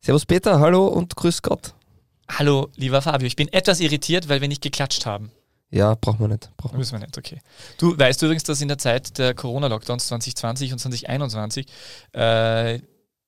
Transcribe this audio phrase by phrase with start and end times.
[0.00, 1.74] Servus Peter, hallo und grüß Gott.
[2.30, 3.26] Hallo, lieber Fabio.
[3.26, 5.30] Ich bin etwas irritiert, weil wir nicht geklatscht haben.
[5.70, 6.50] Ja, brauchen wir nicht.
[6.56, 6.78] Brauchen wir.
[6.78, 7.40] Müssen wir nicht, okay.
[7.78, 11.66] Du weißt übrigens, dass in der Zeit der Corona-Lockdowns 2020 und 2021
[12.12, 12.78] äh,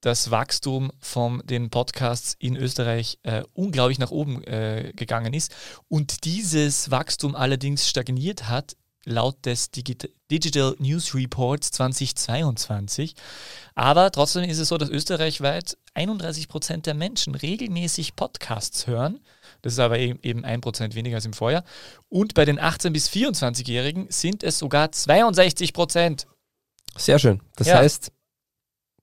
[0.00, 5.54] das Wachstum von den Podcasts in Österreich äh, unglaublich nach oben äh, gegangen ist
[5.88, 8.76] und dieses Wachstum allerdings stagniert hat
[9.10, 13.14] laut des Digita Digital News Reports 2022.
[13.74, 19.20] Aber trotzdem ist es so, dass österreichweit 31 Prozent der Menschen regelmäßig Podcasts hören.
[19.62, 21.64] Das ist aber eben ein Prozent weniger als im Vorjahr.
[22.08, 26.26] Und bei den 18- bis 24-Jährigen sind es sogar 62 Prozent.
[26.96, 27.40] Sehr schön.
[27.56, 27.76] Das ja.
[27.78, 28.12] heißt,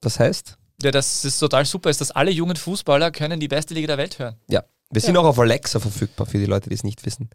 [0.02, 0.58] das heißt?
[0.82, 3.98] Ja, das ist total super, ist, dass alle jungen Fußballer können die beste Liga der
[3.98, 4.36] Welt hören.
[4.48, 5.22] Ja, wir sind ja.
[5.22, 7.30] auch auf Alexa verfügbar für die Leute, die es nicht wissen.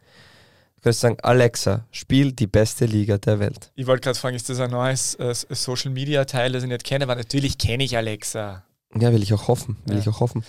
[0.83, 3.71] Du kannst sagen, Alexa, spiel die beste Liga der Welt.
[3.77, 6.83] Ich wollte gerade fragen, ist das ein neues äh, Social Media Teil, das ich nicht
[6.83, 7.05] kenne?
[7.05, 8.65] Aber natürlich kenne ich Alexa.
[8.99, 9.77] Ja, will ich auch hoffen.
[9.87, 10.01] Will ja.
[10.01, 10.45] ich auch hoffen.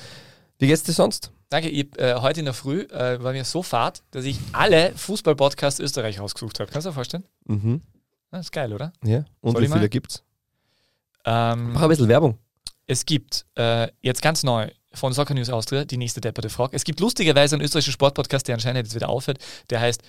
[0.58, 1.32] Wie geht's dir sonst?
[1.50, 4.94] Danke, ich, äh, heute in der Früh äh, war mir so fad, dass ich alle
[4.96, 6.72] Fußball-Podcasts Österreich rausgesucht habe.
[6.72, 7.26] Kannst du dir vorstellen?
[7.46, 7.82] Mhm.
[8.32, 8.92] Das ist geil, oder?
[9.04, 9.26] Ja.
[9.40, 10.24] Und Soll wie viele gibt's?
[11.26, 12.40] Ähm, Mach ein bisschen Werbung.
[12.88, 16.76] Es gibt äh, jetzt ganz neu von Soccer News Austria die nächste depperte Frage.
[16.76, 19.40] Es gibt lustigerweise einen österreichischen Sportpodcast, der anscheinend jetzt wieder aufhört.
[19.70, 20.02] Der heißt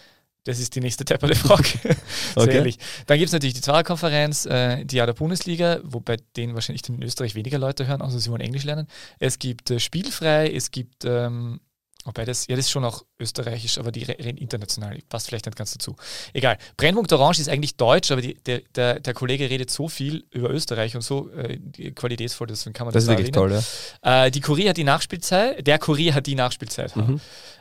[0.45, 1.97] das ist die nächste depperte Frage.
[2.37, 2.75] okay.
[3.07, 7.03] Dann gibt es natürlich die Zweierkonferenz, äh, die Jahr der Bundesliga, wobei denen wahrscheinlich in
[7.03, 8.87] Österreich weniger Leute hören, außer sie wollen Englisch lernen.
[9.19, 11.61] Es gibt äh, Spielfrei, es gibt ähm,
[12.05, 15.57] Wobei das, ja, das ist schon auch österreichisch, aber die reden international, passt vielleicht nicht
[15.57, 15.97] ganz dazu.
[16.35, 16.59] Egal.
[16.77, 20.51] Brennpunkt Orange ist eigentlich deutsch, aber die, der, der, der, Kollege redet so viel über
[20.51, 21.59] Österreich und so äh,
[21.93, 23.59] qualitätsvoll, deswegen kann man das Das ist wirklich toll,
[24.03, 24.27] ja.
[24.27, 26.95] Äh, die Kurier hat die Nachspielzeit, der Kurier hat die Nachspielzeit.
[26.95, 27.21] Mhm.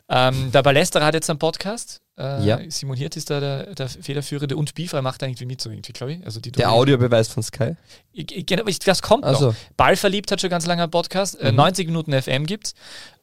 [0.10, 2.03] Ähm, der Ballesterer hat jetzt einen Podcast.
[2.16, 2.60] Äh, ja.
[2.70, 5.94] Simon Hirt ist da der, der Federführende und Spielfrei macht da irgendwie mit, so irgendwie,
[5.94, 6.26] glaube ich.
[6.26, 7.76] Also die der Audiobeweis von Sky?
[8.14, 9.48] Genau, das kommt also.
[9.48, 9.56] noch.
[9.78, 11.40] Ballverliebt hat schon ganz lange einen Podcast.
[11.40, 11.58] Äh, mhm.
[11.58, 12.74] 90 Minuten FM gibt es.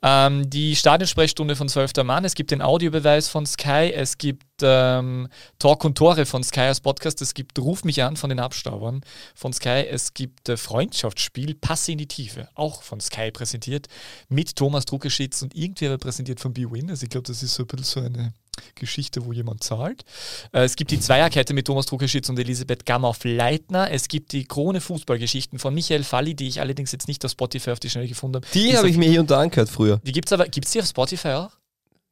[0.03, 1.93] Ähm, die Stadionsprechstunde von 12.
[2.03, 2.25] Mann.
[2.25, 3.93] Es gibt den Audiobeweis von Sky.
[3.95, 5.29] Es gibt ähm,
[5.61, 7.23] Talk und Tore von Sky als Podcast.
[7.23, 9.03] Es gibt Ruf mich an von den Abstaubern
[9.37, 9.87] von Sky.
[9.89, 13.87] Es gibt äh, Freundschaftsspiel Pass in die Tiefe, auch von Sky präsentiert,
[14.29, 16.91] mit Thomas Druckerschitz und irgendwie aber präsentiert von BWin.
[16.91, 18.35] Also ich glaube, das ist so ein bisschen so eine
[18.75, 20.05] Geschichte, wo jemand zahlt.
[20.53, 23.91] Äh, es gibt die Zweierkette mit Thomas Druckerschitz und Elisabeth Gammauf-Leitner.
[23.91, 27.71] Es gibt die Krone Fußballgeschichten von Michael Falli, die ich allerdings jetzt nicht auf Spotify
[27.71, 28.47] auf die Schnelle gefunden habe.
[28.55, 30.01] Die habe ich mir hier und da angehört früher.
[30.05, 31.60] Die gibt es aber, gibt es die auf Spotify auch?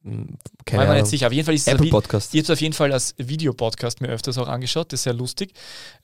[0.03, 0.95] Hm, keine Ahnung.
[0.95, 1.27] nicht sicher.
[1.27, 2.33] Auf jeden Fall ist Apple es Podcast.
[2.33, 4.93] Ich habe es auf jeden Fall als Videopodcast mir öfters auch angeschaut.
[4.93, 5.53] Das ist sehr lustig.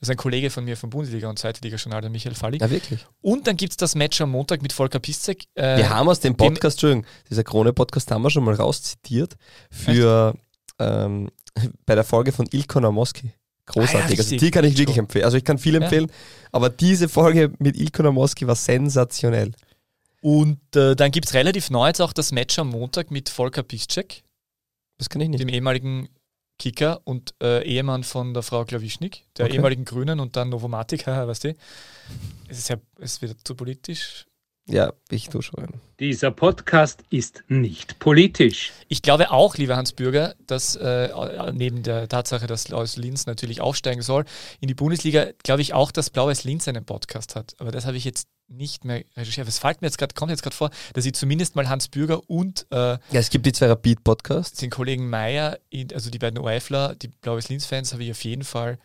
[0.00, 2.58] Das ist ein Kollege von mir vom Bundesliga und Zweite Liga Journal, der Michael Falli.
[2.58, 3.06] Ja, wirklich.
[3.22, 5.44] Und dann gibt es das Match am Montag mit Volker Piszek.
[5.54, 9.36] Äh, wir haben aus dem Podcast, dem Entschuldigung, dieser Krone-Podcast haben wir schon mal rauszitiert
[9.70, 10.34] für
[10.78, 11.30] ähm,
[11.86, 13.32] bei der Folge von Ilko Namoski.
[13.66, 14.04] Großartig.
[14.04, 15.24] Ah, ja, also die kann ich wirklich empfehlen.
[15.24, 16.48] Also ich kann viel empfehlen, ja.
[16.52, 19.52] aber diese Folge mit Ilko Namoski war sensationell.
[20.20, 23.62] Und äh, dann gibt es relativ neu jetzt auch das Match am Montag mit Volker
[23.62, 24.24] Piszczek.
[24.98, 25.40] Das kann ich nicht.
[25.40, 26.08] Dem ehemaligen
[26.58, 29.56] Kicker und äh, Ehemann von der Frau Klawischnik, der okay.
[29.56, 31.56] ehemaligen Grünen und dann Novomatic, weißt du.
[32.48, 34.26] Es ist ja, es wird zu politisch.
[34.68, 35.80] Ja, ich tue schon.
[36.00, 38.72] Dieser Podcast ist nicht politisch.
[38.88, 41.08] Ich glaube auch, lieber Hans Bürger, dass äh,
[41.52, 44.24] neben der Tatsache, dass Blaues Linz natürlich aufsteigen soll,
[44.60, 47.54] in die Bundesliga, glaube ich auch, dass Blaues Linz einen Podcast hat.
[47.58, 49.46] Aber das habe ich jetzt nicht mehr recherchiert.
[49.46, 52.28] Es fällt mir jetzt gerade, kommt jetzt gerade vor, dass ich zumindest mal Hans Bürger
[52.28, 54.58] und äh, ja, es gibt die zwei Rapid-Podcasts.
[54.58, 55.58] Den Kollegen Meier,
[55.92, 58.78] also die beiden OFler, die Blaues Linz-Fans, habe ich auf jeden Fall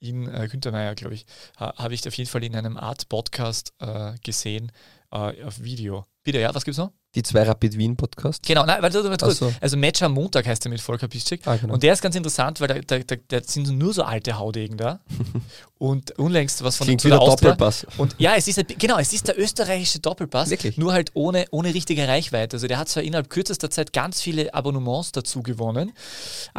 [0.00, 1.26] in äh, Günther Meier, glaube ich,
[1.58, 4.72] habe ich auf jeden Fall in einem Art Podcast äh, gesehen
[5.12, 6.04] äh, auf Video.
[6.26, 6.90] Bitte, ja, was gibt's noch?
[7.14, 8.42] Die zwei Rapid Wien Podcast.
[8.44, 9.52] Genau, nein, warte, warte, so.
[9.60, 11.40] also Match am Montag heißt der mit Volker Piszczek.
[11.46, 11.74] Ah, genau.
[11.74, 14.98] Und der ist ganz interessant, weil da, da, da, sind nur so alte Haudegen da.
[15.78, 17.52] und unlängst was von Klingt der Austria.
[17.52, 17.86] Doppelpass.
[17.96, 20.76] Und ja, es ist genau, es ist der österreichische Doppelpass, Wirklich?
[20.76, 22.56] nur halt ohne, ohne richtige Reichweite.
[22.56, 25.92] Also der hat zwar innerhalb kürzester Zeit ganz viele Abonnements dazu gewonnen.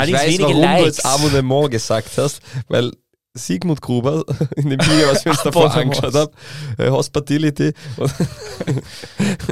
[0.02, 0.82] Ich weiß, wenige warum Likes.
[0.82, 2.94] du jetzt Abonnement gesagt hast, weil
[3.38, 4.24] Sigmund Gruber
[4.56, 6.32] in dem Video, was wir uns davor angeschaut haben,
[6.78, 8.14] äh, Hospitality und,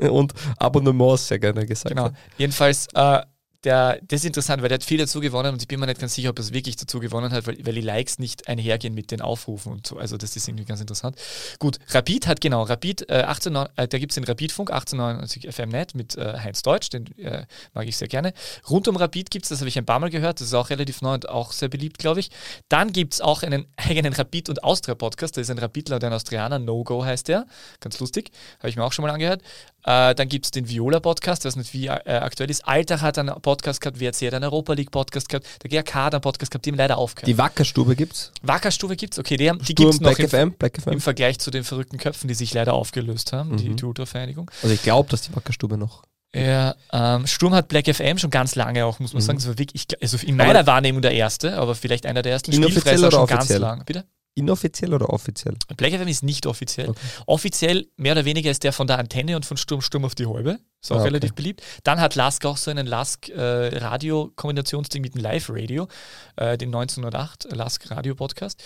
[0.09, 1.95] und Abonnements sehr gerne gesagt.
[1.95, 2.09] Genau.
[2.37, 3.21] Jedenfalls äh,
[3.65, 5.99] der, das ist interessant, weil der hat viel dazu gewonnen und ich bin mir nicht
[5.99, 8.93] ganz sicher, ob er es wirklich dazu gewonnen hat, weil, weil die Likes nicht einhergehen
[8.93, 9.97] mit den Aufrufen und so.
[9.97, 11.17] Also das ist irgendwie ganz interessant.
[11.59, 15.95] Gut, Rapid hat genau, Rapid, äh, 18, äh, da gibt es den Rapidfunk 1899 FMNet
[15.95, 18.33] mit äh, Heinz Deutsch, den äh, mag ich sehr gerne.
[18.69, 20.69] Rund um Rapid gibt es, das habe ich ein paar Mal gehört, das ist auch
[20.69, 22.29] relativ neu und auch sehr beliebt, glaube ich.
[22.69, 26.13] Dann gibt es auch einen eigenen Rapid- und Austria-Podcast, da ist ein Rapidler und ein
[26.13, 27.47] Austrianer, No Go heißt der,
[27.79, 28.29] ganz lustig,
[28.59, 29.41] habe ich mir auch schon mal angehört.
[29.83, 32.67] Äh, dann gibt es den Viola-Podcast, was nicht wie äh, aktuell ist.
[32.67, 36.05] Alter hat einen Podcast Podcast gehabt, WRC hat einen Europa League Podcast gehabt, der GRK
[36.05, 37.27] hat einen Podcast gehabt, die haben leider aufgehört.
[37.27, 38.31] Die Wackerstube gibt's?
[38.41, 40.93] Wackerstube gibt's, okay, die, die gibt es noch im, FM, FM.
[40.93, 43.57] im Vergleich zu den verrückten Köpfen, die sich leider aufgelöst haben, mhm.
[43.57, 44.51] die Tutor-Vereinigung.
[44.61, 46.03] Also ich glaube, dass die Wackerstube noch
[46.35, 49.25] ja, ähm, Sturm hat Black FM schon ganz lange auch, muss man mhm.
[49.25, 49.39] sagen.
[49.39, 52.51] Das war wirklich, also in meiner aber Wahrnehmung der erste, aber vielleicht einer der ersten
[52.51, 53.85] Spielfresser schon ganz lang.
[53.85, 54.03] Bitte?
[54.35, 55.55] Inoffiziell oder offiziell?
[55.77, 56.89] Black FM ist nicht offiziell.
[56.89, 56.99] Okay.
[57.25, 60.27] Offiziell mehr oder weniger ist der von der Antenne und von Sturm Sturm auf die
[60.27, 60.59] Halbe.
[60.81, 61.07] Ist auch ah, okay.
[61.07, 61.63] relativ beliebt.
[61.83, 65.87] Dann hat Lask auch so einen Lask-Radio-Kombinationsding äh, mit dem Live-Radio,
[66.35, 68.61] äh, den 1908 Lask-Radio-Podcast.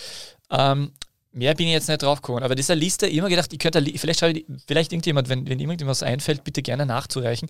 [0.50, 0.92] Ähm,
[1.32, 2.44] Mehr bin ich jetzt nicht drauf gekommen.
[2.44, 4.26] Aber dieser Liste, immer gedacht, ich könnte, vielleicht,
[4.66, 7.50] vielleicht irgendjemand, wenn, wenn irgendjemand was einfällt, bitte gerne nachzureichen,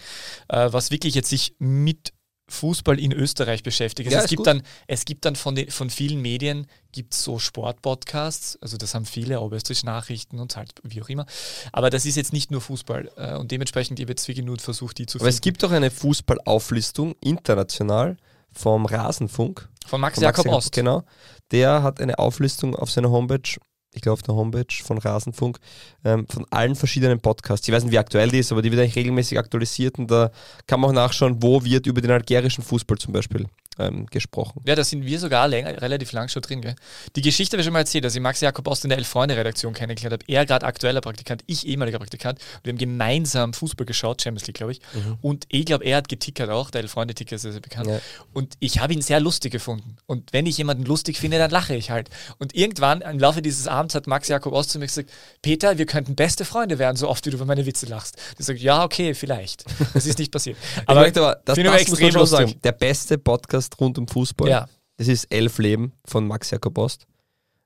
[0.49, 2.11] äh, was wirklich jetzt sich mit
[2.49, 4.07] Fußball in Österreich beschäftigt.
[4.07, 7.39] Also ja, es, gibt dann, es gibt dann von, den, von vielen Medien gibt so
[7.39, 11.25] Sportpodcasts, also das haben viele, Oberösterreichische Nachrichten und halt wie auch immer.
[11.71, 14.57] Aber das ist jetzt nicht nur Fußball äh, und dementsprechend, ich habe jetzt wirklich nur
[14.57, 15.35] versucht, die zu Aber finden.
[15.35, 18.17] es gibt doch eine Fußballauflistung international
[18.51, 19.69] vom Rasenfunk.
[19.85, 20.71] Von Max, von Jakob Max Ost.
[20.73, 21.03] Genau.
[21.51, 23.59] Der hat eine Auflistung auf seiner Homepage
[23.93, 25.59] ich glaube auf der Homepage von Rasenfunk,
[26.03, 27.67] ähm, von allen verschiedenen Podcasts.
[27.67, 30.31] Ich weiß nicht, wie aktuell die ist, aber die wird eigentlich regelmäßig aktualisiert und da
[30.67, 33.47] kann man auch nachschauen, wo wird über den algerischen Fußball zum Beispiel
[33.79, 34.61] ähm, gesprochen.
[34.65, 36.61] Ja, da sind wir sogar länger, relativ lang schon drin.
[36.61, 36.75] Gell?
[37.15, 40.13] Die Geschichte habe ich schon mal erzählt, dass ich Max Jakob aus der Elf-Freunde-Redaktion kennengelernt
[40.13, 40.31] habe.
[40.31, 42.39] Er gerade aktueller Praktikant, ich ehemaliger Praktikant.
[42.63, 44.81] Wir haben gemeinsam Fußball geschaut, Champions League, glaube ich.
[44.93, 45.17] Mhm.
[45.21, 47.87] Und ich glaube, er hat getickert auch, der Elf-Freunde-Ticker ist sehr, sehr bekannt.
[47.87, 47.99] Ja.
[48.33, 49.97] Und ich habe ihn sehr lustig gefunden.
[50.05, 52.09] Und wenn ich jemanden lustig finde, dann lache ich halt.
[52.37, 55.09] Und irgendwann im Laufe dieses Abends hat Max Jakob Ost zu mir gesagt,
[55.41, 58.17] Peter, wir könnten beste Freunde werden, so oft wie du über meine Witze lachst.
[58.37, 59.63] Ich sage, ja, okay, vielleicht.
[59.93, 60.57] Das ist nicht passiert.
[60.85, 61.11] aber, aber
[61.45, 62.55] das, das muss man schon sagen.
[62.63, 64.67] Der beste Podcast rund um Fußball ja.
[64.99, 67.07] Das ist Elf Leben von Max Jakob Ost.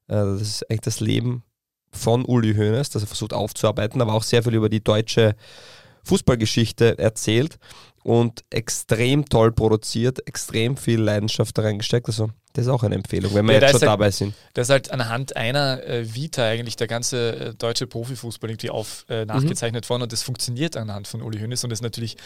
[0.08, 1.44] Äh, das ist eigentlich das Leben
[1.92, 5.36] von Uli Hoeneß, das er versucht aufzuarbeiten, aber auch sehr viel über die deutsche
[6.04, 7.58] Fußballgeschichte erzählt
[8.04, 12.08] und extrem toll produziert, extrem viel Leidenschaft da reingesteckt.
[12.08, 14.36] Also das ist auch eine Empfehlung, wenn wir ja, jetzt schon halt, dabei sind.
[14.54, 19.06] Das ist halt anhand einer äh, Vita eigentlich der ganze äh, deutsche Profifußball irgendwie auf
[19.10, 19.90] äh, nachgezeichnet mhm.
[19.90, 22.18] worden und das funktioniert anhand von Uli Hoeneß und das ist natürlich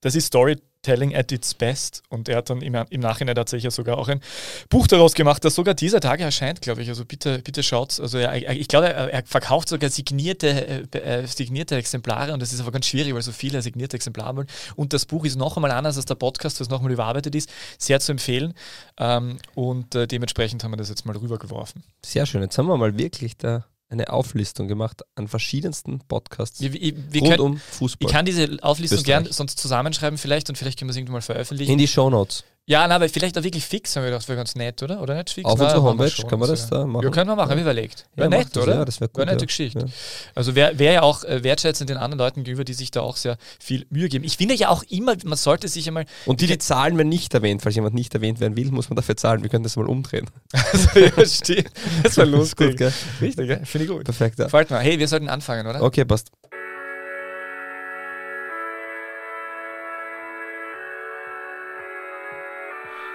[0.00, 2.02] das ist Storytelling at its best.
[2.08, 4.20] Und er hat dann im, im Nachhinein tatsächlich sogar auch ein
[4.68, 6.88] Buch daraus gemacht, das sogar dieser Tage erscheint, glaube ich.
[6.88, 7.98] Also bitte, bitte schaut.
[7.98, 12.52] Also er, ich glaube, er, er, verkauft sogar signierte, äh, äh, signierte Exemplare und das
[12.52, 14.48] ist aber ganz schwierig, weil so viele signierte Exemplare wollen.
[14.76, 17.50] Und das Buch ist noch einmal anders als der Podcast, was noch einmal überarbeitet ist.
[17.78, 18.54] Sehr zu empfehlen.
[18.98, 21.82] Ähm, und äh, dementsprechend haben wir das jetzt mal rübergeworfen.
[22.04, 22.42] Sehr schön.
[22.42, 27.20] Jetzt haben wir mal wirklich da eine Auflistung gemacht an verschiedensten Podcasts wir, wir, wir
[27.20, 28.06] rund können, um Fußball.
[28.06, 31.20] Ich kann diese Auflistung gern sonst zusammenschreiben vielleicht und vielleicht können wir es irgendwann mal
[31.22, 31.72] veröffentlichen.
[31.72, 32.44] In die Show Notes.
[32.68, 35.00] Ja, na, aber vielleicht auch wirklich fix, haben wir gedacht, wäre ganz nett, oder?
[35.00, 35.48] Oder nicht fix?
[35.48, 37.02] Auf unserer Homepage kann man das da machen.
[37.02, 37.56] Ja, können wir machen, ja.
[37.56, 38.04] wie überlegt.
[38.14, 38.74] Wäre ja, nett, das, oder?
[38.74, 39.16] Ja, das wäre gut.
[39.16, 39.78] Wäre nette Geschichte.
[39.78, 39.92] Ja.
[40.34, 43.16] Also wäre wär ja auch äh, wertschätzend den anderen Leuten gegenüber, die sich da auch
[43.16, 44.22] sehr viel Mühe geben.
[44.22, 46.04] Ich finde ja auch immer, man sollte sich einmal.
[46.26, 47.62] Und die, die Zahlen werden nicht erwähnt.
[47.62, 49.42] Falls jemand nicht erwähnt werden will, muss man dafür zahlen.
[49.42, 50.28] Wir können das mal umdrehen.
[50.52, 51.70] also, ja, stimmt.
[52.02, 52.76] Das war lustig.
[52.76, 52.92] gut,
[53.22, 53.64] Richtig, gell?
[53.64, 54.04] Finde ich gut.
[54.04, 54.48] Perfekt, ja.
[54.50, 54.80] Fällt mir.
[54.80, 55.80] Hey, wir sollten anfangen, oder?
[55.80, 56.32] Okay, passt.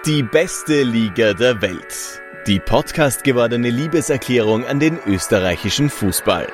[0.06, 2.20] Die beste Liga der Welt.
[2.46, 6.46] Die Podcast gewordene Liebeserklärung an den österreichischen Fußball.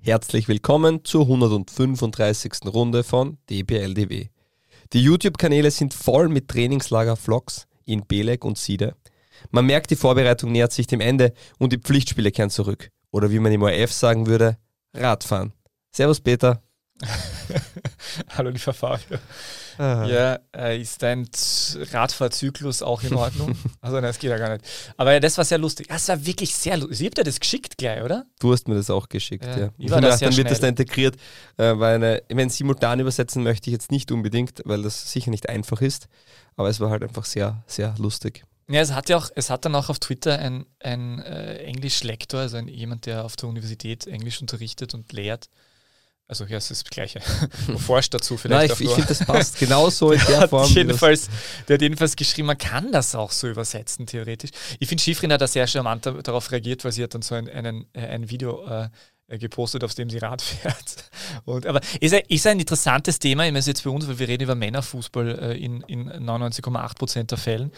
[0.00, 2.66] Herzlich willkommen zur 135.
[2.66, 4.26] Runde von DBLDW.
[4.92, 8.96] Die YouTube-Kanäle sind voll mit Trainingslager-Vlogs in Belek und Siede
[9.50, 12.90] man merkt, die Vorbereitung nähert sich dem Ende und die Pflichtspiele kehren zurück.
[13.10, 14.56] Oder wie man im ORF sagen würde,
[14.94, 15.52] Radfahren.
[15.92, 16.62] Servus Peter.
[18.36, 19.18] Hallo lieber Fabio.
[19.78, 20.04] Ah.
[20.04, 21.26] Ja, äh, ist dein
[21.92, 23.56] Radfahrzyklus auch in Ordnung?
[23.80, 24.64] also nein, das geht ja gar nicht.
[24.98, 25.88] Aber ja, das war sehr lustig.
[25.88, 26.98] Das war wirklich sehr lustig.
[26.98, 28.26] Sie habt ja das geschickt gleich, oder?
[28.40, 29.58] Du hast mir das auch geschickt, ja.
[29.58, 29.68] ja.
[29.78, 31.16] Ich war das dann wird das da integriert,
[31.56, 35.48] äh, weil eine, wenn simultan übersetzen möchte ich jetzt nicht unbedingt, weil das sicher nicht
[35.48, 36.08] einfach ist.
[36.56, 38.44] Aber es war halt einfach sehr, sehr lustig.
[38.70, 42.40] Ja, es hat ja auch, es hat dann auch auf Twitter ein, ein äh, Englischlektor,
[42.40, 45.48] also ein, jemand, der auf der Universität Englisch unterrichtet und lehrt.
[46.28, 47.20] Also ja, es ist das Gleiche.
[47.78, 48.70] forscht dazu vielleicht.
[48.70, 50.70] Nein, ich, ich finde, das passt genauso in der Form.
[50.72, 51.28] jedenfalls,
[51.66, 54.50] der hat jedenfalls geschrieben, man kann das auch so übersetzen, theoretisch.
[54.78, 57.48] Ich finde, Schifrin hat da sehr charmant darauf reagiert, weil sie hat dann so ein,
[57.48, 58.88] einen, äh, ein Video äh,
[59.38, 61.04] gepostet, auf dem sie Rad fährt.
[61.44, 64.28] Und, aber ist ein, ist ein interessantes Thema, ich meine, jetzt für uns, weil wir
[64.28, 67.72] reden über Männerfußball äh, in, in 99,8 Prozent der Fällen,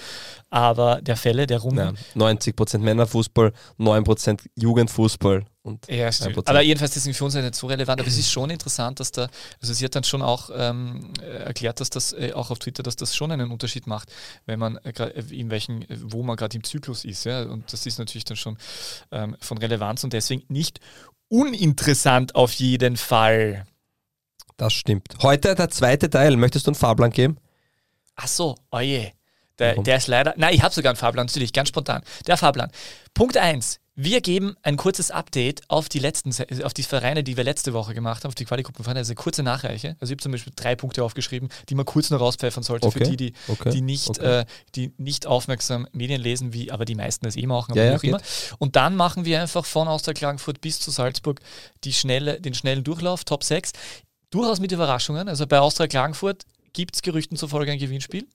[0.51, 1.79] aber der Fälle, der Runden.
[1.79, 6.11] Ja, 90 Prozent Männerfußball, 9 Prozent Jugendfußball und ja,
[6.47, 9.29] Aber jedenfalls ist die Funktion nicht so relevant, aber es ist schon interessant, dass da,
[9.61, 12.97] also sie hat dann schon auch ähm, erklärt, dass das äh, auch auf Twitter, dass
[12.97, 14.13] das schon einen Unterschied macht,
[14.45, 17.25] wenn man äh, äh in welchen, wo man gerade im Zyklus ist.
[17.25, 17.43] Ja?
[17.43, 18.59] Und das ist natürlich dann schon
[19.13, 20.81] ähm, von Relevanz und deswegen nicht
[21.33, 23.65] uninteressant auf jeden Fall.
[24.59, 25.09] Das stimmt.
[25.23, 26.37] Heute der zweite Teil.
[26.37, 27.39] Möchtest du einen Fahrplan geben?
[28.15, 29.13] Ach so, oje.
[29.59, 30.35] Der, der ist leider.
[30.37, 32.03] Nein, ich habe sogar einen Fahrplan, natürlich, ganz spontan.
[32.27, 32.71] Der Fahrplan.
[33.15, 33.81] Punkt 1.
[33.95, 36.33] Wir geben ein kurzes Update auf die letzten,
[36.65, 39.43] auf die Vereine, die wir letzte Woche gemacht haben, auf die Qualigruppenvereine, also eine kurze
[39.43, 39.97] Nachreiche.
[40.01, 43.05] Also ich habe zum Beispiel drei Punkte aufgeschrieben, die man kurz noch rauspfeffern sollte okay.
[43.05, 43.71] für die, die, okay.
[43.71, 44.41] die, nicht, okay.
[44.41, 44.45] äh,
[44.75, 48.03] die nicht aufmerksam Medien lesen, wie aber die meisten das eh machen, ja, ja, auch
[48.03, 48.21] immer.
[48.59, 51.41] Und dann machen wir einfach von Austria Klagenfurt bis zu Salzburg
[51.85, 53.73] die schnelle, den schnellen Durchlauf, Top 6.
[54.31, 55.29] Durchaus mit Überraschungen.
[55.29, 58.27] Also bei Austria Klagenfurt gibt es Gerüchten zufolge ein Gewinnspiel.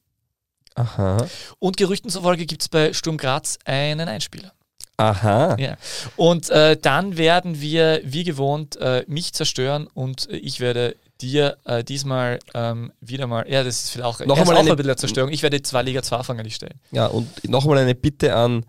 [0.76, 1.26] Aha.
[1.58, 4.54] Und Gerüchten zufolge gibt es bei Sturm Graz einen Einspieler.
[4.98, 5.56] Aha.
[5.60, 5.78] Ja.
[6.16, 11.84] Und äh, dann werden wir, wie gewohnt, äh, mich zerstören und ich werde dir äh,
[11.84, 14.98] diesmal ähm, wieder mal, ja, das ist vielleicht auch, noch einmal auch eine, ein bisschen
[14.98, 15.32] Zerstörung.
[15.32, 16.80] Ich werde zwei Liga 2 Fanger stellen.
[16.92, 18.66] Ja, und nochmal eine Bitte an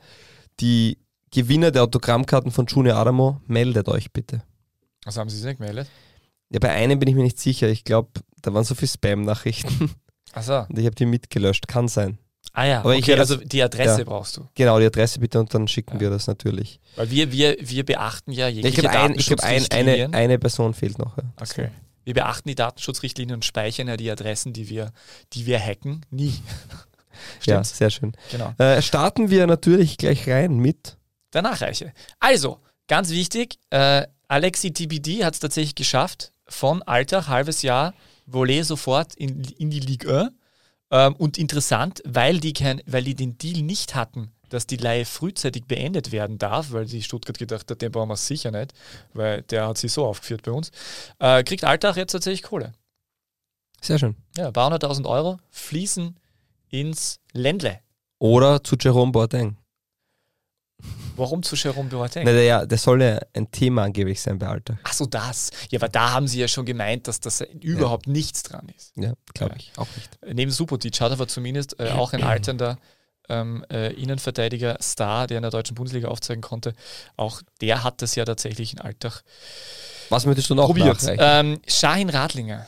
[0.61, 0.99] die
[1.31, 4.43] Gewinner der Autogrammkarten von Junior Adamo, meldet euch bitte.
[5.05, 5.89] Was haben Sie sich nicht gemeldet?
[6.51, 7.69] Ja, bei einem bin ich mir nicht sicher.
[7.69, 8.09] Ich glaube,
[8.43, 9.95] da waren so viele Spam-Nachrichten.
[10.33, 10.61] Achso.
[10.61, 11.69] Und ich habe die mitgelöscht.
[11.69, 12.19] Kann sein.
[12.53, 14.49] Ah ja, Aber okay, also die Adresse ja, brauchst du.
[14.55, 16.01] Genau, die Adresse bitte und dann schicken ja.
[16.01, 16.81] wir das natürlich.
[16.97, 20.39] Weil wir, wir, wir beachten ja jegliche ich glaube, ein, ich glaub, ein, eine, eine
[20.39, 21.17] Person fehlt noch.
[21.17, 21.25] Ja.
[21.41, 21.71] Okay.
[22.05, 24.93] Wir beachten die Datenschutzrichtlinien und speichern ja die Adressen, die wir,
[25.35, 26.35] die wir hacken, nie.
[27.45, 28.13] ja, sehr schön.
[28.33, 28.55] Genau.
[28.59, 30.97] Äh, starten wir natürlich gleich rein mit
[31.35, 31.93] der Nachreiche.
[32.19, 37.95] Also, ganz wichtig, äh, Alexi TBD hat es tatsächlich geschafft, von Alltag, halbes Jahr,
[38.27, 40.31] Volley sofort in, in die Ligue 1
[40.91, 45.05] ähm, und interessant, weil die, kein, weil die den Deal nicht hatten, dass die Leihe
[45.05, 48.73] frühzeitig beendet werden darf, weil die Stuttgart gedacht hat, den brauchen wir sicher nicht,
[49.13, 50.71] weil der hat sich so aufgeführt bei uns,
[51.19, 52.73] äh, kriegt Alltag jetzt tatsächlich Kohle.
[53.81, 54.17] Sehr schön.
[54.37, 56.17] Ja, ein paar hunderttausend Euro fließen
[56.71, 57.81] ins Ländle.
[58.19, 59.58] Oder zu Jerome Boateng.
[61.19, 62.25] Warum zu Jerome Boateng?
[62.25, 64.79] Na, der, der soll ja ein Thema angeblich sein bei Alter.
[64.85, 65.51] Ach so, das.
[65.71, 68.13] Ja, aber da haben sie ja schon gemeint, dass das überhaupt ja.
[68.13, 68.93] nichts dran ist.
[68.97, 69.73] Ja, glaube ich.
[69.77, 70.19] Auch nicht.
[70.35, 72.79] Neben Subotic hat aber zumindest äh, auch ein alternder
[73.29, 76.73] ähm, äh, Innenverteidiger-Star, der in der deutschen Bundesliga aufzeigen konnte.
[77.17, 79.23] Auch der hat das ja tatsächlich in Alltag.
[80.09, 80.99] Was möchtest du noch probiert?
[81.19, 82.67] Ähm, Shahin Radlinger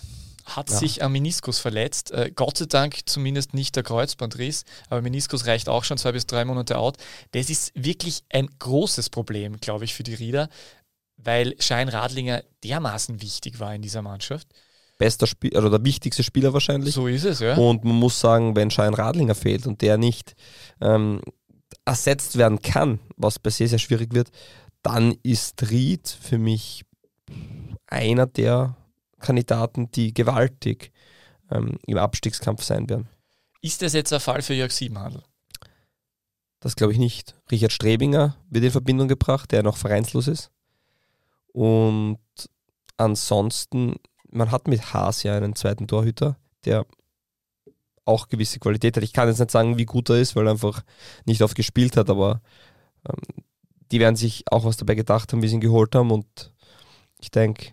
[0.57, 0.77] hat ja.
[0.77, 2.11] sich am Meniskus verletzt.
[2.11, 6.27] Äh, Gott sei Dank zumindest nicht der Kreuzbandriss, aber Meniskus reicht auch schon zwei bis
[6.27, 6.97] drei Monate out.
[7.33, 10.49] Das ist wirklich ein großes Problem, glaube ich, für die Rieder,
[11.17, 14.49] weil Schein Radlinger dermaßen wichtig war in dieser Mannschaft.
[14.99, 16.95] Bester Spieler oder der wichtigste Spieler wahrscheinlich.
[16.95, 17.57] So ist es, ja.
[17.57, 20.35] Und man muss sagen, wenn Schein Radlinger fehlt und der nicht
[20.81, 21.23] ähm,
[21.87, 24.29] ersetzt werden kann, was bei sehr, sehr schwierig wird,
[24.83, 26.85] dann ist Ried für mich
[27.87, 28.77] einer der
[29.21, 30.93] Kandidaten, die gewaltig
[31.51, 33.09] ähm, im Abstiegskampf sein werden.
[33.63, 35.23] Ist das jetzt ein Fall für Jörg Siebenhandel?
[36.61, 37.37] Das glaube ich nicht.
[37.51, 40.51] Richard Strebinger wird in Verbindung gebracht, der noch vereinslos ist.
[41.53, 42.19] Und
[42.97, 43.97] ansonsten,
[44.31, 46.87] man hat mit Haas ja einen zweiten Torhüter, der
[48.05, 49.05] auch gewisse Qualität hat.
[49.05, 50.83] Ich kann jetzt nicht sagen, wie gut er ist, weil er einfach
[51.25, 52.41] nicht oft gespielt hat, aber
[53.09, 53.45] ähm,
[53.91, 56.11] die werden sich auch was dabei gedacht haben, wie sie ihn geholt haben.
[56.11, 56.53] Und
[57.21, 57.73] ich denke,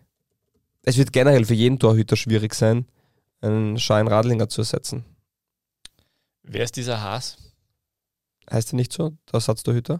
[0.87, 2.85] es wird generell für jeden Torhüter schwierig sein,
[3.41, 5.03] einen Schein Radlinger zu ersetzen.
[6.43, 7.37] Wer ist dieser Haas?
[8.49, 9.99] Heißt er nicht so, der Ersatztorhüter?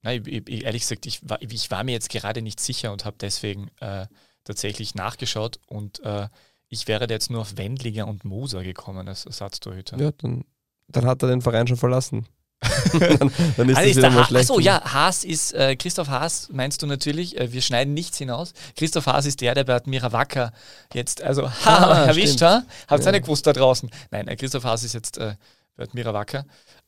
[0.00, 3.04] Nein, ich, ich, ehrlich gesagt, ich war, ich war, mir jetzt gerade nicht sicher und
[3.04, 4.06] habe deswegen äh,
[4.44, 6.28] tatsächlich nachgeschaut und äh,
[6.68, 9.98] ich wäre jetzt nur auf Wendlinger und Moser gekommen als Ersatztorhüter.
[9.98, 10.46] Ja, dann,
[10.88, 12.26] dann hat er den Verein schon verlassen.
[12.98, 16.80] dann, dann ist, also ist der ha Achso, ja, Haas ist, äh, Christoph Haas meinst
[16.82, 18.52] du natürlich, äh, wir schneiden nichts hinaus.
[18.76, 20.52] Christoph Haas ist der, der bei Admira Wacker
[20.92, 22.64] jetzt, also, ha, ah, erwischt, ha?
[22.88, 23.12] Habt ihr ja.
[23.12, 23.90] nicht gewusst da draußen?
[24.10, 25.34] Nein, äh, Christoph Haas ist jetzt äh,
[25.76, 26.46] bei Admira Wacker.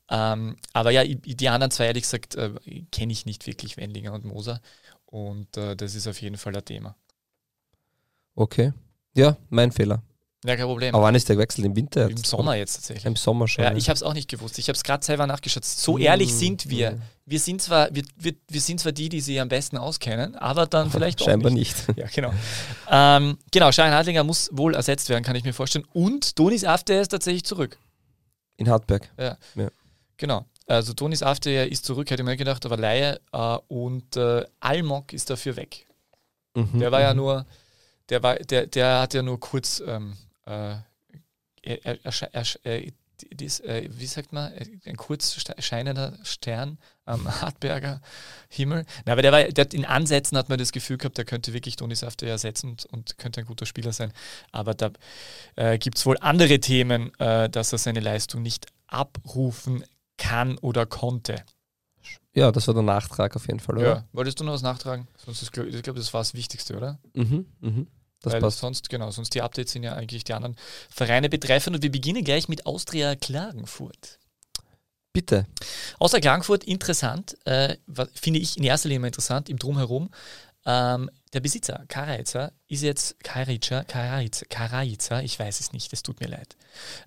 [0.09, 2.53] Ähm, aber ja, die anderen zwei, ehrlich gesagt, äh,
[2.93, 4.61] kenne ich nicht wirklich, Wendlinger und Moser.
[5.05, 6.97] Und äh, das ist auf jeden Fall ein Thema.
[8.35, 8.73] Okay.
[9.15, 10.03] Ja, mein Fehler.
[10.47, 10.95] Ja, kein Problem.
[10.95, 11.67] Aber wann ist der gewechselt?
[11.67, 12.09] Im Winter?
[12.09, 13.05] Im Sommer jetzt tatsächlich.
[13.05, 13.65] Im Sommer schon.
[13.65, 13.77] Ja, ja.
[13.77, 14.59] ich habe es auch nicht gewusst.
[14.61, 15.65] Ich habe es gerade selber nachgeschaut.
[15.65, 16.93] So ehrlich sind wir.
[16.93, 17.03] Mhm.
[17.25, 20.67] Wir sind, zwar, wir, wir, wir sind zwar die, die sich am besten auskennen, aber
[20.67, 21.89] dann vielleicht Scheinbar nicht.
[21.89, 21.99] nicht.
[21.99, 22.33] Ja, genau.
[22.89, 25.85] ähm, genau, Schein Hartlinger muss wohl ersetzt werden, kann ich mir vorstellen.
[25.93, 27.79] Und Tonis Afte ist tatsächlich zurück.
[28.57, 29.11] In Hartberg.
[29.19, 29.37] Ja.
[29.57, 29.69] ja.
[30.17, 30.45] Genau.
[30.69, 33.21] Also Tonis Afte ist zurück, hätte ich mir gedacht, aber Laie.
[33.33, 35.87] Äh, und äh, Almok ist dafür weg.
[36.55, 37.17] Mhm, der war ja mhm.
[37.17, 37.47] nur,
[38.09, 40.77] der war, der, der hat ja nur kurz ähm, äh,
[41.63, 42.83] er, er, er,
[43.33, 48.01] dies, äh, wie sagt man, äh, ein kurz scheinender Stern am Hartberger
[48.49, 48.85] Himmel.
[49.05, 51.77] Na, aber der war, der, in Ansätzen hat man das Gefühl gehabt, der könnte wirklich
[51.77, 54.13] Toni Safte ersetzen und, und, könnte ein guter Spieler sein.
[54.53, 54.91] Aber da
[55.57, 59.85] äh, gibt es wohl andere Themen, äh, dass er seine Leistung nicht abrufen
[60.19, 61.45] kann oder konnte.
[62.35, 63.87] Ja, das war der Nachtrag auf jeden Fall, oder?
[63.87, 65.09] Ja, wolltest du noch was nachtragen?
[65.17, 66.99] Sonst ist, ich glaube, das war das Wichtigste, oder?
[67.15, 67.87] Mhm, mhm.
[68.23, 68.59] Das Weil passt.
[68.59, 70.57] sonst, genau, sonst die Updates sind ja eigentlich die anderen
[70.91, 74.19] Vereine betreffend und wir beginnen gleich mit Austria Klagenfurt.
[75.13, 75.47] Bitte.
[75.99, 77.77] Austria Klagenfurt, interessant, äh,
[78.15, 80.11] finde ich in erster Linie interessant, im Drumherum.
[80.67, 86.21] Ähm, der Besitzer, Karaica, ist jetzt Karaica, Karaica, Karaica, ich weiß es nicht, es tut
[86.21, 86.57] mir leid,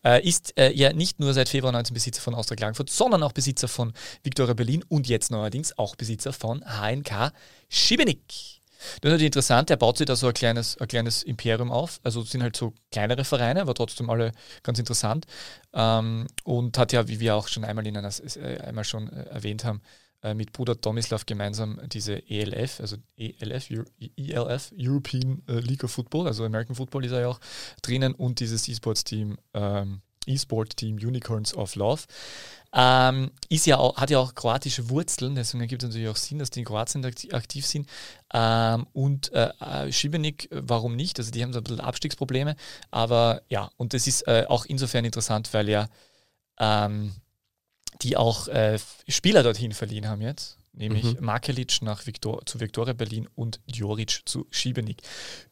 [0.03, 3.33] äh, ist äh, ja nicht nur seit Februar 19 Besitzer von Austria Klagenfurt, sondern auch
[3.33, 7.33] Besitzer von Viktoria Berlin und jetzt neuerdings auch Besitzer von HNK
[7.67, 8.58] Schibenik.
[8.79, 11.99] Das ist natürlich interessant, er baut sich da so ein kleines, ein kleines Imperium auf.
[12.03, 14.31] Also sind halt so kleinere Vereine, aber trotzdem alle
[14.63, 15.25] ganz interessant.
[15.73, 19.23] Ähm, und hat ja, wie wir auch schon einmal in einer, äh, einmal schon äh,
[19.23, 19.81] erwähnt haben,
[20.21, 23.69] äh, mit Bruder Tomislav gemeinsam diese ELF, also ELF,
[24.17, 27.39] ELF, European äh, League of Football, also American Football ist er ja auch
[27.81, 32.03] drinnen und dieses E-Sports-Team, ähm, E-Sport-Team Unicorns of Love.
[32.71, 36.37] Ähm, ist ja auch, hat ja auch kroatische Wurzeln, deswegen ergibt es natürlich auch Sinn,
[36.37, 37.89] dass die in Kroatien aktiv sind.
[38.31, 41.17] Ähm, und äh, äh Šibenik, warum nicht?
[41.17, 42.55] Also die haben so ein bisschen Abstiegsprobleme,
[42.91, 45.87] aber ja, und das ist äh, auch insofern interessant, weil ja
[46.59, 47.13] ähm,
[48.01, 51.25] die auch äh, Spieler dorthin verliehen haben jetzt nämlich mhm.
[51.25, 55.01] Makelic nach Viktor, zu Viktoria Berlin und Joric zu Šibenik.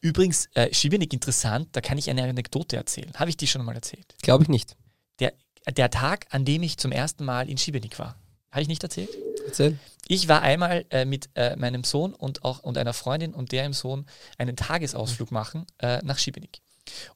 [0.01, 3.11] Übrigens, äh, Šibenik interessant, da kann ich eine Anekdote erzählen.
[3.15, 4.15] Habe ich die schon mal erzählt?
[4.21, 4.75] Glaube ich nicht.
[5.19, 5.33] Der
[5.71, 8.15] der Tag, an dem ich zum ersten Mal in Schibenik war.
[8.51, 9.09] Habe ich nicht erzählt?
[9.45, 9.77] Erzähl.
[10.07, 13.73] Ich war einmal äh, mit äh, meinem Sohn und auch und einer Freundin und deren
[13.73, 14.05] Sohn
[14.37, 16.61] einen Tagesausflug machen äh, nach Schibenik.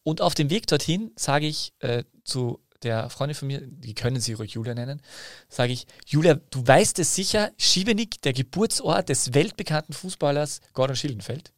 [0.04, 4.20] Und auf dem Weg dorthin sage ich äh, zu der Freundin von mir, die können
[4.20, 5.02] sie ruhig Julia nennen,
[5.50, 11.52] sage ich, Julia, du weißt es sicher, Schibenik, der Geburtsort des weltbekannten Fußballers Gordon Schildenfeld.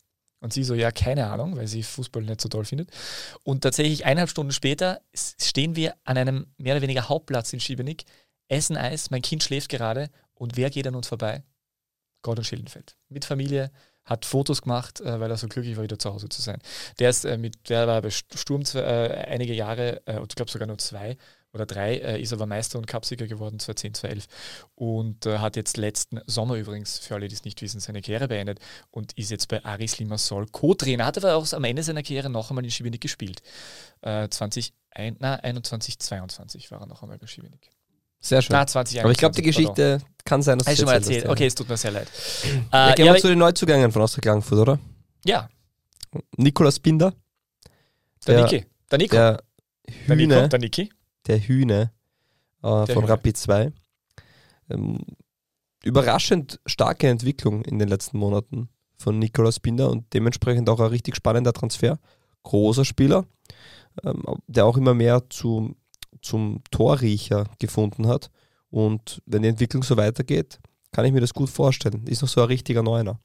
[0.43, 2.91] Und sie so, ja, keine Ahnung, weil sie Fußball nicht so toll findet.
[3.43, 8.03] Und tatsächlich eineinhalb Stunden später stehen wir an einem mehr oder weniger Hauptplatz in Schiebenig,
[8.50, 11.43] essen Eis, mein Kind schläft gerade und wer geht an uns vorbei?
[12.23, 12.97] Gordon Schildenfeld.
[13.07, 13.71] Mit Familie,
[14.03, 16.59] hat Fotos gemacht, äh, weil er so glücklich war, wieder zu Hause zu sein.
[17.00, 20.77] Der ist äh, mit, der war bei Sturm äh, einige Jahre, ich glaube sogar nur
[20.77, 21.17] zwei
[21.53, 24.27] oder drei, äh, ist aber Meister und Cupsieger geworden 2010, 2011
[24.75, 28.28] und äh, hat jetzt letzten Sommer übrigens, für alle, die es nicht wissen, seine Karriere
[28.28, 32.30] beendet und ist jetzt bei Aris Limassol Co-Trainer, hat aber auch am Ende seiner Karriere
[32.30, 33.41] noch einmal in Schibenik gespielt.
[34.01, 37.69] Äh, 20, ein, na, 21, 22 war er noch einmal bei Schibenik.
[38.19, 38.54] Sehr schön.
[38.54, 40.15] Na, 20, aber ich glaube, die Geschichte pardon.
[40.25, 41.28] kann sein, dass du schon mal erzählt.
[41.28, 42.08] Okay, es tut mir sehr leid.
[42.71, 44.80] Ja, äh, gehen wir zu den Neuzugängen von Austria Klagenfurt, oder?
[45.25, 45.49] Ja.
[46.38, 47.13] Nikolaus Binder.
[48.25, 48.65] Der, der Niki.
[48.89, 49.15] Der Nico.
[49.15, 49.43] Der
[50.08, 50.49] Hühne.
[50.49, 50.89] Der Niki
[51.27, 51.91] der Hühne
[52.63, 53.05] äh, der von.
[53.05, 53.71] Rapid 2.
[54.69, 54.99] Ähm,
[55.83, 61.15] überraschend starke Entwicklung in den letzten Monaten von Nikolaus Binder und dementsprechend auch ein richtig
[61.15, 61.99] spannender Transfer.
[62.43, 63.25] Großer Spieler,
[64.03, 65.75] ähm, der auch immer mehr zu,
[66.21, 68.29] zum Torriecher gefunden hat.
[68.69, 70.59] Und wenn die Entwicklung so weitergeht,
[70.91, 72.05] kann ich mir das gut vorstellen.
[72.07, 73.19] Ist noch so ein richtiger Neuner.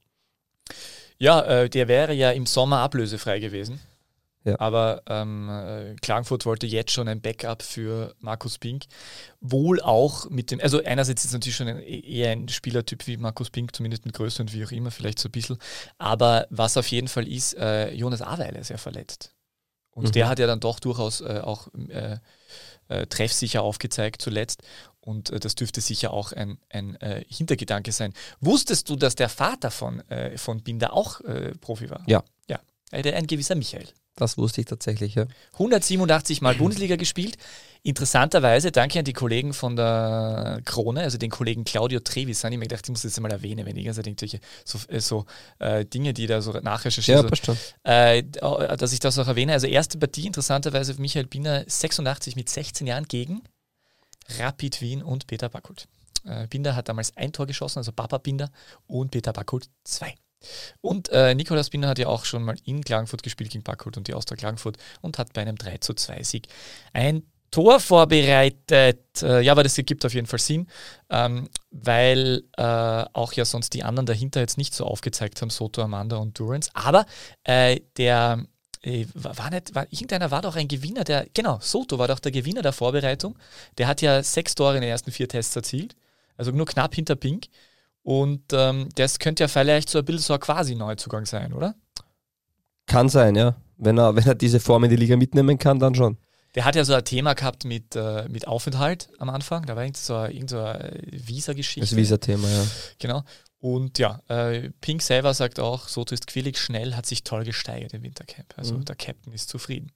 [1.19, 3.81] Ja, äh, der wäre ja im Sommer ablösefrei gewesen.
[4.45, 4.59] Ja.
[4.61, 8.85] Aber ähm, äh, Klagenfurt wollte jetzt schon ein Backup für Markus Pink.
[9.41, 13.17] Wohl auch mit dem, also einerseits ist es natürlich schon ein, eher ein Spielertyp wie
[13.17, 15.59] Markus Pink, zumindest mit Größe und wie auch immer, vielleicht so ein bisschen.
[15.99, 19.35] Aber was auf jeden Fall ist, äh, Jonas Aweile ist ja verletzt.
[19.91, 20.13] Und mhm.
[20.13, 22.19] der hat ja dann doch durchaus äh, auch äh,
[22.87, 24.63] äh, treffsicher aufgezeigt zuletzt.
[25.01, 26.97] Und äh, das dürfte sicher auch ein, ein
[27.29, 28.15] Hintergedanke sein.
[28.41, 30.03] Wusstest du, dass der Vater von,
[30.37, 31.21] von Binder auch
[31.61, 32.05] Profi war?
[32.07, 32.23] Ja.
[32.49, 32.61] Ja,
[32.93, 33.87] ein gewisser Michael.
[34.19, 35.27] Das wusste ich tatsächlich, ja.
[35.53, 37.37] 187 Mal Bundesliga gespielt.
[37.85, 42.59] Interessanterweise, danke an die Kollegen von der Krone, also den Kollegen Claudio Trevis, ich mir
[42.59, 45.25] gedacht, ich muss das jetzt mal erwähnen, wenn ich ganze Zeit irgendwelche so, äh, so
[45.61, 49.53] äh, Dinge, die da so nachrecherchieren, ja, so, äh, dass ich das auch erwähne.
[49.53, 53.43] Also erste Partie, interessanterweise für Michael Binder, 86 mit 16 Jahren gegen
[54.41, 55.87] Rapid Wien und Peter Backult.
[56.25, 58.51] Äh, Binder hat damals ein Tor geschossen, also Papa Binder
[58.89, 60.17] und Peter Backult zwei.
[60.81, 64.09] Und äh, Nikolaus Binder hat ja auch schon mal in Klagenfurt gespielt gegen Backholt und
[64.09, 66.49] die Austria Klagenfurt und hat bei einem 3 zu 2 Sieg
[66.93, 69.23] ein Tor vorbereitet.
[69.23, 70.67] Äh, ja, aber das ergibt auf jeden Fall Sinn,
[71.11, 75.83] ähm, weil äh, auch ja sonst die anderen dahinter jetzt nicht so aufgezeigt haben, Soto,
[75.83, 76.71] Amanda und Durance.
[76.75, 77.07] Aber
[77.45, 78.45] äh, der
[78.83, 82.33] äh, war nicht, war, irgendeiner war doch ein Gewinner, der, genau, Soto war doch der
[82.33, 83.39] Gewinner der Vorbereitung.
[83.79, 85.97] Der hat ja sechs Tore in den ersten vier Tests erzielt,
[86.37, 87.47] also nur knapp hinter Pink.
[88.09, 91.75] Und ähm, das könnte ja vielleicht so ein bisschen so ein quasi Neuzugang sein, oder?
[92.87, 93.55] Kann sein, ja.
[93.77, 96.17] Wenn er, wenn er diese Form in die Liga mitnehmen kann, dann schon.
[96.55, 99.67] Der hat ja so ein Thema gehabt mit, äh, mit Aufenthalt am Anfang.
[99.67, 101.81] Da war irgend so, irgend so eine Visa-Geschichte.
[101.81, 102.65] Das Visa-Thema, ja.
[102.99, 103.25] Genau.
[103.59, 107.93] Und ja, äh, Pink selber sagt auch, Soto ist quillig schnell, hat sich toll gesteigert
[107.93, 108.55] im Wintercamp.
[108.57, 108.87] Also mhm.
[108.87, 109.93] der Captain ist zufrieden.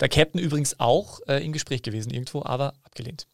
[0.00, 3.28] Der Captain übrigens auch äh, im Gespräch gewesen irgendwo, aber abgelehnt.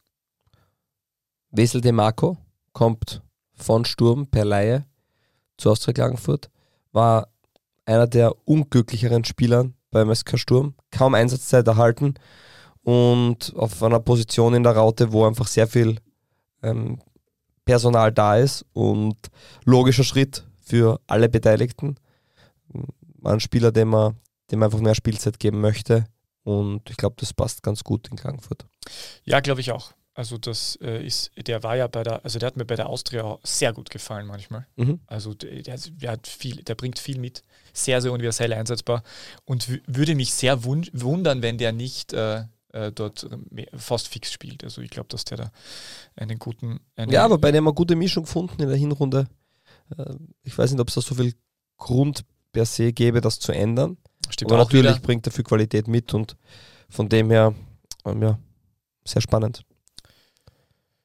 [1.50, 2.36] Wesel de Marco
[2.74, 3.22] kommt
[3.62, 4.84] von Sturm per Laie
[5.56, 6.50] zu Austria Klagenfurt,
[6.92, 7.28] war
[7.84, 12.14] einer der unglücklicheren Spieler beim SK Sturm, kaum Einsatzzeit erhalten
[12.82, 15.98] und auf einer Position in der Raute, wo einfach sehr viel
[16.62, 17.00] ähm,
[17.64, 19.16] Personal da ist und
[19.64, 21.96] logischer Schritt für alle Beteiligten.
[23.18, 24.16] War ein Spieler, dem man,
[24.50, 26.06] dem einfach mehr Spielzeit geben möchte
[26.42, 28.66] und ich glaube, das passt ganz gut in Klagenfurt.
[29.24, 29.92] Ja, glaube ich auch.
[30.14, 32.88] Also das äh, ist, der war ja bei der, also der hat mir bei der
[32.88, 34.66] Austria sehr gut gefallen manchmal.
[34.76, 35.00] Mhm.
[35.06, 39.02] Also der, der, hat viel, der bringt viel mit, sehr, sehr universell einsetzbar
[39.46, 43.26] und würde mich sehr wundern, wenn der nicht äh, äh, dort
[43.74, 44.64] fast fix spielt.
[44.64, 45.52] Also ich glaube, dass der da
[46.16, 46.80] einen guten...
[46.96, 49.28] Einen ja, aber bei dem eine gute Mischung gefunden in der Hinrunde.
[49.96, 51.34] Äh, ich weiß nicht, ob es da so viel
[51.78, 53.96] Grund per se gäbe, das zu ändern.
[54.28, 55.00] Stimmt aber natürlich wieder.
[55.00, 56.36] bringt er viel Qualität mit und
[56.88, 57.54] von dem her,
[58.04, 58.38] ähm, ja,
[59.04, 59.64] sehr spannend.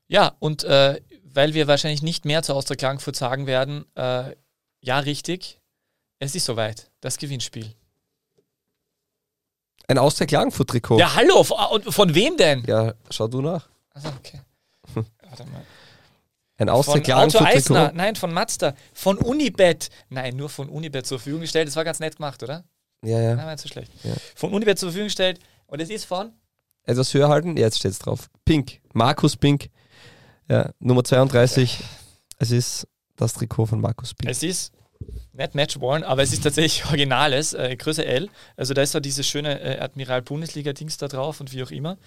[0.08, 4.36] Ja, und äh, weil wir wahrscheinlich nicht mehr zu Austria Klagenfurt sagen werden, äh,
[4.82, 5.60] ja, richtig,
[6.20, 7.74] es ist soweit, das Gewinnspiel.
[9.88, 11.00] Ein Austria Klagenfurt-Trikot.
[11.00, 12.64] Ja, hallo, und von wem denn?
[12.66, 13.70] Ja, schau du nach.
[13.92, 14.42] Also, okay.
[14.94, 15.64] Warte mal.
[16.58, 17.92] Ein Austria Klagenfurt-Trikot?
[17.94, 18.74] Nein, von Mazda.
[18.94, 19.90] Von Unibet.
[20.10, 21.68] Nein, nur von Unibet zur Verfügung gestellt.
[21.68, 22.66] Das war ganz nett gemacht, oder?
[23.04, 23.36] Ja, ja.
[23.36, 23.92] Nein, war so schlecht.
[24.04, 24.14] Ja.
[24.36, 25.40] Von Unibet zur Verfügung gestellt.
[25.68, 26.32] Und es ist von?
[26.84, 27.56] Etwas höher halten.
[27.58, 28.30] Jetzt steht es drauf.
[28.44, 28.82] Pink.
[28.94, 29.70] Markus Pink.
[30.50, 31.80] Ja, Nummer 32.
[32.40, 34.32] Es ist das Trikot von Markus Pink.
[34.32, 34.74] Es ist
[35.34, 38.30] nicht Match Worn, aber es ist tatsächlich Originales, äh, Größe L.
[38.56, 41.98] Also da ist so dieses schöne äh, Admiral-Bundesliga-Dings da drauf und wie auch immer.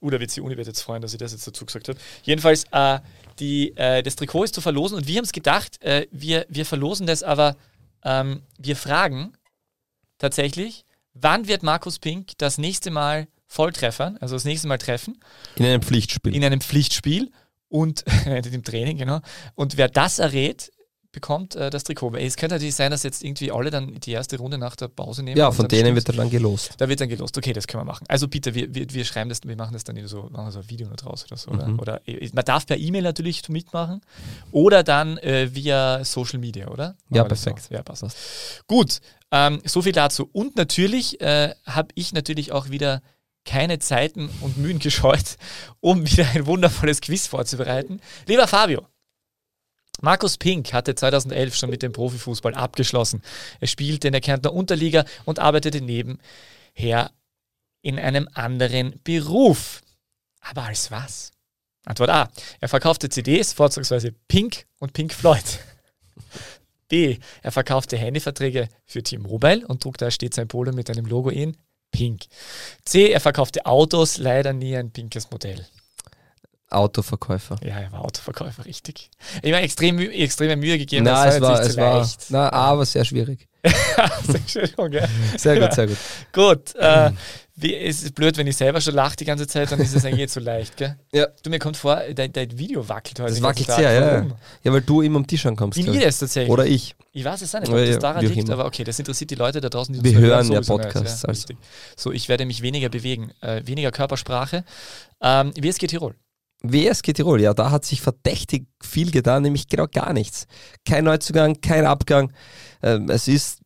[0.00, 1.98] Oder wird sie Uni wird jetzt freuen, dass ich das jetzt dazu gesagt habe.
[2.24, 2.98] Jedenfalls, äh,
[3.38, 6.66] die, äh, das Trikot ist zu verlosen und wir haben es gedacht, äh, wir, wir
[6.66, 7.56] verlosen das, aber
[8.04, 9.34] ähm, wir fragen
[10.18, 15.20] tatsächlich, wann wird Markus Pink das nächste Mal Volltreffern, also das nächste Mal treffen?
[15.56, 16.34] In einem Pflichtspiel.
[16.34, 17.30] In einem Pflichtspiel
[17.72, 19.20] und im Training, genau.
[19.54, 20.70] Und wer das errät,
[21.10, 22.14] bekommt äh, das Trikot.
[22.16, 25.22] Es könnte natürlich sein, dass jetzt irgendwie alle dann die erste Runde nach der Pause
[25.22, 25.36] nehmen.
[25.36, 26.74] Ja, von denen wird dann gelost.
[26.78, 27.36] Da wird dann gelost.
[27.36, 28.06] Okay, das können wir machen.
[28.08, 30.70] Also bitte, wir, wir, wir schreiben das, wir machen das dann so, machen so ein
[30.70, 31.50] Video noch draus oder so.
[31.50, 31.78] Mhm.
[31.78, 34.00] Oder, oder, äh, man darf per E-Mail natürlich mitmachen
[34.50, 36.88] oder dann äh, via Social Media, oder?
[37.08, 37.62] Machen ja, perfekt.
[37.68, 37.74] So?
[37.74, 38.04] Ja, passt.
[38.66, 40.28] Gut, ähm, so viel dazu.
[40.32, 43.02] Und natürlich äh, habe ich natürlich auch wieder
[43.44, 45.36] keine Zeiten und Mühen gescheut,
[45.80, 48.00] um wieder ein wundervolles Quiz vorzubereiten.
[48.26, 48.86] Lieber Fabio,
[50.00, 53.22] Markus Pink hatte 2011 schon mit dem Profifußball abgeschlossen.
[53.60, 57.12] Er spielte in der Kärntner Unterliga und arbeitete nebenher
[57.82, 59.82] in einem anderen Beruf.
[60.40, 61.30] Aber als was?
[61.84, 62.30] Antwort A.
[62.60, 65.60] Er verkaufte CDs, vorzugsweise Pink und Pink Floyd.
[66.88, 67.18] B.
[67.42, 71.56] Er verkaufte Handyverträge für T-Mobile und trug da stets ein Polo mit einem Logo in
[71.92, 72.22] Pink.
[72.84, 73.10] C.
[73.10, 75.64] Er verkaufte Autos, leider nie ein pinkes Modell.
[76.72, 77.56] Autoverkäufer.
[77.62, 79.10] Ja, er war Autoverkäufer, richtig.
[79.42, 81.04] Ich habe extrem, extreme Mühe gegeben.
[81.04, 83.46] Na, es war, es war, na, aber sehr schwierig.
[85.36, 85.98] sehr gut, sehr gut.
[86.32, 87.10] Gut, äh,
[87.54, 90.04] wie, es ist blöd, wenn ich selber schon lache die ganze Zeit, dann ist es
[90.04, 90.96] eigentlich zu leicht, gell?
[91.12, 91.26] Ja.
[91.42, 93.30] Du, mir kommt vor, dein, dein Video wackelt heute.
[93.30, 94.26] Das wackelt sehr, ja.
[94.64, 95.78] Ja, weil du immer am Tisch ankommst.
[95.78, 96.50] Ich das tatsächlich?
[96.50, 96.94] Oder ich.
[97.12, 99.60] Ich weiß es nicht, ob ja, das daran liegt, aber okay, das interessiert die Leute
[99.60, 101.22] da draußen, die Wir hören ja Podcasts.
[101.22, 101.48] Ja, also.
[101.94, 104.64] So, ich werde mich weniger bewegen, äh, weniger Körpersprache.
[105.20, 106.14] Ähm, WSG Tirol.
[106.62, 110.46] WSG Tirol, ja, da hat sich verdächtig viel getan, nämlich genau gar nichts.
[110.86, 112.32] Kein Neuzugang, kein Abgang.
[112.82, 113.58] Ähm, es ist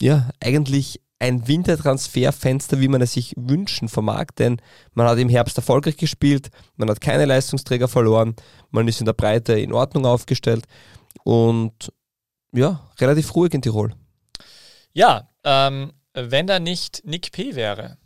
[0.00, 4.60] ja eigentlich ein Wintertransferfenster, wie man es sich wünschen vermag, denn
[4.92, 8.36] man hat im Herbst erfolgreich gespielt, man hat keine Leistungsträger verloren,
[8.70, 10.66] man ist in der Breite in Ordnung aufgestellt
[11.24, 11.92] und
[12.52, 13.94] ja, relativ ruhig in Tirol.
[14.92, 17.98] Ja, ähm, wenn da nicht Nick P wäre,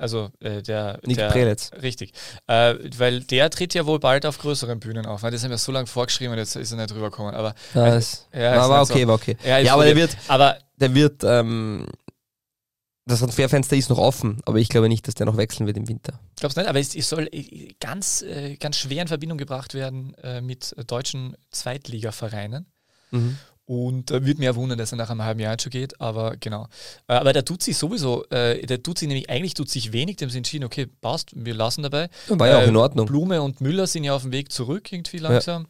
[0.00, 1.70] also äh, der, Nick der Prelitz.
[1.82, 2.12] Richtig.
[2.46, 5.22] Äh, weil der tritt ja wohl bald auf größeren Bühnen auf.
[5.22, 7.34] Das haben wir so lange vorgeschrieben und jetzt ist er nicht rübergekommen.
[7.34, 9.08] Aber, ja, ist, ja, war, okay, so.
[9.08, 11.86] war okay, Ja, ja aber der wird, aber der wird, ähm,
[13.06, 15.88] das Transferfenster ist noch offen, aber ich glaube nicht, dass der noch wechseln wird im
[15.88, 16.20] Winter.
[16.36, 16.70] Glaubst du nicht?
[16.70, 20.74] Aber es, es soll äh, ganz, äh, ganz schwer in Verbindung gebracht werden äh, mit
[20.86, 22.66] deutschen Zweitligavereinen.
[23.10, 23.38] Mhm.
[23.70, 26.36] Und äh, würde mir ja wundern, dass er nach einem halben Jahr schon geht, aber
[26.36, 26.66] genau.
[27.06, 30.16] Äh, aber der tut sich sowieso, äh, der tut sich nämlich, eigentlich tut sich wenig,
[30.16, 32.08] dem sind entschieden, okay, passt, wir lassen dabei.
[32.26, 33.06] War ja auch in Ordnung.
[33.06, 35.68] Blume und Müller sind ja auf dem Weg zurück irgendwie langsam.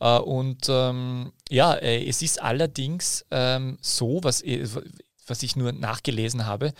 [0.00, 0.16] Ja.
[0.16, 4.42] Äh, und ähm, ja, äh, es ist allerdings ähm, so, was
[5.28, 6.72] was ich nur nachgelesen habe,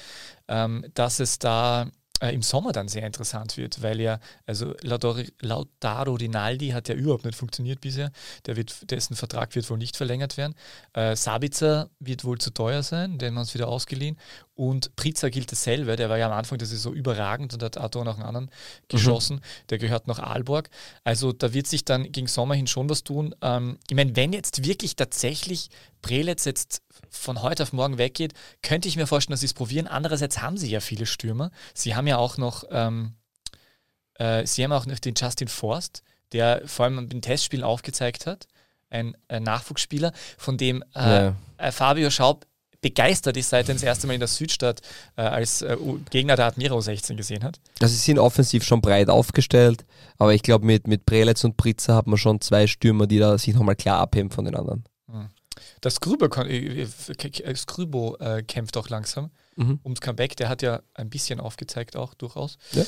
[0.48, 1.86] ähm, dass es da
[2.20, 7.24] äh, im Sommer dann sehr interessant wird, weil ja, also Lautaro Rinaldi hat ja überhaupt
[7.24, 8.10] nicht funktioniert bisher.
[8.46, 10.54] Der wird, dessen Vertrag wird wohl nicht verlängert werden.
[10.94, 14.16] Äh, Sabitzer wird wohl zu teuer sein, den haben wir uns wieder ausgeliehen.
[14.56, 17.76] Und Pritzer gilt dasselbe, der war ja am Anfang das ist so überragend und hat
[17.76, 18.50] Arthur noch einen anderen
[18.88, 19.36] geschossen.
[19.36, 19.68] Mhm.
[19.68, 20.70] Der gehört nach Aalborg.
[21.04, 23.34] Also da wird sich dann gegen Sommer hin schon was tun.
[23.42, 25.68] Ähm, ich meine, wenn jetzt wirklich tatsächlich
[26.00, 29.86] Prelitz jetzt von heute auf morgen weggeht, könnte ich mir vorstellen, dass sie es probieren.
[29.86, 31.50] Andererseits haben sie ja viele Stürmer.
[31.74, 33.12] Sie haben ja auch noch, ähm,
[34.14, 38.46] äh, sie haben auch noch den Justin Forst, der vor allem im Testspiel aufgezeigt hat.
[38.88, 41.36] Ein, ein Nachwuchsspieler, von dem äh, ja.
[41.58, 42.46] Äh, Fabio Schaub
[42.80, 44.80] begeistert ist, seit er das erste Mal in der Südstadt
[45.16, 45.76] äh, als äh,
[46.10, 47.60] Gegner der Admiro 16 gesehen hat.
[47.80, 49.84] Also sie sind offensiv schon breit aufgestellt,
[50.18, 53.38] aber ich glaube mit, mit Prelitz und Pritzer hat man schon zwei Stürmer, die da
[53.38, 54.84] sich nochmal klar abheben von den anderen.
[55.10, 55.28] Hm.
[55.80, 56.86] Das Grübo, äh, äh,
[57.18, 59.80] äh, kämpft auch langsam mhm.
[59.84, 60.36] ums Comeback.
[60.36, 62.58] Der hat ja ein bisschen aufgezeigt auch durchaus.
[62.72, 62.84] Ja.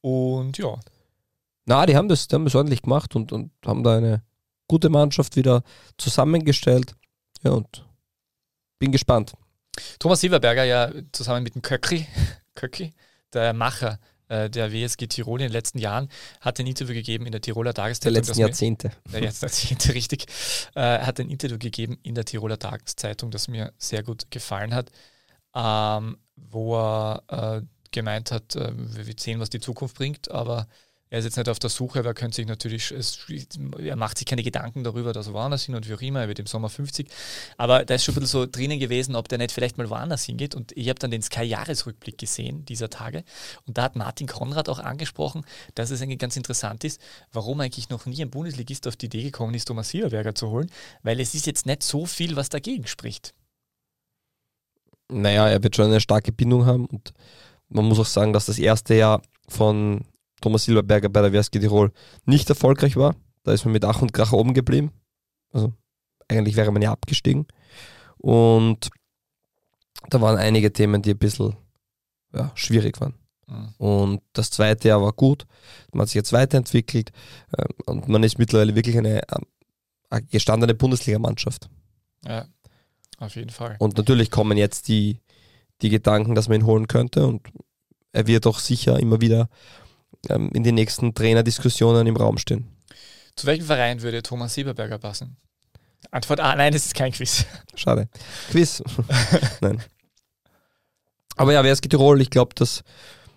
[0.00, 0.78] Und ja.
[1.64, 4.22] Na, die haben das, die haben das ordentlich gemacht und, und haben da eine
[4.68, 5.62] gute Mannschaft wieder
[5.96, 6.94] zusammengestellt.
[7.42, 7.86] Ja, und
[8.82, 9.34] bin gespannt.
[10.00, 12.04] Thomas Silberberger ja zusammen mit dem Köckri,
[12.56, 12.92] Köckri
[13.32, 16.08] der Macher äh, der WSG Tirol in den letzten Jahren,
[16.40, 18.14] hat ein Interview gegeben in der Tiroler Tageszeitung.
[18.14, 18.88] Der letzten Jahrzehnte.
[19.06, 20.26] Mir, der Jahrzehnte, richtig.
[20.74, 24.90] Äh, hat ein Interview gegeben in der Tiroler Tageszeitung, das mir sehr gut gefallen hat,
[25.54, 30.66] ähm, wo er äh, gemeint hat, äh, wir sehen, was die Zukunft bringt, aber
[31.12, 33.18] er ist jetzt nicht auf der Suche, aber er könnte sich natürlich, es,
[33.78, 36.28] er macht sich keine Gedanken darüber, dass er woanders hin und wie auch immer, er
[36.28, 37.06] wird im Sommer 50.
[37.58, 40.24] Aber da ist schon ein bisschen so drinnen gewesen, ob der nicht vielleicht mal woanders
[40.24, 40.54] hingeht.
[40.54, 43.24] Und ich habe dann den Sky-Jahresrückblick gesehen dieser Tage.
[43.66, 45.44] Und da hat Martin Konrad auch angesprochen,
[45.74, 46.98] dass es eigentlich ganz interessant ist,
[47.30, 50.70] warum eigentlich noch nie ein Bundesligist auf die Idee gekommen ist, Thomas Silberberger zu holen,
[51.02, 53.34] weil es ist jetzt nicht so viel, was dagegen spricht.
[55.10, 57.12] Naja, er wird schon eine starke Bindung haben und
[57.68, 60.06] man muss auch sagen, dass das erste Jahr von
[60.42, 61.92] Thomas Silberberger bei der WSG Tirol
[62.26, 63.16] nicht erfolgreich war.
[63.44, 64.92] Da ist man mit Ach und Krach oben geblieben.
[65.52, 65.72] Also
[66.28, 67.46] eigentlich wäre man ja abgestiegen.
[68.18, 68.90] Und
[70.08, 71.56] da waren einige Themen, die ein bisschen
[72.34, 73.14] ja, schwierig waren.
[73.46, 73.74] Mhm.
[73.78, 75.46] Und das zweite Jahr war gut.
[75.92, 77.12] Man hat sich jetzt weiterentwickelt
[77.56, 79.46] ähm, und man ist mittlerweile wirklich eine, ähm,
[80.10, 81.68] eine gestandene Bundesligamannschaft.
[82.26, 82.46] Ja,
[83.18, 83.76] auf jeden Fall.
[83.78, 85.20] Und natürlich kommen jetzt die,
[85.82, 87.42] die Gedanken, dass man ihn holen könnte und
[88.12, 89.48] er wird auch sicher immer wieder
[90.28, 92.68] ähm, in den nächsten Trainerdiskussionen im Raum stehen.
[93.36, 95.36] Zu welchem Verein würde Thomas Sieberberger passen?
[96.10, 97.46] Antwort A, nein, das ist kein Quiz.
[97.74, 98.08] Schade.
[98.50, 98.82] Quiz?
[99.60, 99.82] nein.
[101.36, 102.20] Aber ja, wer ist Tirol?
[102.20, 102.82] Ich glaube, das,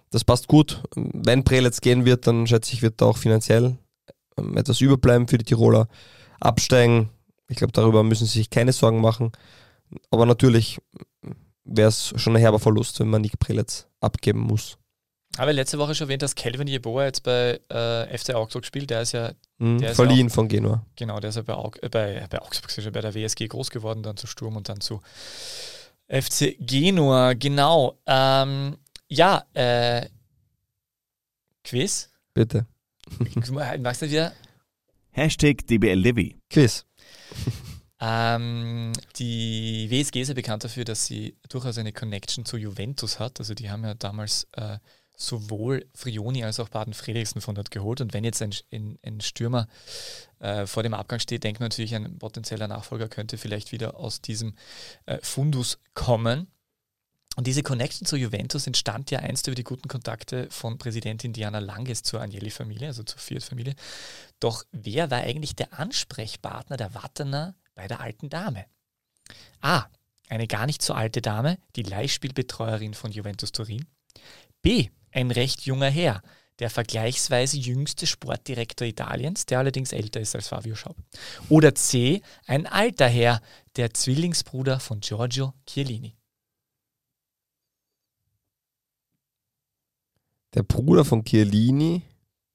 [0.10, 0.84] das passt gut.
[0.96, 3.78] Wenn Prelitz gehen wird, dann schätze ich, wird da auch finanziell
[4.38, 5.88] ähm, etwas überbleiben für die Tiroler.
[6.40, 7.10] Absteigen,
[7.48, 9.32] ich glaube, darüber müssen sie sich keine Sorgen machen.
[10.12, 10.80] Aber natürlich
[11.64, 14.78] wäre es schon ein herber Verlust, wenn man Nick Prelitz abgeben muss.
[15.38, 18.90] Habe letzte Woche schon erwähnt, dass Calvin Jeboa jetzt bei äh, FC Augsburg spielt.
[18.90, 19.34] Der ist ja.
[19.58, 20.86] Mhm, der ist verliehen ja auch, von Genua.
[20.96, 24.02] Genau, der ist ja bei, Aug äh, bei, bei Augsburg, bei der WSG groß geworden,
[24.02, 25.02] dann zu Sturm und dann zu
[26.08, 27.34] FC Genua.
[27.34, 28.00] Genau.
[28.06, 28.78] Ähm,
[29.10, 30.08] ja, äh,
[31.64, 32.10] Quiz?
[32.34, 32.66] Bitte.
[33.80, 34.32] Magst du wieder?
[35.12, 36.38] Hashtag DBLDevi.
[36.50, 36.86] Quiz.
[38.00, 43.40] Ähm, die WSG ist ja bekannt dafür, dass sie durchaus eine Connection zu Juventus hat.
[43.40, 44.78] Also die haben ja damals äh,
[45.18, 48.02] sowohl Frioni als auch Baden Fredriksen von dort geholt.
[48.02, 49.68] Und wenn jetzt ein, ein, ein Stürmer
[50.40, 54.22] äh, vor dem Abgang steht, denkt man natürlich, ein potenzieller Nachfolger könnte vielleicht wieder aus
[54.22, 54.56] diesem
[55.06, 56.48] äh, Fundus kommen.
[57.36, 61.60] Und diese Connection zu Juventus entstand ja einst über die guten Kontakte von Präsidentin Diana
[61.60, 63.76] Langes zur Agnelli-Familie, also zur Fiat-Familie.
[64.40, 68.66] Doch wer war eigentlich der Ansprechpartner der Wattener bei der alten Dame.
[69.62, 69.86] A.
[70.28, 73.86] Eine gar nicht so alte Dame, die Leihspielbetreuerin von Juventus Turin.
[74.62, 74.90] B.
[75.16, 76.22] Ein recht junger Herr,
[76.60, 80.98] der vergleichsweise jüngste Sportdirektor Italiens, der allerdings älter ist als Fabio Schaub.
[81.48, 82.22] Oder C.
[82.48, 83.42] Ein alter Herr,
[83.78, 86.18] der Zwillingsbruder von Giorgio Chiellini.
[90.54, 92.02] Der Bruder von Chiellini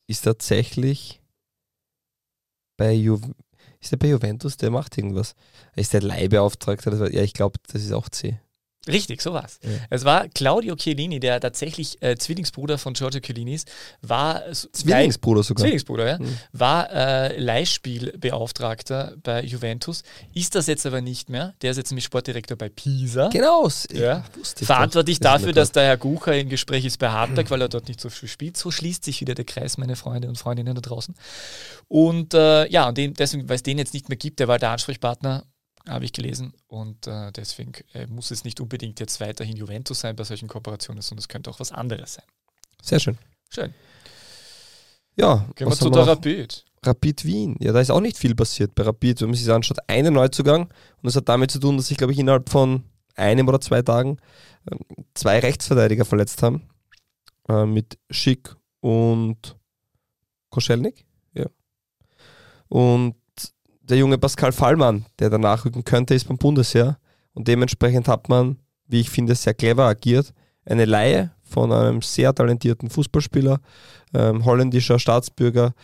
[0.06, 1.22] ist tatsächlich
[2.76, 3.34] bei Juventus
[3.80, 5.34] ist der bei Juventus, der macht irgendwas.
[5.74, 7.10] Ist der Leihbeauftragter?
[7.10, 8.38] Ja, ich glaube, das ist auch C.
[8.90, 9.58] Richtig, so war's.
[9.62, 9.70] Ja.
[9.90, 13.70] Es war Claudio Chiellini, der tatsächlich äh, Zwillingsbruder von Giorgio Chiellini ist,
[14.02, 15.64] war Zwillingsbruder sogar.
[15.64, 16.18] Zwillingsbruder, ja.
[16.18, 16.36] Mhm.
[16.52, 20.02] War äh, Leihspielbeauftragter bei Juventus,
[20.34, 21.54] ist das jetzt aber nicht mehr.
[21.62, 23.28] Der ist jetzt nämlich Sportdirektor bei Pisa.
[23.28, 23.68] Genau.
[23.92, 24.24] Ja.
[24.56, 27.88] Verantwortlich das dafür, dass der Herr Gucher im Gespräch ist bei Hartberg, weil er dort
[27.88, 28.56] nicht so viel spielt.
[28.56, 31.14] So schließt sich wieder der Kreis, meine Freunde und Freundinnen da draußen.
[31.88, 34.58] Und äh, ja, und den, deswegen, weil es den jetzt nicht mehr gibt, der war
[34.58, 35.44] der Ansprechpartner
[35.88, 36.54] habe ich gelesen.
[36.68, 41.02] Und äh, deswegen äh, muss es nicht unbedingt jetzt weiterhin Juventus sein bei solchen Kooperationen,
[41.02, 42.24] sondern es könnte auch was anderes sein.
[42.82, 43.18] Sehr schön.
[43.48, 43.74] Schön.
[45.16, 46.64] Ja, gehen wir zu der Rapid.
[46.82, 47.56] Rapid Wien.
[47.60, 49.20] Ja, da ist auch nicht viel passiert bei Rapid.
[49.20, 50.62] Wenn man sich das anschaut, einen Neuzugang.
[50.62, 52.84] Und das hat damit zu tun, dass sich, glaube ich, innerhalb von
[53.16, 54.18] einem oder zwei Tagen
[54.70, 54.78] ähm,
[55.14, 56.68] zwei Rechtsverteidiger verletzt haben.
[57.48, 59.56] Äh, mit Schick und
[60.48, 61.04] Koschelnik.
[61.34, 61.46] Ja.
[62.68, 63.16] Und
[63.90, 66.98] der junge Pascal Fallmann, der danach rücken könnte, ist beim Bundesheer.
[67.34, 70.32] Und dementsprechend hat man, wie ich finde, sehr clever agiert.
[70.64, 73.60] Eine Laie von einem sehr talentierten Fußballspieler,
[74.14, 75.74] ähm, holländischer Staatsbürger,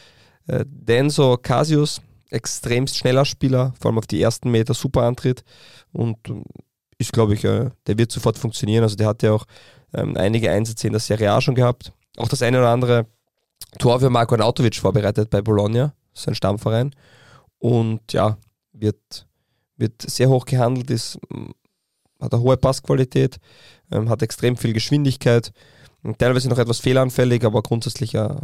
[0.47, 5.45] äh, Denso Casius, extremst schneller Spieler, vor allem auf die ersten Meter super antritt
[5.93, 6.45] und ähm,
[6.99, 8.83] ist, glaube ich, äh, der wird sofort funktionieren.
[8.83, 9.45] Also der hat ja auch
[9.95, 11.93] ähm, einige Einsätze in der Serie A schon gehabt.
[12.17, 13.07] Auch das eine oder andere
[13.79, 16.95] Tor für Marco Nautovic vorbereitet bei Bologna, sein Stammverein.
[17.59, 18.39] Und ja,
[18.73, 19.27] wird,
[19.77, 21.19] wird sehr hoch gehandelt, ist,
[22.21, 23.39] hat eine hohe Passqualität,
[23.91, 25.53] ähm, hat extrem viel Geschwindigkeit,
[26.19, 28.43] teilweise noch etwas fehleranfällig, aber grundsätzlich eine,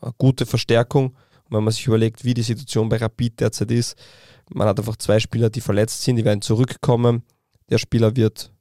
[0.00, 1.10] eine gute Verstärkung.
[1.44, 3.96] Und wenn man sich überlegt, wie die Situation bei Rapid derzeit ist,
[4.52, 7.22] man hat einfach zwei Spieler, die verletzt sind, die werden zurückkommen.
[7.70, 8.52] Der Spieler wird,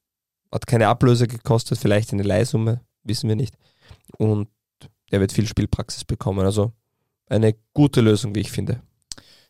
[0.52, 3.56] hat keine Ablöse gekostet, vielleicht eine Leihsumme, wissen wir nicht.
[4.18, 4.48] Und
[5.12, 6.46] der wird viel Spielpraxis bekommen.
[6.46, 6.74] Also
[7.28, 8.82] eine gute Lösung, wie ich finde.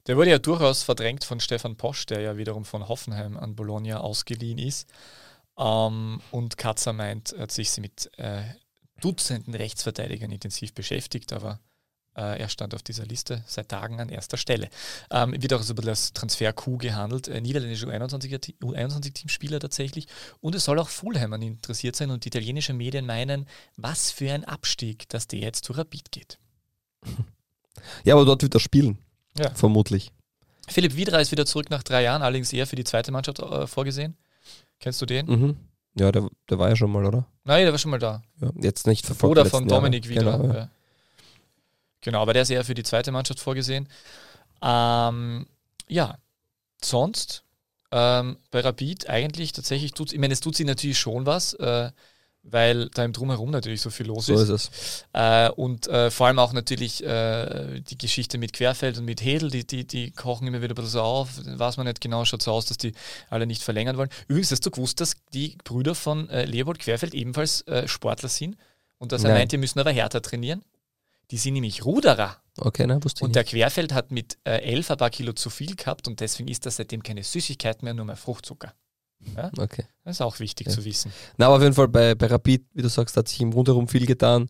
[0.09, 3.99] Der wurde ja durchaus verdrängt von Stefan Posch, der ja wiederum von Hoffenheim an Bologna
[3.99, 4.89] ausgeliehen ist.
[5.55, 8.41] Ähm, und Katzer meint, er hat sich mit äh,
[9.01, 11.59] Dutzenden Rechtsverteidigern intensiv beschäftigt, aber
[12.15, 14.69] äh, er stand auf dieser Liste seit Tagen an erster Stelle.
[15.11, 17.27] Ähm, wird auch so ein bisschen als Transfer-Coup gehandelt.
[17.27, 20.07] Äh, niederländische U21-Teamspieler tatsächlich.
[20.39, 23.45] Und es soll auch Fulham an interessiert sein und italienische Medien meinen,
[23.77, 26.39] was für ein Abstieg, dass der jetzt zu Rapid geht.
[28.03, 28.97] Ja, aber dort wird er spielen.
[29.37, 29.49] Ja.
[29.51, 30.11] Vermutlich.
[30.67, 33.67] Philipp Wiedra ist wieder zurück nach drei Jahren, allerdings eher für die zweite Mannschaft äh,
[33.67, 34.17] vorgesehen.
[34.79, 35.25] Kennst du den?
[35.25, 35.57] Mhm.
[35.95, 37.25] Ja, der, der war ja schon mal, oder?
[37.43, 38.21] Nein, der war schon mal da.
[38.39, 39.31] Ja, jetzt nicht verfolgt.
[39.31, 40.37] Oder von Dominik Wiedra.
[40.37, 40.69] Genau, ja.
[42.01, 43.89] genau, aber der ist eher für die zweite Mannschaft vorgesehen.
[44.61, 45.47] Ähm,
[45.87, 46.17] ja,
[46.81, 47.43] sonst
[47.91, 51.53] ähm, bei Rapid eigentlich tatsächlich tut ich meine, es tut sich natürlich schon was.
[51.55, 51.91] Äh,
[52.43, 54.49] weil da im Drumherum natürlich so viel los so ist.
[54.49, 55.05] Ist es.
[55.13, 59.49] Äh, und äh, vor allem auch natürlich äh, die Geschichte mit Querfeld und mit Hedel,
[59.49, 61.29] die, die, die kochen immer wieder ein bisschen so auf.
[61.45, 62.93] Weiß man nicht genau, schaut so aus, dass die
[63.29, 64.09] alle nicht verlängern wollen.
[64.27, 68.57] Übrigens hast du gewusst, dass die Brüder von äh, Leopold Querfeld ebenfalls äh, Sportler sind
[68.97, 69.39] und dass er Nein.
[69.39, 70.63] meint, die müssen aber härter trainieren?
[71.31, 72.37] Die sind nämlich Ruderer.
[72.57, 75.49] Okay, na, wusste ich Und der Querfeld hat mit äh, elf ein paar Kilo zu
[75.49, 78.73] viel gehabt und deswegen ist das seitdem keine Süßigkeit mehr, nur mehr Fruchtzucker.
[79.35, 79.51] Ja?
[79.57, 79.85] Okay.
[80.03, 80.73] Das ist auch wichtig ja.
[80.73, 81.11] zu wissen.
[81.37, 83.87] Na, aber auf jeden Fall bei, bei Rapid, wie du sagst, hat sich im Rundherum
[83.87, 84.49] viel getan.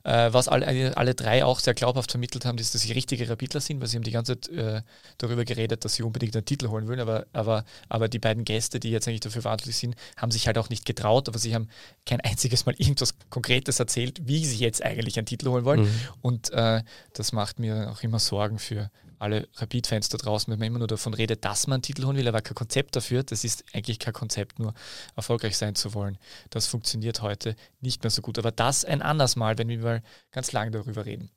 [0.03, 3.61] Äh, was alle, alle drei auch sehr glaubhaft vermittelt haben, ist, dass sie richtige Rapidler
[3.61, 4.81] sind, weil sie haben die ganze Zeit äh,
[5.17, 6.99] darüber geredet, dass sie unbedingt einen Titel holen wollen.
[6.99, 10.57] Aber, aber, aber die beiden Gäste, die jetzt eigentlich dafür verantwortlich sind, haben sich halt
[10.57, 11.69] auch nicht getraut, aber sie haben
[12.05, 15.81] kein einziges Mal irgendwas Konkretes erzählt, wie sie jetzt eigentlich einen Titel holen wollen.
[15.81, 15.99] Mhm.
[16.21, 20.67] Und äh, das macht mir auch immer Sorgen für alle Rapid-Fans da draußen, wenn man
[20.67, 23.23] immer nur davon redet, dass man einen Titel holen will, aber kein Konzept dafür.
[23.23, 24.73] Das ist eigentlich kein Konzept, nur
[25.15, 26.17] erfolgreich sein zu wollen.
[26.49, 28.39] Das funktioniert heute nicht mehr so gut.
[28.39, 31.29] Aber das ein anderes Mal, wenn wir mal ganz lange darüber reden.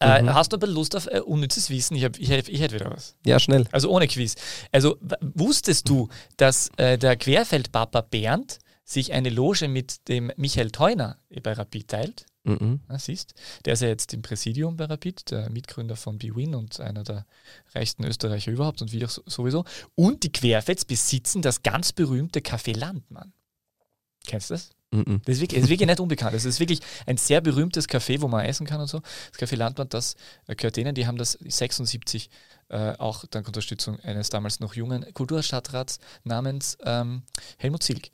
[0.00, 0.28] Äh, mhm.
[0.28, 1.96] Äh, hast du aber Lust auf äh, unnützes Wissen?
[1.96, 3.16] Ich, hab, ich, ich hätte wieder was.
[3.24, 3.66] Ja, schnell.
[3.72, 4.34] Also ohne Quiz.
[4.72, 11.18] Also wusstest du, dass äh, der Querfeldpapa Bernd sich eine Loge mit dem Michael Theuner
[11.42, 12.26] bei Rapid teilt?
[12.44, 12.80] Mhm.
[12.90, 13.34] Ja, siehst,
[13.64, 17.26] der ist ja jetzt im Präsidium bei Rapid, der Mitgründer von BWin und einer der
[17.74, 19.64] reichsten Österreicher überhaupt und wir sowieso.
[19.94, 23.32] Und die Querfets besitzen das ganz berühmte Café Landmann.
[24.26, 24.70] Kennst du das?
[24.94, 25.20] Mhm.
[25.24, 26.34] Das ist, wirklich, ist wirklich nicht unbekannt.
[26.34, 29.00] Das ist wirklich ein sehr berühmtes Café, wo man essen kann und so.
[29.32, 30.14] Das Café Landmann, das
[30.46, 32.30] gehört denen, die haben das 76
[32.68, 37.22] äh, auch dank Unterstützung eines damals noch jungen Kulturstadtrats namens ähm,
[37.58, 38.10] Helmut Zilk,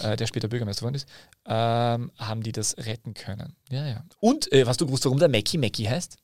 [0.00, 1.08] äh, der später Bürgermeister geworden ist,
[1.46, 3.56] ähm, haben die das retten können.
[3.70, 4.04] Ja, ja.
[4.20, 6.18] Und äh, was du gewusst, warum der Mackie Mackie heißt?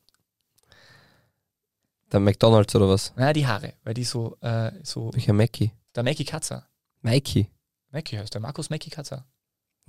[2.13, 3.13] Der McDonalds oder was?
[3.17, 4.37] Na, die Haare, weil die so.
[4.41, 5.73] Äh, so Welcher Mackie?
[5.95, 6.67] Der Mackie Katzer.
[7.03, 7.49] Mikey.
[7.93, 9.25] Mackie heißt der Markus Mackie Katzer.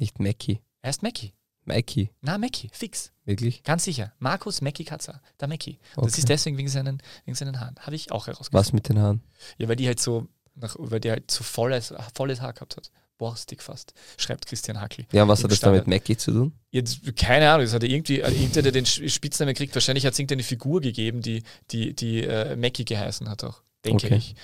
[0.01, 0.59] Nicht Mackie.
[0.81, 1.31] Er ist Mackie.
[1.63, 2.09] Mackie.
[2.21, 3.11] Na, Mackie, fix.
[3.23, 3.61] Wirklich?
[3.61, 4.11] Ganz sicher.
[4.17, 5.77] Markus Mackie Katzer, der Mackie.
[5.95, 6.07] Okay.
[6.07, 7.75] Das ist deswegen wegen seinen, wegen seinen Haaren.
[7.81, 8.59] Habe ich auch herausgefunden.
[8.59, 9.21] Was mit den Haaren?
[9.59, 12.89] Ja, weil die halt so, nach, weil die halt so volles, volles Haar gehabt hat.
[13.19, 15.05] Borstig fast, schreibt Christian Hackel.
[15.11, 16.53] Ja, und was hat das da mit Mackie zu tun?
[16.71, 20.13] Jetzt, keine Ahnung, das hat er irgendwie, äh, irgendwer, der den Spitznamen kriegt, wahrscheinlich hat
[20.13, 24.15] es irgendeine Figur gegeben, die, die, die äh, Mackie geheißen hat auch, denke okay.
[24.15, 24.35] ich.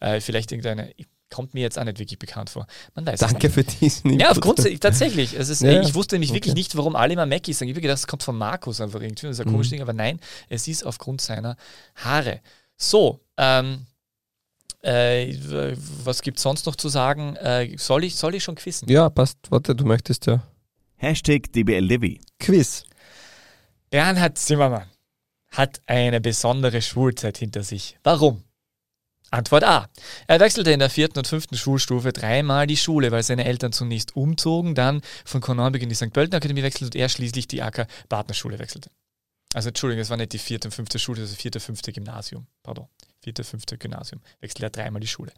[0.00, 0.94] Äh, vielleicht irgendeine,
[1.30, 2.66] kommt mir jetzt auch nicht wirklich bekannt vor.
[2.94, 4.22] Man weiß Danke für diesen Input.
[4.22, 5.34] Ja, aufgrund, tatsächlich.
[5.34, 6.36] Es ist, ja, ich wusste nämlich okay.
[6.36, 7.68] wirklich nicht, warum alle immer Mackie sagen.
[7.68, 9.26] Ich habe gedacht, das kommt von Markus einfach irgendwie.
[9.26, 9.52] Das ist ein mhm.
[9.52, 11.56] komisches Ding, aber nein, es ist aufgrund seiner
[11.96, 12.40] Haare.
[12.76, 13.86] So, ähm,
[14.82, 15.34] äh,
[16.04, 17.36] was gibt es sonst noch zu sagen?
[17.36, 18.88] Äh, soll, ich, soll ich schon quizzen?
[18.88, 19.38] Ja, passt.
[19.50, 20.42] Warte, du möchtest ja.
[20.96, 22.20] Hashtag DBLDevi.
[22.38, 22.84] Quiz.
[23.90, 24.86] Bernhard Zimmermann
[25.50, 27.98] hat eine besondere Schulzeit hinter sich.
[28.02, 28.42] Warum?
[29.30, 29.88] Antwort A.
[30.26, 34.14] Er wechselte in der vierten und fünften Schulstufe dreimal die Schule, weil seine Eltern zunächst
[34.16, 36.12] umzogen, dann von Kornhornbek in die St.
[36.12, 38.90] Pölten Akademie wechselte und er schließlich die Acker Partnerschule wechselte.
[39.54, 42.46] Also Entschuldigung, es war nicht die vierte und fünfte Schule, das vierte, fünfte Gymnasium.
[42.62, 42.88] Pardon.
[43.20, 44.20] Vierte, fünfte Gymnasium.
[44.40, 45.32] Wechselte er dreimal die Schule.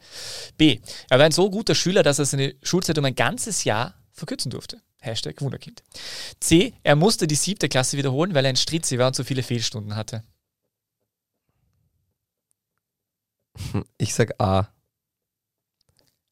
[0.57, 0.80] B.
[1.09, 4.51] Er war ein so guter Schüler, dass er seine Schulzeit um ein ganzes Jahr verkürzen
[4.51, 4.82] durfte.
[5.01, 5.82] Hashtag Wunderkind.
[6.41, 6.74] C.
[6.82, 9.95] Er musste die siebte Klasse wiederholen, weil er ein Stritzi war und so viele Fehlstunden
[9.95, 10.24] hatte.
[13.98, 14.68] Ich sag A.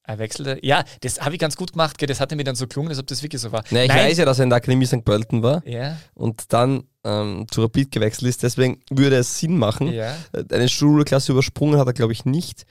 [0.09, 0.59] Er wechselte.
[0.63, 1.97] Ja, das habe ich ganz gut gemacht.
[2.09, 3.65] Das hatte mir dann so gelungen, als ob das wirklich so war.
[3.71, 3.99] Na, ich Nein.
[4.07, 5.05] weiß ja, dass er in der Akademie St.
[5.05, 5.99] Pölten war ja.
[6.15, 8.45] und dann ähm, zu Rapid gewechselt ist.
[8.45, 9.93] Deswegen würde es Sinn machen.
[9.93, 10.17] Ja.
[10.33, 12.67] Äh, eine Schulklasse übersprungen hat er, glaube ich, nicht.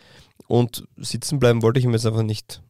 [0.47, 2.61] Und sitzen bleiben wollte ich ihm jetzt einfach nicht.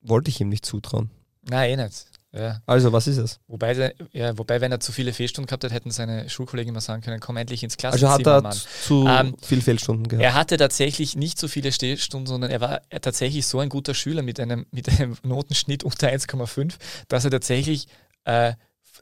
[0.00, 1.10] Wollte ich ihm nicht zutrauen.
[1.42, 2.06] Nein, eh nicht.
[2.32, 2.62] Ja.
[2.66, 3.40] Also, was ist es?
[3.48, 7.02] Wobei, ja, wobei, wenn er zu viele Fehlstunden gehabt hat, hätten seine Schulkollegen mal sagen
[7.02, 8.56] können, komm endlich ins Klassenzimmer, Also hat er Mann.
[8.84, 10.22] zu ähm, viele Fehlstunden gehabt?
[10.24, 14.22] Er hatte tatsächlich nicht so viele Fehlstunden, sondern er war tatsächlich so ein guter Schüler
[14.22, 16.74] mit einem, mit einem Notenschnitt unter 1,5,
[17.08, 17.88] dass er tatsächlich,
[18.24, 18.52] äh,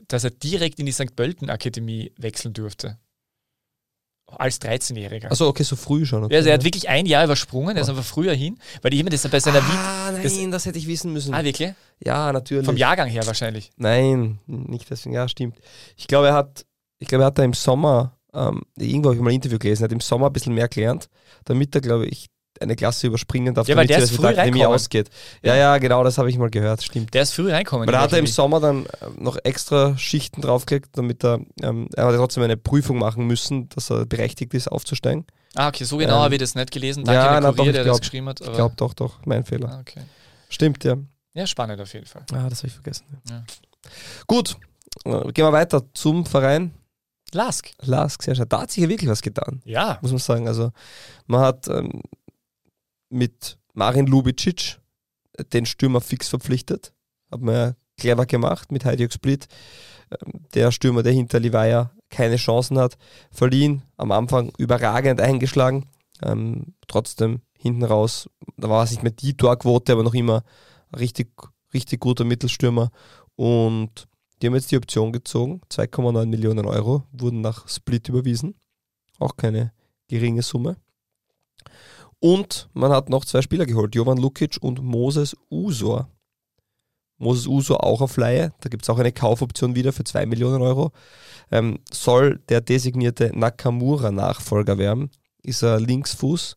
[0.07, 1.15] dass er direkt in die St.
[1.15, 2.99] Pölten Akademie wechseln durfte
[4.37, 5.31] als 13-Jähriger.
[5.31, 6.25] Achso, okay, so früh schon.
[6.25, 6.37] Okay.
[6.37, 9.11] Also er hat wirklich ein Jahr übersprungen, er ist einfach früher hin, weil ich immer
[9.11, 11.35] das bei seiner Ah, nein, das, das, hätte ich wissen müssen.
[11.35, 11.73] Ah, wirklich?
[12.05, 12.67] Ja, natürlich.
[12.67, 13.71] Vom Jahrgang her wahrscheinlich.
[13.77, 15.57] Nein, nicht deswegen, ja, stimmt.
[15.97, 16.67] Ich glaube, er hat,
[16.99, 19.83] ich glaube, er hat da im Sommer, ähm, irgendwo habe ich mal ein Interview gelesen,
[19.83, 21.09] er hat im Sommer ein bisschen mehr gelernt,
[21.45, 22.29] damit er, glaube ich,
[22.61, 25.11] eine Klasse überspringen darf, ja, weil der ist früh Akademie ausgeht.
[25.43, 27.15] Ja, ja, genau, das habe ich mal gehört, stimmt.
[27.15, 27.87] Der ist früh reinkommen.
[27.87, 31.89] Weil da hat er im Sommer dann äh, noch extra Schichten draufgelegt, damit er, ähm,
[31.95, 35.27] er hat trotzdem eine Prüfung machen müssen, dass er berechtigt ist, aufzusteigen.
[35.55, 37.05] Ah, okay, so genau ähm, habe ich das nicht gelesen.
[37.05, 38.41] Danke, ja, der Kurier, der glaub, das geschrieben hat.
[38.41, 39.71] ich glaube doch, doch, mein Fehler.
[39.71, 40.03] Ah, okay.
[40.49, 40.97] Stimmt, ja.
[41.35, 42.23] Ja, spannend auf jeden Fall.
[42.33, 43.05] Ah, das habe ich vergessen.
[43.29, 43.45] Ja.
[44.27, 44.57] Gut,
[45.05, 46.73] äh, gehen wir weiter zum Verein.
[47.33, 47.71] Lask.
[47.83, 48.49] Lask, sehr schön.
[48.49, 49.61] Da hat sich ja wirklich was getan.
[49.65, 49.99] Ja.
[50.01, 50.49] Muss man sagen.
[50.49, 50.73] Also,
[51.27, 52.03] man hat ähm,
[53.11, 54.79] mit Marin Lubicic
[55.53, 56.93] den Stürmer fix verpflichtet.
[57.31, 59.47] Hat man ja clever gemacht mit Heidi Split.
[60.11, 62.97] Ähm, der Stürmer, der hinter Livaya keine Chancen hat,
[63.31, 63.83] verliehen.
[63.97, 65.87] Am Anfang überragend eingeschlagen.
[66.23, 70.45] Ähm, trotzdem hinten raus, da war es nicht mehr die Torquote, aber noch immer
[70.97, 71.33] richtig,
[71.75, 72.91] richtig guter Mittelstürmer.
[73.37, 74.09] Und
[74.41, 75.61] die haben jetzt die Option gezogen.
[75.71, 78.55] 2,9 Millionen Euro wurden nach Split überwiesen.
[79.19, 79.73] Auch keine
[80.09, 80.77] geringe Summe.
[82.21, 86.09] Und man hat noch zwei Spieler geholt, Jovan Lukic und Moses Usor.
[87.19, 90.63] Moses Usor auch auf Leihe, da gibt es auch eine Kaufoption wieder für 2 Millionen
[90.63, 90.93] Euro.
[91.51, 95.11] Ähm, soll der designierte Nakamura-Nachfolger werden.
[95.43, 96.57] Ist er Linksfuß,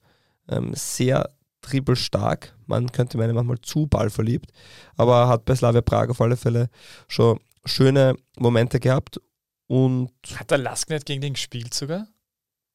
[0.50, 1.30] ähm, sehr
[1.62, 2.56] dribbelstark.
[2.66, 4.52] Man könnte meinen, manchmal zu ballverliebt,
[4.98, 6.70] aber hat bei Slavia Prag auf alle Fälle
[7.08, 9.20] schon schöne Momente gehabt.
[9.68, 12.08] Und hat der Lask nicht gegen den gespielt sogar?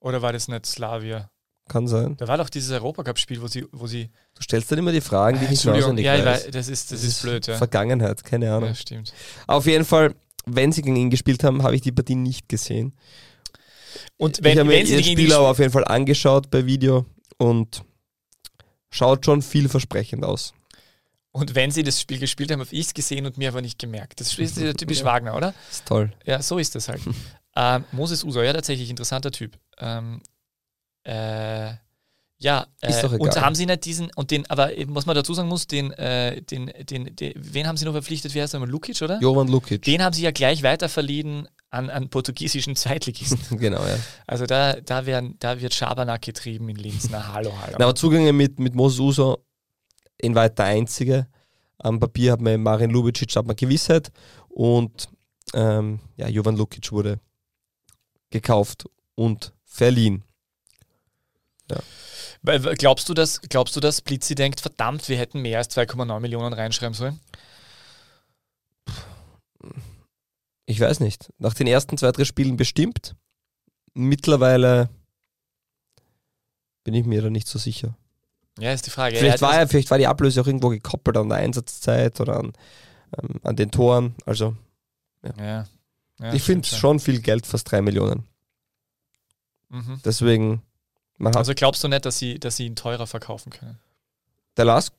[0.01, 1.31] Oder war das nicht Slavia?
[1.69, 2.17] Kann sein.
[2.17, 4.11] Da war doch dieses Europacup-Spiel, wo sie, wo sie.
[4.35, 6.49] Du stellst dann immer die Fragen, die ich nicht auswendig ja, weiß.
[6.53, 7.57] das ist, das, das ist blöd, ja.
[7.57, 8.69] Vergangenheit, keine Ahnung.
[8.69, 9.13] Ja, stimmt.
[9.49, 10.15] Auf jeden Fall,
[10.45, 12.95] wenn sie gegen ihn gespielt haben, habe ich die Partie nicht gesehen.
[14.17, 17.05] Und wenn, ich habe mir den Spieler aber auf jeden Fall angeschaut bei Video
[17.39, 17.83] und
[18.91, 20.55] schaut schon vielversprechend aus.
[21.33, 23.79] Und wenn sie das Spiel gespielt haben, habe ich es gesehen und mir aber nicht
[23.79, 24.21] gemerkt.
[24.21, 25.53] Das ist typisch Wagner, oder?
[25.69, 26.13] Das ist toll.
[26.25, 27.03] Ja, so ist das halt.
[27.57, 29.59] ähm, Moses Uso, ja, tatsächlich interessanter Typ.
[29.79, 30.23] Ähm,
[31.07, 31.75] äh,
[32.39, 35.67] ja, äh, und haben sie nicht diesen, und den, aber was man dazu sagen muss,
[35.67, 38.35] den, äh, den, den, den, wen haben sie noch verpflichtet?
[38.35, 38.67] Wie heißt er?
[38.67, 39.19] Lukic, oder?
[39.21, 39.83] Jovan Lukic.
[39.83, 43.41] Den haben sie ja gleich weiter verliehen an, an portugiesischen Zweitligisten.
[43.59, 43.99] genau, ja.
[44.27, 47.09] Also da, da, werden, da wird Schabernack getrieben in Linz.
[47.11, 47.77] Na, hallo, hallo.
[47.79, 49.39] Na, aber Zugänge mit, mit Moses Uso
[50.19, 51.29] in weit der einzige.
[51.79, 54.11] Am Papier hat man Marin Lubicic hat man Gewissheit
[54.49, 55.09] und
[55.55, 57.19] ähm, ja, Jovan Lukic wurde
[58.31, 58.85] gekauft
[59.15, 60.23] und verliehen.
[61.71, 62.59] Ja.
[62.75, 66.53] Glaubst du, dass, glaubst du, dass Blitzi denkt, verdammt, wir hätten mehr als 2,9 Millionen
[66.53, 67.19] reinschreiben sollen?
[70.67, 71.33] Ich weiß nicht.
[71.39, 73.15] Nach den ersten zwei, drei Spielen bestimmt.
[73.95, 74.89] Mittlerweile
[76.85, 77.97] bin ich mir da nicht so sicher.
[78.59, 79.17] Ja, ist die Frage.
[79.17, 82.39] Vielleicht, ja, war, ja, vielleicht war die Ablöse auch irgendwo gekoppelt an der Einsatzzeit oder
[82.39, 82.53] an,
[83.19, 84.15] ähm, an den Toren.
[84.25, 84.57] Also,
[85.23, 85.67] ja.
[86.21, 88.25] ja ich finde schon viel Geld, fast drei Millionen.
[89.69, 90.01] Mhm.
[90.05, 90.63] Deswegen.
[91.19, 93.79] Also glaubst du nicht, dass sie, dass sie ihn teurer verkaufen können?
[94.57, 94.93] Der Last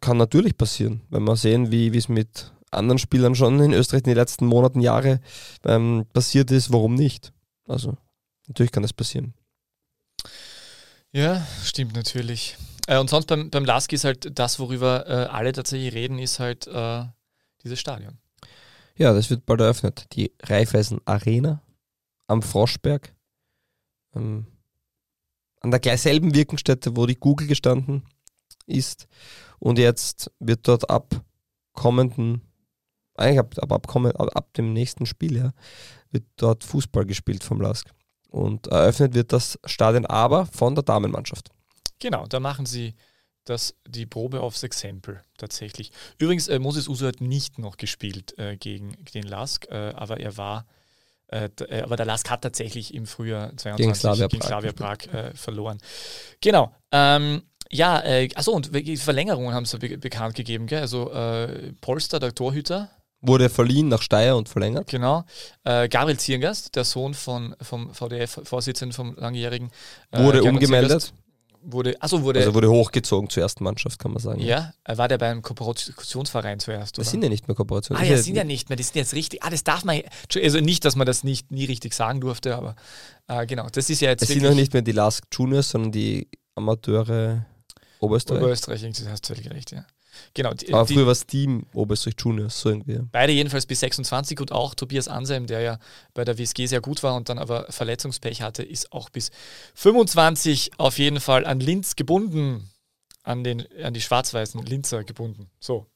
[0.00, 4.10] kann natürlich passieren, wenn wir sehen, wie es mit anderen Spielern schon in Österreich in
[4.10, 5.20] den letzten Monaten, Jahre
[5.64, 7.32] ähm, passiert ist, warum nicht?
[7.66, 7.96] Also
[8.48, 9.34] natürlich kann das passieren.
[11.12, 12.56] Ja, stimmt natürlich.
[12.86, 16.40] Äh, und sonst beim, beim Lask ist halt das, worüber äh, alle tatsächlich reden, ist
[16.40, 17.04] halt äh,
[17.62, 18.18] dieses Stadion.
[18.96, 20.06] Ja, das wird bald eröffnet.
[20.12, 21.62] Die Raiffeisen Arena
[22.26, 23.14] am Froschberg.
[24.14, 24.46] Ähm,
[25.60, 28.02] an der gleich Wirkungsstätte, wo die Google gestanden
[28.66, 29.06] ist.
[29.58, 31.22] Und jetzt wird dort ab
[31.72, 32.42] kommenden,
[33.14, 35.52] eigentlich ab, ab, ab, ab, dem nächsten Spiel, ja,
[36.10, 37.88] wird dort Fußball gespielt vom Lask.
[38.28, 41.50] Und eröffnet wird das Stadion aber von der Damenmannschaft.
[41.98, 42.94] Genau, da machen sie
[43.44, 45.92] das, die Probe aufs Exempel tatsächlich.
[46.18, 50.36] Übrigens, äh, Moses Uso hat nicht noch gespielt äh, gegen den Lask, äh, aber er
[50.36, 50.66] war,
[51.28, 55.34] aber der Lask hat tatsächlich im Frühjahr 22 gegen Slavia gegen Prag, Slavia Prag äh,
[55.34, 55.78] verloren.
[56.40, 56.72] Genau.
[56.92, 60.80] Ähm, ja, äh, achso, und Verlängerungen haben sie be bekannt gegeben, gell?
[60.80, 61.10] Also
[61.80, 64.88] Polster, der Torhüter, wurde verliehen nach Steyr und verlängert.
[64.88, 65.24] Genau.
[65.64, 69.70] Äh, Gabriel Zierngast, der Sohn von, vom VDF-Vorsitzenden, vom langjährigen.
[70.10, 71.02] Äh, wurde Gernot umgemeldet.
[71.02, 71.14] Zierngast,
[71.66, 74.40] wurde, also wurde, also wurde hochgezogen zur ersten Mannschaft, kann man sagen.
[74.40, 76.96] Ja, er war der beim Kooperationsverein zuerst.
[76.96, 77.04] Oder?
[77.04, 78.02] Das sind ja nicht mehr Kooperationen.
[78.02, 79.42] Ah, ja, sind ja nicht mehr, die sind jetzt richtig.
[79.42, 80.00] Ah, das darf man,
[80.34, 82.76] also nicht, dass man das nicht nie richtig sagen durfte, aber
[83.28, 84.22] äh, genau, das ist ja jetzt.
[84.22, 87.44] Es sind noch nicht mehr die Lask Juniors, sondern die Amateure
[88.00, 88.42] Oberösterreich.
[88.42, 89.84] Oberösterreich, das hast du völlig recht, ja.
[90.34, 90.52] Genau.
[90.54, 93.00] Die, Aber früher war es Team Oberösterreich Juniors, so irgendwie.
[93.12, 95.78] Beide jedenfalls bis 26 und auch Tobias Ansheim, der ja
[96.14, 99.30] bei der WSG sehr gut war und dann aber Verletzungspech hatte, ist auch bis
[99.74, 102.70] 25 auf jeden Fall an Linz gebunden.
[103.22, 105.50] An, den, an die schwarz-weißen Linzer gebunden.
[105.58, 105.86] So,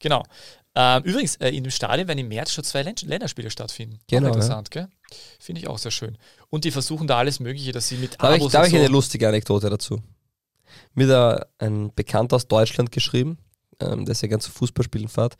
[0.00, 0.24] genau.
[0.78, 3.98] Ähm, übrigens, äh, in dem Stadion werden im März schon zwei Länderspiele stattfinden.
[4.08, 4.28] Genau.
[4.28, 4.82] Auch interessant, ja.
[4.82, 4.90] gell?
[5.40, 6.18] Finde ich auch sehr schön.
[6.50, 8.72] Und die versuchen da alles Mögliche, dass sie mit Da habe ich, da hab ich
[8.72, 10.02] so eine lustige Anekdote dazu.
[10.92, 13.38] Mir da ein Bekannter aus Deutschland geschrieben,
[13.80, 15.36] ähm, der sehr gerne zu Fußballspielen fährt,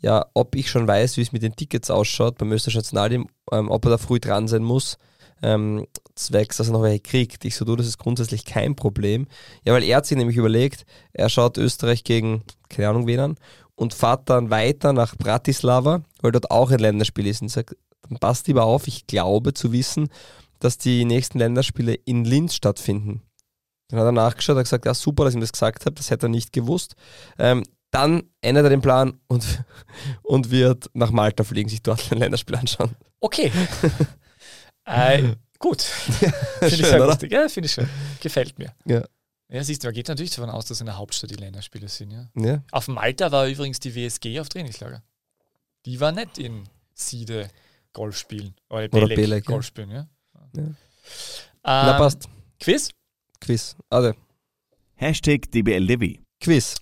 [0.00, 3.70] ja, ob ich schon weiß, wie es mit den Tickets ausschaut beim österreichischen Nationalteam, ähm,
[3.70, 4.98] ob er da früh dran sein muss,
[5.42, 7.44] ähm, zwecks, dass er noch welche kriegt.
[7.44, 9.26] Ich so, du, das ist grundsätzlich kein Problem.
[9.64, 13.36] Ja, weil er hat sich nämlich überlegt, er schaut Österreich gegen, keine Ahnung wen an,
[13.74, 17.42] und fährt dann weiter nach Bratislava, weil dort auch ein Länderspiel ist.
[17.42, 17.76] Und sagt,
[18.08, 20.08] dann passt lieber auf, ich glaube zu wissen,
[20.58, 23.22] dass die nächsten Länderspiele in Linz stattfinden.
[23.88, 26.10] Dann hat er nachgeschaut, hat gesagt, ja super, dass ich ihm das gesagt habe, das
[26.10, 26.96] hätte er nicht gewusst.
[27.38, 29.64] Ähm, dann ändert er den Plan und,
[30.22, 32.94] und wird nach Malta fliegen, sich dort ein Länderspiel anschauen.
[33.20, 33.50] Okay.
[34.84, 35.82] äh, gut.
[35.82, 36.34] finde
[36.68, 37.32] ich sehr lustig.
[37.32, 37.88] Ja, finde ich schön.
[38.20, 38.74] Gefällt mir.
[38.84, 39.04] Ja.
[39.48, 42.10] Ja, siehst du, man geht natürlich davon aus, dass in der Hauptstadt die Länderspiele sind.
[42.10, 42.28] Ja.
[42.34, 42.62] ja.
[42.72, 45.02] Auf Malta war übrigens die WSG auf Trainingslager.
[45.84, 46.64] Die war nicht in
[46.94, 47.48] Siede
[47.92, 48.54] Golf spielen.
[48.68, 50.08] Oder Belek, oder Belek Golf spielen, ja.
[50.56, 50.62] ja.
[50.62, 50.74] Ähm,
[51.62, 52.28] Na, passt.
[52.58, 52.90] Quiz?
[53.40, 53.76] Quiz.
[53.88, 54.12] Also.
[54.94, 56.18] Hashtag DBLDW.
[56.40, 56.76] Quiz.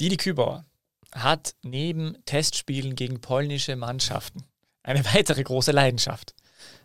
[0.00, 0.64] Didi Kübauer
[1.12, 4.44] hat neben Testspielen gegen polnische Mannschaften
[4.82, 6.34] eine weitere große Leidenschaft.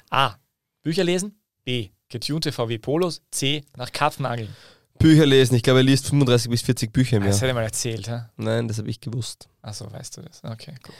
[0.10, 0.36] A.
[0.84, 1.40] Bücher lesen.
[1.64, 1.92] B.
[2.10, 3.22] Getunte VW Polos.
[3.32, 3.64] C.
[3.78, 4.54] Nach Karpfen angeln.
[5.00, 5.56] Bücher lesen.
[5.56, 7.32] Ich glaube, er liest 35 bis 40 Bücher im Jahr.
[7.32, 8.24] Das hat er mal erzählt, hä?
[8.36, 9.48] Nein, das habe ich gewusst.
[9.62, 10.44] Achso, weißt du das.
[10.44, 10.96] Okay, gut.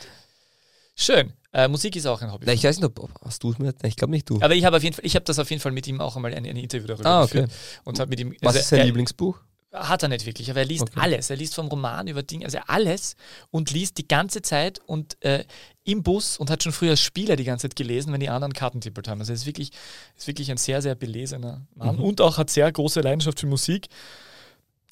[0.96, 1.34] Schön.
[1.52, 2.46] Äh, Musik ist auch ein Hobby.
[2.46, 3.74] Na, ich weiß nicht, ob hast du es mir?
[3.84, 4.42] Ich glaube nicht du.
[4.42, 6.16] Aber ich habe auf jeden Fall, ich habe das auf jeden Fall mit ihm auch
[6.16, 7.42] einmal ein, ein Interview darüber ah, okay.
[7.42, 7.52] geführt
[7.84, 8.34] und habe mit ihm.
[8.42, 9.42] Was also, ist sein er, Lieblingsbuch?
[9.76, 11.00] Hat er nicht wirklich, aber er liest okay.
[11.00, 11.30] alles.
[11.30, 13.16] Er liest vom Roman über Dinge, also alles
[13.52, 15.46] und liest die ganze Zeit und äh,
[15.84, 18.54] im Bus und hat schon früher als Spieler die ganze Zeit gelesen, wenn die anderen
[18.54, 19.20] Karten tippelt haben.
[19.20, 19.72] Also er ist wirklich,
[20.18, 22.04] ist wirklich ein sehr, sehr belesener Mann mhm.
[22.04, 23.88] und auch hat sehr große Leidenschaft für Musik.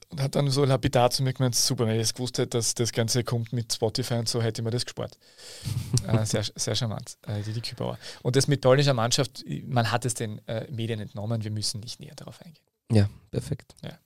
[0.10, 2.76] Und hat dann so lapidar zu mir gemeint, super, wenn ich jetzt gewusst hätte, dass
[2.76, 5.18] das Ganze kommt mit Spotify und so, hätte ich mir das gespart.
[6.08, 7.98] äh, sehr, sehr charmant, äh, die, die Kübauer.
[8.22, 12.00] Und das mit polnischer Mannschaft, man hat es den äh, Medien entnommen, wir müssen nicht
[12.00, 12.64] näher darauf eingehen.
[12.92, 13.74] Ja, perfekt.
[13.82, 13.98] Ja.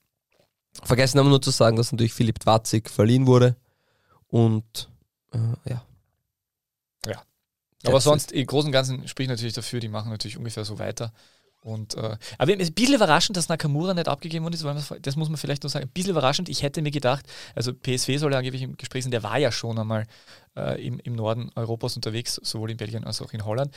[0.83, 3.55] Vergessen haben wir nur zu sagen, dass natürlich Philipp Dwatzig verliehen wurde
[4.27, 4.89] und
[5.33, 5.83] äh, ja.
[7.05, 7.23] Ja.
[7.85, 11.13] Aber sonst, im Großen und Ganzen spricht natürlich dafür, die machen natürlich ungefähr so weiter.
[11.61, 15.15] Und, äh, aber es ist ein bisschen überraschend, dass Nakamura nicht abgegeben worden ist, das
[15.15, 15.85] muss man vielleicht noch sagen.
[15.85, 16.49] Ein bisschen überraschend.
[16.49, 19.51] Ich hätte mir gedacht, also PSV soll ja angeblich im Gespräch sein, der war ja
[19.51, 20.05] schon einmal
[20.55, 23.73] äh, im, im Norden Europas unterwegs, sowohl in Belgien als auch in Holland.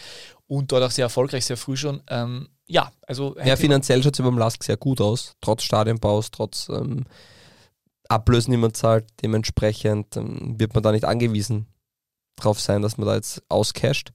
[0.46, 2.02] Und dort auch sehr erfolgreich, sehr früh schon.
[2.08, 3.36] Ähm, ja, also.
[3.44, 7.06] Ja, finanziell schaut es beim Lask sehr gut aus, trotz Stadionbaus, trotz ähm,
[8.08, 9.06] Ablösen, die man zahlt.
[9.22, 11.66] Dementsprechend ähm, wird man da nicht angewiesen
[12.36, 14.12] darauf sein, dass man da jetzt auscasht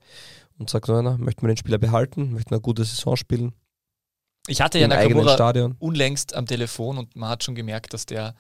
[0.58, 3.54] und sagt, na, na, möchten wir den Spieler behalten, möchten eine gute Saison spielen.
[4.48, 8.36] Ich hatte ja Nakamura unlängst am Telefon und man hat schon gemerkt, dass der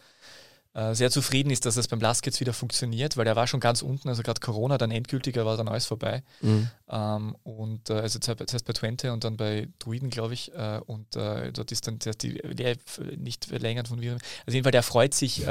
[0.76, 3.61] äh, sehr zufrieden ist, dass es beim Lask jetzt wieder funktioniert, weil er war schon
[3.61, 6.22] ganz unten, also gerade Corona, dann endgültiger war dann alles vorbei.
[6.41, 6.70] Mhm.
[6.89, 10.53] Ähm, und äh, also zuerst bei Twente und dann bei Druiden, glaube ich.
[10.53, 12.76] Äh, und äh, dort ist dann die Lehre
[13.16, 14.20] nicht verlängert von Viren.
[14.45, 15.45] Also jedenfalls, der freut sich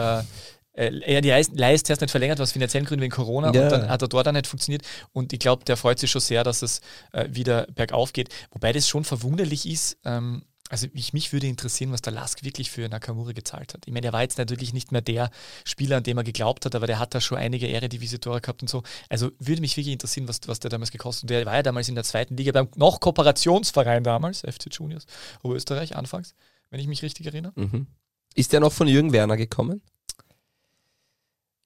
[0.74, 3.62] äh, äh, die Leihe ist erst nicht verlängert, aus finanziellen Gründen wegen Corona ja.
[3.62, 4.82] und dann hat er dort auch nicht funktioniert.
[5.12, 6.80] Und ich glaube, der freut sich schon sehr, dass es
[7.12, 8.28] äh, wieder bergauf geht.
[8.50, 9.98] Wobei das schon verwunderlich ist.
[10.04, 13.86] Ähm, also ich, mich würde interessieren, was der Lask wirklich für Nakamura gezahlt hat.
[13.86, 15.30] Ich meine, er war jetzt natürlich nicht mehr der
[15.64, 18.68] Spieler, an dem er geglaubt hat, aber der hat da schon einige Ehre-Divisitore gehabt und
[18.68, 18.82] so.
[19.10, 21.30] Also würde mich wirklich interessieren, was, was der damals gekostet hat.
[21.30, 25.04] Der war ja damals in der zweiten Liga beim noch Kooperationsverein damals, FC Juniors,
[25.42, 26.34] Oberösterreich anfangs,
[26.70, 27.52] wenn ich mich richtig erinnere.
[27.56, 27.86] Mhm.
[28.34, 29.82] Ist der noch von Jürgen Werner gekommen?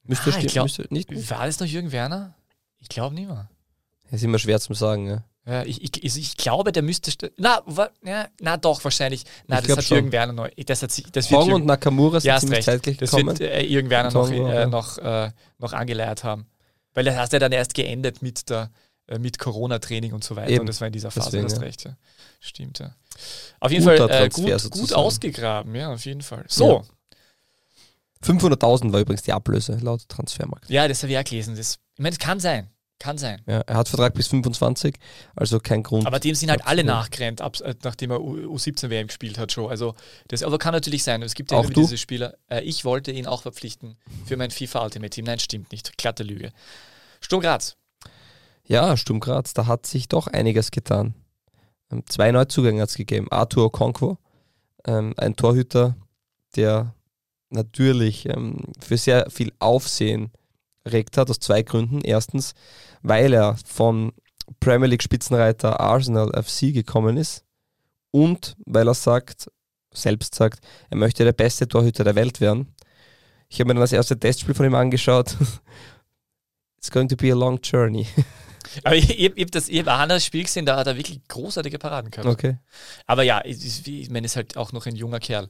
[0.08, 2.34] Müsste ah, glaub, müsste nicht War das noch Jürgen Werner?
[2.80, 3.48] Ich glaube nicht mehr.
[4.04, 5.24] Das ist immer schwer zu sagen, ja.
[5.46, 7.32] Ja, ich, ich, also ich glaube, der müsste.
[7.38, 9.24] Na, wa, ja, na doch, wahrscheinlich.
[9.46, 9.96] Na, ich das hat schon.
[9.98, 10.50] Jürgen Werner neu.
[10.66, 13.28] Das hat, das Hong und Nakamura sind ja, ziemlich zeitgleich gekommen.
[13.28, 16.46] Das wird äh, Jürgen Werner noch, äh, noch, äh, noch angeleiert haben.
[16.92, 18.70] Weil das hat ja dann erst geendet mit der
[19.06, 20.50] äh, mit Corona-Training und so weiter.
[20.50, 20.60] Eben.
[20.60, 21.62] Und das war in dieser Phase, Deswegen, hast ja.
[21.62, 21.84] recht.
[21.84, 21.96] Ja.
[22.40, 22.94] Stimmt, ja.
[23.58, 26.44] Auf jeden Guter Fall äh, gut, gut ausgegraben, ja, auf jeden Fall.
[26.46, 26.84] So,
[28.24, 30.68] 500.000 war übrigens die Ablöse laut Transfermarkt.
[30.68, 31.56] Ja, das habe ich auch gelesen.
[31.56, 32.68] Das, ich meine, das kann sein.
[32.98, 33.40] Kann sein.
[33.46, 34.96] Ja, er hat Vertrag bis 25,
[35.36, 36.04] also kein Grund.
[36.04, 39.70] Aber dem sind halt alle nachgerannt, ab, äh, nachdem er U17-WM gespielt hat schon.
[39.70, 39.94] Also
[40.26, 41.22] das aber kann natürlich sein.
[41.22, 42.34] Es gibt ja auch diese Spieler.
[42.48, 43.96] Äh, ich wollte ihn auch verpflichten
[44.26, 45.26] für mein FIFA Ultimate Team.
[45.26, 45.96] Nein, stimmt nicht.
[45.96, 46.50] Glatte Lüge.
[47.20, 47.76] Sturm Graz.
[48.64, 51.14] Ja, Sturm Graz, da hat sich doch einiges getan.
[51.92, 53.28] Ähm, zwei Neuzugänge hat es gegeben.
[53.30, 54.18] Arthur Okonkwo,
[54.84, 55.96] ähm, ein Torhüter,
[56.56, 56.94] der
[57.50, 60.30] natürlich ähm, für sehr viel Aufsehen
[60.86, 62.00] regt hat, aus zwei Gründen.
[62.00, 62.54] Erstens,
[63.02, 64.12] weil er von
[64.60, 67.44] Premier League Spitzenreiter Arsenal FC gekommen ist
[68.10, 69.50] und weil er sagt,
[69.92, 72.74] selbst sagt, er möchte der beste Torhüter der Welt werden.
[73.48, 75.36] Ich habe mir dann das erste Testspiel von ihm angeschaut.
[76.78, 78.06] It's going to be a long journey.
[78.84, 80.96] Aber ich, ich, ich habe das ich hab ein anderes Spiel gesehen, da hat er
[80.96, 82.28] wirklich großartige Paraden gehabt.
[82.28, 82.58] Okay.
[83.06, 85.48] Aber ja, ich, ich meine, ist halt auch noch ein junger Kerl.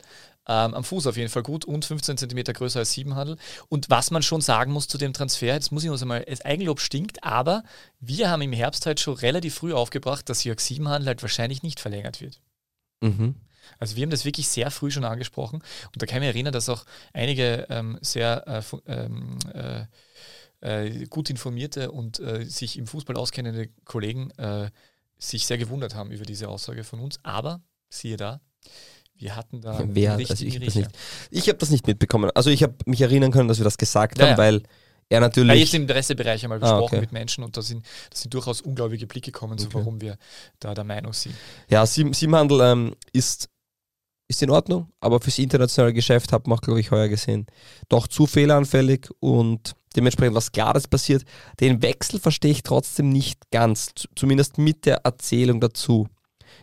[0.50, 3.36] Ähm, am Fuß auf jeden Fall gut und 15 cm größer als Siebenhandel.
[3.68, 6.40] Und was man schon sagen muss zu dem Transfer, jetzt muss ich uns einmal, das
[6.42, 7.62] Eigenlob stinkt, aber
[8.00, 11.80] wir haben im Herbst halt schon relativ früh aufgebracht, dass Jörg Siebenhandel halt wahrscheinlich nicht
[11.80, 12.40] verlängert wird.
[13.00, 13.34] Mhm.
[13.78, 15.62] Also wir haben das wirklich sehr früh schon angesprochen
[15.92, 19.84] und da kann ich mich erinnern, dass auch einige ähm, sehr äh, ähm, äh,
[20.60, 24.70] äh, gut informierte und äh, sich im Fußball auskennende Kollegen äh,
[25.18, 27.18] sich sehr gewundert haben über diese Aussage von uns.
[27.22, 28.40] Aber siehe da,
[29.16, 30.90] wir hatten da Wer, also ich habe das, nicht,
[31.30, 32.30] ich hab das nicht mitbekommen.
[32.34, 34.62] Also ich habe mich erinnern können, dass wir das gesagt ja, haben, weil
[35.08, 35.54] er natürlich.
[35.54, 37.00] Ja, jetzt im Pressebereich einmal besprochen ah, okay.
[37.00, 39.64] mit Menschen und da sind, da sind durchaus unglaubliche Blicke gekommen, okay.
[39.64, 40.16] so warum wir
[40.60, 41.34] da der Meinung sind.
[41.68, 43.48] Ja, Siebenhandel ähm, ist,
[44.28, 47.46] ist in Ordnung, aber fürs internationale Geschäft hat man auch, glaube ich, heuer gesehen,
[47.88, 51.24] doch zu fehleranfällig und dementsprechend was Klares passiert.
[51.60, 56.08] Den Wechsel verstehe ich trotzdem nicht ganz, zumindest mit der Erzählung dazu.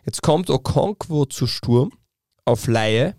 [0.05, 1.91] Jetzt kommt Okonkwo zu Sturm
[2.45, 3.15] auf Laie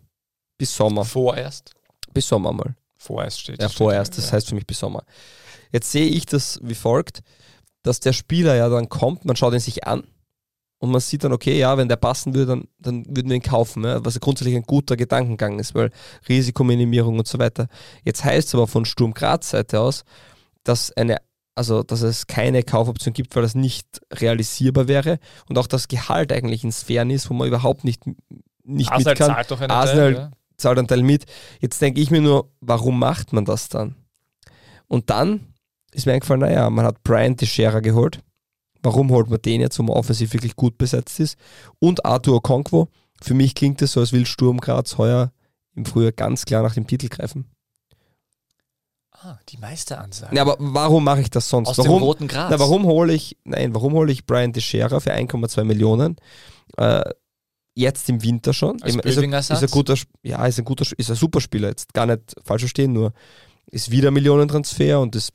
[0.58, 1.04] bis Sommer.
[1.04, 1.72] Vorerst?
[2.14, 2.74] Bis Sommer mal.
[2.96, 3.60] Vorerst steht.
[3.60, 4.32] Ja, vorerst, das ja.
[4.32, 5.04] heißt für mich bis Sommer.
[5.70, 7.20] Jetzt sehe ich das wie folgt,
[7.82, 10.04] dass der Spieler ja dann kommt, man schaut ihn sich an
[10.78, 13.42] und man sieht dann, okay, ja, wenn der passen würde, dann, dann würden wir ihn
[13.42, 15.90] kaufen, ja, was ja grundsätzlich ein guter Gedankengang ist, weil
[16.28, 17.68] Risikominimierung und so weiter.
[18.04, 20.04] Jetzt heißt es aber von Sturm Graz Seite aus,
[20.64, 21.18] dass eine
[21.56, 25.18] also dass es keine Kaufoption gibt, weil das nicht realisierbar wäre
[25.48, 28.02] und auch das Gehalt eigentlich in Sphären ist, wo man überhaupt nicht,
[28.62, 29.30] nicht Arsenal mit kann.
[29.30, 30.30] Zahlt doch einen Arsenal Teil, ja?
[30.58, 31.24] zahlt einen Teil mit.
[31.60, 33.96] Jetzt denke ich mir nur, warum macht man das dann?
[34.86, 35.54] Und dann
[35.92, 38.20] ist mir eingefallen, naja, man hat Brian Teixeira geholt,
[38.86, 41.36] Warum holt man den jetzt, wo man offensiv wirklich gut besetzt ist?
[41.80, 42.86] Und Arthur Okonkwo.
[43.20, 45.32] Für mich klingt es so, als will Sturm Graz heuer
[45.74, 47.46] im Frühjahr ganz klar nach dem Titel greifen.
[49.10, 50.36] Ah, die Meisteransage.
[50.36, 51.68] Ja, aber warum mache ich das sonst?
[51.68, 52.48] Aus warum, dem roten Gras.
[52.48, 56.14] Na, warum hole ich, nein, warum hole ich Brian Teixeira für 1,2 Millionen?
[56.76, 57.10] Äh,
[57.74, 58.80] jetzt im Winter schon.
[58.82, 61.70] Als ist, er, ist ein guter, ja, ist ein guter, ist ein super Spieler.
[61.70, 63.12] Jetzt gar nicht falsch verstehen, nur
[63.66, 65.32] ist wieder Millionentransfer und ist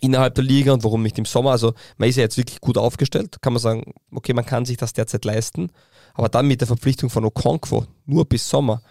[0.00, 1.52] innerhalb der Liga und warum nicht im Sommer.
[1.52, 3.38] Also man ist ja jetzt wirklich gut aufgestellt.
[3.40, 5.70] Kann man sagen, okay, man kann sich das derzeit leisten.
[6.14, 8.82] Aber dann mit der Verpflichtung von Okonkwo, nur bis Sommer,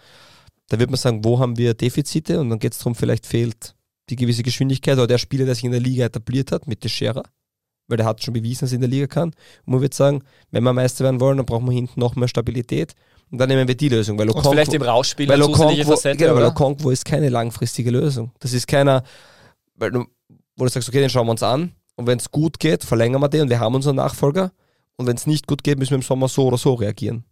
[0.68, 2.40] da wird man sagen, wo haben wir Defizite?
[2.40, 3.74] Und dann geht es darum, vielleicht fehlt
[4.10, 7.22] die gewisse Geschwindigkeit oder der Spieler, der sich in der Liga etabliert hat, mit Teixeira,
[7.88, 9.30] weil der hat schon bewiesen, dass er in der Liga kann.
[9.64, 12.28] Und man wird sagen, wenn wir Meister werden wollen, dann brauchen wir hinten noch mehr
[12.28, 12.94] Stabilität.
[13.30, 14.18] Und dann nehmen wir die Lösung.
[14.18, 17.90] Weil Okonkwo, und vielleicht im Rausspiel weil Okonkwo, Facette, genau, weil Okonkwo ist keine langfristige
[17.90, 18.32] Lösung.
[18.40, 19.02] Das ist keiner,
[19.76, 20.04] weil du,
[20.56, 21.72] wo du sagst, okay, den schauen wir uns an.
[21.96, 24.52] Und wenn es gut geht, verlängern wir den und wir haben unseren Nachfolger.
[24.96, 27.24] Und wenn es nicht gut geht, müssen wir im Sommer so oder so reagieren.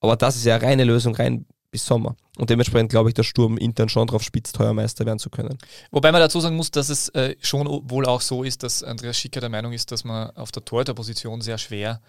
[0.00, 2.14] Aber das ist ja eine reine Lösung, rein bis Sommer.
[2.38, 5.58] Und dementsprechend glaube ich, der Sturm intern schon drauf spitzt, teuer Meister werden zu können.
[5.90, 9.16] Wobei man dazu sagen muss, dass es äh, schon wohl auch so ist, dass Andreas
[9.16, 12.00] Schicker der Meinung ist, dass man auf der Torhüterposition sehr schwer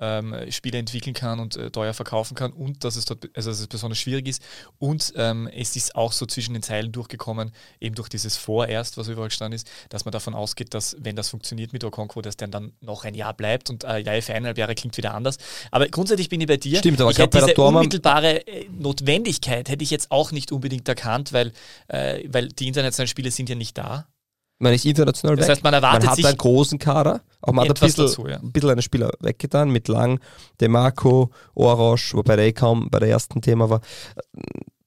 [0.00, 3.60] ähm, Spiele entwickeln kann und äh, teuer verkaufen kann und dass es dort also dass
[3.60, 4.42] es besonders schwierig ist.
[4.78, 9.08] Und ähm, es ist auch so zwischen den Zeilen durchgekommen, eben durch dieses Vorerst, was
[9.08, 12.48] überall gestanden ist, dass man davon ausgeht, dass wenn das funktioniert mit Okonkwo, dass der
[12.48, 15.38] dann noch ein Jahr bleibt und äh, ja, für eineinhalb Jahre klingt wieder anders.
[15.70, 16.78] Aber grundsätzlich bin ich bei dir.
[16.78, 21.32] Stimmt, aber ich hätte diese unmittelbare äh, Notwendigkeit hätte ich jetzt auch nicht unbedingt erkannt,
[21.32, 21.52] weil,
[21.88, 24.06] äh, weil die internationalen Spiele sind ja nicht da.
[24.58, 25.52] Man ist international das weg.
[25.52, 28.38] heißt, man erwartet man hat einen großen Kader, auch man hat ein bisschen, dazu, ja.
[28.38, 30.20] ein bisschen eine Spieler weggetan mit Lang,
[30.60, 33.80] Demarco, Orosch, wobei der eh kaum bei der ersten Thema war,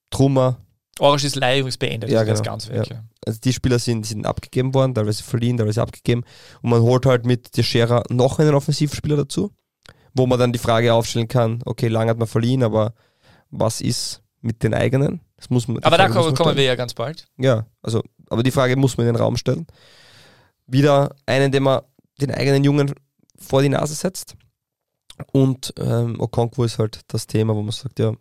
[0.09, 0.57] Trummer.
[0.99, 2.87] Orosch ist leider übrigens beendet, ja, genau, ganz weg.
[2.89, 3.03] Ja.
[3.25, 6.23] Also die Spieler sind, sind abgegeben worden, teilweise verliehen, teilweise abgegeben
[6.61, 9.51] und man holt halt mit Teixeira noch einen Offensivspieler dazu,
[10.13, 12.93] wo man dann die Frage aufstellen kann, okay, Lang hat man verliehen, aber
[13.51, 15.19] was ist mit den eigenen?
[15.35, 17.27] Das muss man, aber da kommen, kommen wir ja ganz bald.
[17.37, 19.67] Ja, also aber die Frage muss man in den Raum stellen.
[20.65, 21.81] Wieder einen, den man
[22.19, 22.93] den eigenen Jungen
[23.37, 24.35] vor die Nase setzt.
[25.31, 28.13] Und ähm, Okonkwo ist halt das Thema, wo man sagt, ja,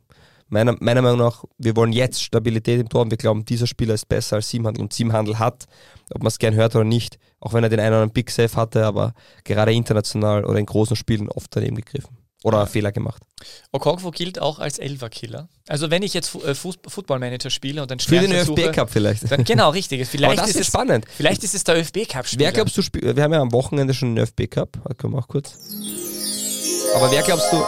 [0.49, 3.95] meiner, meiner Meinung nach, wir wollen jetzt Stabilität im Tor und wir glauben, dieser Spieler
[3.95, 4.83] ist besser als Siebenhandel.
[4.83, 5.67] Und Siebenhandel hat,
[6.15, 8.31] ob man es gern hört oder nicht, auch wenn er den einen oder anderen Big
[8.31, 9.13] Save hatte, aber
[9.45, 12.67] gerade international oder in großen Spielen oft daneben gegriffen oder ja.
[12.67, 13.25] Fehler gemacht.
[13.73, 15.49] Okonkwo gilt auch als Elfer-Killer.
[15.67, 19.31] Also wenn ich jetzt äh, Football-Manager spiele und dann Für den ÖFB-Cup vielleicht.
[19.33, 20.07] Dann, genau, richtig.
[20.07, 21.07] Vielleicht das ist, ist spannend.
[21.17, 22.25] Vielleicht ist es der ÖFB-Cup.
[22.37, 24.97] Wer glaubst du, wir haben ja am Wochenende schon einen ÖFB-Cup.
[24.97, 25.59] Können wir auch kurz.
[26.95, 27.65] Aber wer glaubst du,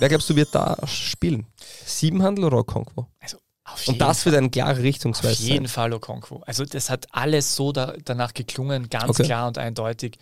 [0.00, 1.46] wer glaubst du wird da spielen?
[1.84, 3.06] Siebenhandel oder Okonkwo?
[3.20, 3.38] Also
[3.86, 4.32] und das Fall.
[4.32, 5.34] wird eine klare Richtungsweise.
[5.34, 5.72] Auf jeden sein.
[5.72, 6.42] Fall Okonkwo.
[6.44, 9.24] Also das hat alles so da, danach geklungen, ganz okay.
[9.24, 10.18] klar und eindeutig.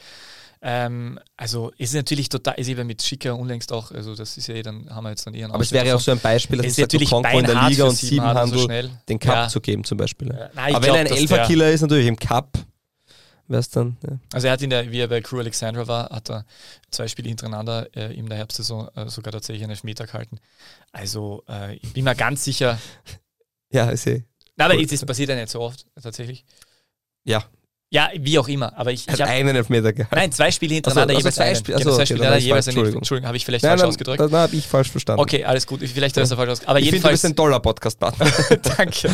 [0.66, 4.54] Ähm, also ist natürlich total, ist eben mit Schicker unlängst auch, also das ist ja
[4.54, 6.56] eh, dann haben wir jetzt dann eher Aber es wäre ja auch so ein Beispiel,
[6.56, 8.68] dass es sagt, natürlich Konko in der Liga und Siebenhandel so
[9.06, 9.48] den Cup ja.
[9.48, 10.28] zu geben zum Beispiel.
[10.28, 10.48] Ja.
[10.54, 12.56] Nein, Aber wenn ein Elferkiller ist natürlich im Cup,
[13.46, 13.98] wäre es dann.
[14.04, 14.18] Ja.
[14.32, 16.46] Also er hat in der, wie er bei Crew Alexandra war, hat er
[16.90, 20.38] zwei Spiele hintereinander äh, in der Herbstsaison äh, sogar tatsächlich einen Elfmeter gehalten.
[20.92, 22.78] Also äh, ich bin mir ganz sicher.
[23.70, 24.24] ja, ich sehe.
[24.56, 26.46] Aber es passiert ja nicht so oft, tatsächlich.
[27.24, 27.44] Ja,
[27.95, 28.76] ja, wie auch immer.
[28.76, 30.16] Aber ich, ich habe einen Elfmeter gehabt.
[30.16, 33.28] Nein, zwei Spiele hintereinander, also, also jeweils zwei, also, zwei Spiele okay, jeweils Entschuldigung, Entschuldigung
[33.28, 34.20] habe ich vielleicht nein, falsch ausgedrückt?
[34.20, 35.20] Dann habe ich falsch verstanden.
[35.20, 35.78] Okay, alles gut.
[35.78, 36.68] Vielleicht hast du falsch ausgedrückt.
[36.68, 37.20] Aber ich jedenfalls.
[37.20, 38.26] Finde, du bist ein toller Podcast-Partner.
[38.76, 39.11] Danke.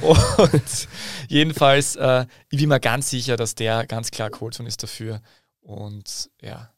[0.00, 0.88] Und
[1.28, 5.20] jedenfalls, äh, ich bin mir ganz sicher, dass der ganz klar Colton ist dafür.
[5.60, 6.70] Und ja.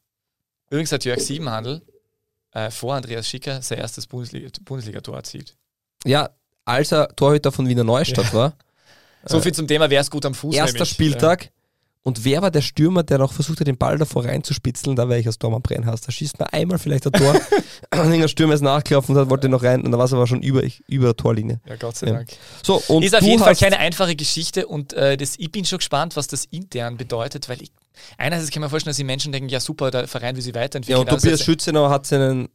[0.69, 1.83] Übrigens hat Jörg Siebenhandel
[2.51, 5.55] äh, vor Andreas Schicker sein erstes Bundesliga-Tor Bundesliga erzielt.
[6.03, 6.31] Ja,
[6.65, 8.33] als er Torhüter von Wiener Neustadt ja.
[8.33, 8.57] war.
[9.25, 10.55] So viel zum Thema, wer ist gut am Fuß.
[10.55, 10.89] Erster nämlich.
[10.89, 11.51] Spieltag.
[12.05, 14.97] Und wer war der Stürmer, der noch versucht hat, den Ball davor reinzuspitzeln?
[14.97, 16.01] Da wäre ich als Tor am Brennhaus.
[16.01, 17.33] Da schießt man einmal vielleicht ein Tor.
[18.03, 19.81] und der Stürmer ist nachgelaufen und wollte noch rein.
[19.83, 21.61] Und da war es aber schon über, über der Torlinie.
[21.65, 22.13] Ja, Gott sei ja.
[22.15, 22.29] Dank.
[22.61, 24.67] So, und ist auf jeden Fall keine einfache Geschichte.
[24.67, 27.71] Und äh, das, ich bin schon gespannt, was das intern bedeutet, weil ich
[28.17, 31.07] einerseits kann man vorstellen, dass die Menschen denken, ja super, der Verein will sich weiterentwickeln.
[31.07, 32.49] Ja, und Tobias Schützenauer hat seinen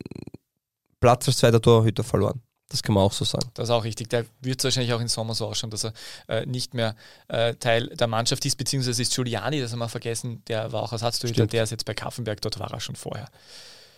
[1.01, 2.43] Platz als zweiter Torhüter verloren.
[2.69, 3.51] Das kann man auch so sagen.
[3.55, 4.11] Das ist auch richtig.
[4.11, 5.93] Der wird wahrscheinlich auch im Sommer so ausschauen, dass er
[6.29, 6.95] äh, nicht mehr
[7.29, 10.93] äh, Teil der Mannschaft ist, beziehungsweise ist Giuliani, das haben wir vergessen, der war auch
[10.93, 13.29] Ersatztorhüter, der ist jetzt bei Kaffenberg, dort war er schon vorher.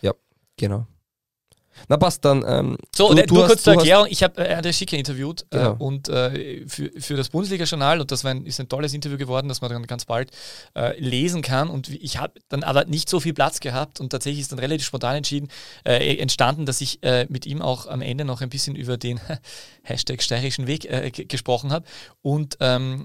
[0.03, 0.14] Ja,
[0.57, 0.87] genau.
[1.89, 2.45] Na passt dann.
[2.47, 5.59] Ähm, so, du, du nur kurz zur Erklärung, ich habe äh, André Schicker interviewt äh,
[5.59, 5.72] genau.
[5.72, 9.49] äh, und äh, für, für das Bundesliga-Journal und das ein, ist ein tolles Interview geworden,
[9.49, 10.31] das man dann ganz bald
[10.74, 14.41] äh, lesen kann und ich habe dann aber nicht so viel Platz gehabt und tatsächlich
[14.41, 15.49] ist dann relativ spontan entschieden,
[15.85, 19.20] äh, entstanden, dass ich mit ihm auch am Ende noch ein bisschen über den
[19.83, 20.89] Hashtag steirischen Weg
[21.28, 21.85] gesprochen habe
[22.22, 23.05] und ähm,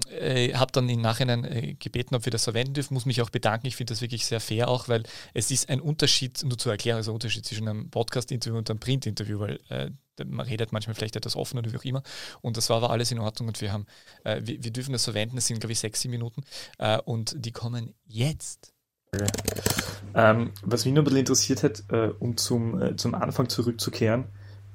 [0.54, 3.76] habe dann im Nachhinein gebeten, ob wir das verwenden dürfen, muss mich auch bedanken, ich
[3.76, 5.02] finde das wirklich sehr fair auch, weil
[5.34, 8.74] es ist ein Unterschied, nur zur Erklärung, also ein Unterschied zwischen einem Podcast-Interview Radiointerview und
[8.74, 9.90] einem Printinterview, weil äh,
[10.24, 12.02] man redet manchmal vielleicht etwas offener oder wie auch immer.
[12.40, 13.86] Und das war aber alles in Ordnung und wir haben,
[14.24, 16.42] äh, wir, wir, dürfen das verwenden, das sind glaube ich sechs, sieben Minuten
[16.78, 18.72] äh, und die kommen jetzt.
[20.14, 24.24] Ähm, was mich nur ein bisschen interessiert hat, äh, um zum, äh, zum Anfang zurückzukehren,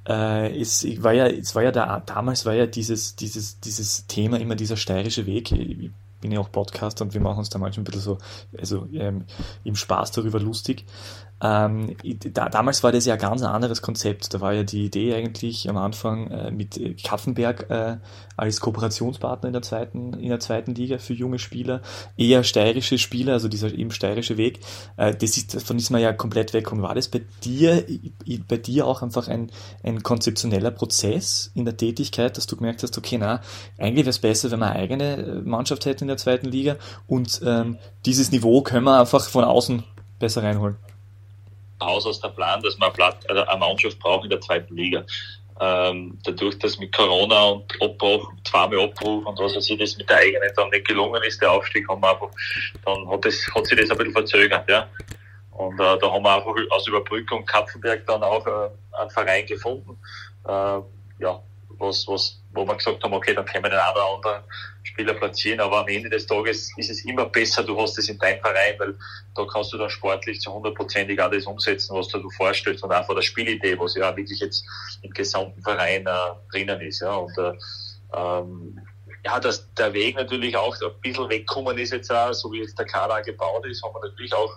[0.08, 4.08] äh, ist, ich war ja, es war ja da, damals war ja dieses, dieses, dieses
[4.08, 5.52] Thema immer dieser steirische Weg.
[5.52, 8.18] Ich bin ja auch Podcaster und wir machen uns da manchmal ein bisschen so,
[8.58, 9.26] also ähm,
[9.64, 10.86] im Spaß darüber lustig.
[11.42, 11.96] Ähm,
[12.34, 14.34] da, damals war das ja ein ganz anderes Konzept.
[14.34, 17.98] Da war ja die Idee eigentlich am Anfang äh, mit Kaffenberg äh,
[18.38, 21.82] als Kooperationspartner in der zweiten in der zweiten Liga für junge Spieler,
[22.16, 24.60] eher steirische Spieler, also dieser eben steirische Weg.
[24.98, 26.72] Äh, das ist, davon ist man ja komplett weg.
[26.72, 27.86] Und war das bei dir
[28.48, 29.52] bei dir auch einfach ein,
[29.84, 33.42] ein konzeptioneller Prozess in der Tätigkeit, dass du gemerkt hast, okay, na
[33.80, 36.76] eigentlich wäre es besser, wenn wir eine eigene äh, Mannschaft hätten in der zweiten Liga
[37.08, 39.84] und ähm, dieses Niveau können wir einfach von außen
[40.20, 40.78] besser reinholen
[41.82, 42.92] aus der Plan, dass man
[43.30, 45.04] eine, eine Mannschaft braucht in der zweiten Liga.
[45.60, 50.10] Ähm, dadurch, dass mit Corona und Abbruch, zweimal Abbruch und was weiß ich, das mit
[50.10, 52.30] der eigenen dann nicht gelungen ist, der Aufstieg, haben wir einfach,
[52.84, 54.88] dann hat, das, hat sich das ein bisschen verzögert, ja.
[55.52, 58.70] Und äh, da haben wir einfach aus Überbrückung Kapfenberg dann auch äh,
[59.00, 59.98] einen Verein gefunden,
[60.48, 60.80] äh,
[61.20, 61.44] ja,
[61.78, 64.44] was, was, wo wir gesagt haben, okay, dann können wir den einen oder anderen
[64.84, 68.18] Spieler platzieren, aber am Ende des Tages ist es immer besser, du hast es in
[68.18, 68.96] deinem Verein, weil
[69.36, 73.16] da kannst du dann sportlich zu hundertprozentig auch das umsetzen, was du vorstellst und einfach
[73.16, 74.66] der Spielidee, was ja wirklich jetzt
[75.02, 76.12] im gesamten Verein äh,
[76.52, 77.02] drinnen ist.
[77.02, 77.16] Ja.
[77.16, 77.54] Und äh,
[78.14, 78.80] ähm,
[79.24, 82.78] ja, dass der Weg natürlich auch ein bisschen wegkommen ist jetzt auch, so wie jetzt
[82.78, 84.52] der Kader gebaut ist, haben wir natürlich auch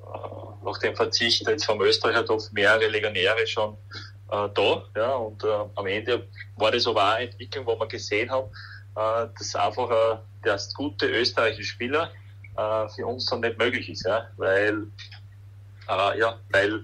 [0.00, 3.76] äh, nach dem Verzicht jetzt vom Österreicher Topf mehrere Legionäre schon
[4.32, 4.84] äh, da.
[4.96, 6.26] Ja, und äh, am Ende
[6.56, 8.48] war das aber auch eine Entwicklung, wo wir gesehen haben,
[8.96, 12.10] äh, dass einfach äh, der gute österreichische Spieler
[12.56, 14.86] äh, für uns dann nicht möglich ist, ja, weil
[15.88, 16.82] äh, ja, weil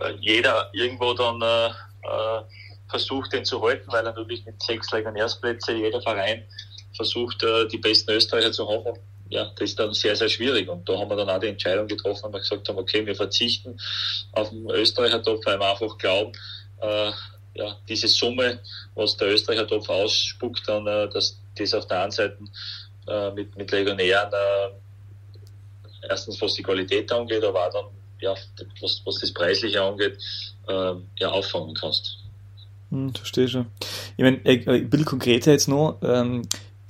[0.00, 2.42] äh, jeder irgendwo dann äh, äh,
[2.88, 6.44] versucht, den zu halten, weil er natürlich mit sechs Legionärsplätze jeder Verein
[6.94, 8.98] versucht, äh, die besten Österreicher zu haben.
[9.30, 10.68] Ja, das ist dann sehr, sehr schwierig.
[10.68, 13.14] Und da haben wir dann auch die Entscheidung getroffen, weil wir gesagt haben, okay, wir
[13.16, 13.80] verzichten
[14.32, 16.32] auf den Österreicher-Topf, weil wir einfach glauben,
[16.82, 17.12] äh,
[17.54, 18.60] ja, diese Summe,
[18.94, 22.38] was der Österreicher Topf ausspuckt, dann, äh, dass das auf der einen Seite
[23.08, 27.84] äh, mit, mit Legionären äh, erstens was die Qualität angeht, aber auch dann,
[28.20, 28.34] ja,
[28.80, 30.18] was, was das Preisliche angeht,
[30.68, 32.18] äh, ja, auffangen kannst.
[32.90, 33.66] Hm, verstehe schon.
[34.16, 36.42] Ich meine, äh, ein bisschen konkreter jetzt noch, ähm,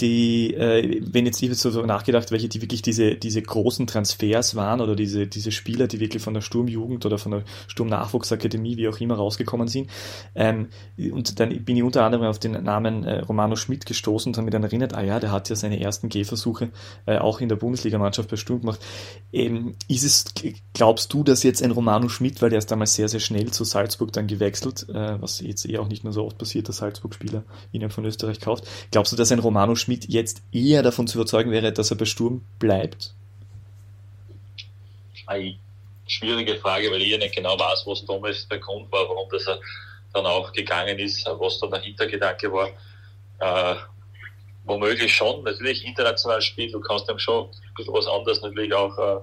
[0.03, 4.55] die, äh, wenn jetzt ich jetzt so nachgedacht, welche die wirklich diese, diese großen Transfers
[4.55, 8.89] waren oder diese, diese Spieler, die wirklich von der Sturmjugend oder von der Sturmnachwuchsakademie, wie
[8.89, 9.89] auch immer, rausgekommen sind.
[10.35, 10.69] Ähm,
[11.13, 14.47] und dann bin ich unter anderem auf den Namen äh, Romano Schmidt gestoßen und habe
[14.47, 16.71] mir dann erinnert, ah ja, der hat ja seine ersten Gehversuche
[17.07, 18.81] äh, auch in der Bundesligamannschaft bei Sturm gemacht.
[19.33, 20.25] Ähm, ist es,
[20.75, 23.65] glaubst du, dass jetzt ein Romano Schmidt, weil der ist damals sehr, sehr schnell zu
[23.65, 27.45] Salzburg dann gewechselt, äh, was jetzt eh auch nicht mehr so oft passiert, dass Salzburg-Spieler
[27.71, 28.67] ihn von Österreich kauft.
[28.91, 31.97] Glaubst du, dass ein Romano Schmidt Schmidt jetzt eher davon zu überzeugen wäre, dass er
[31.97, 33.13] bei Sturm bleibt?
[35.27, 35.59] Eine
[36.07, 39.47] schwierige Frage, weil ich ja nicht genau weiß, was damals der Grund war, warum das
[39.47, 39.61] er
[40.15, 42.69] dann auch gegangen ist, was da der Hintergedanke war.
[43.39, 43.77] Äh,
[44.65, 49.21] womöglich schon, natürlich international spielt, du kannst ihm schon ein was anderes natürlich auch äh,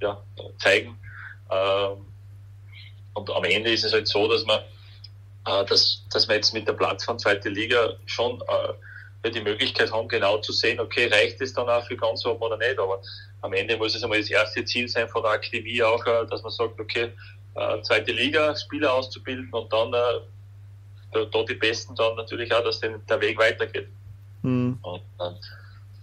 [0.00, 0.22] ja,
[0.58, 0.98] zeigen.
[1.50, 2.06] Ähm,
[3.14, 4.60] und am Ende ist es halt so, dass man,
[5.46, 8.72] äh, dass, dass man jetzt mit der Plattform zweite Liga schon äh,
[9.30, 12.56] die Möglichkeit haben, genau zu sehen, okay, reicht es dann auch für ganz oben oder
[12.56, 12.78] nicht.
[12.78, 13.00] Aber
[13.40, 16.42] am Ende muss es einmal das erste Ziel sein von der Akademie auch, äh, dass
[16.42, 17.10] man sagt, okay,
[17.54, 22.80] äh, zweite Liga, Spieler auszubilden und dann äh, da die Besten dann natürlich auch, dass
[22.80, 23.88] der Weg weitergeht.
[24.42, 24.78] Mhm.
[24.82, 25.36] Und dann,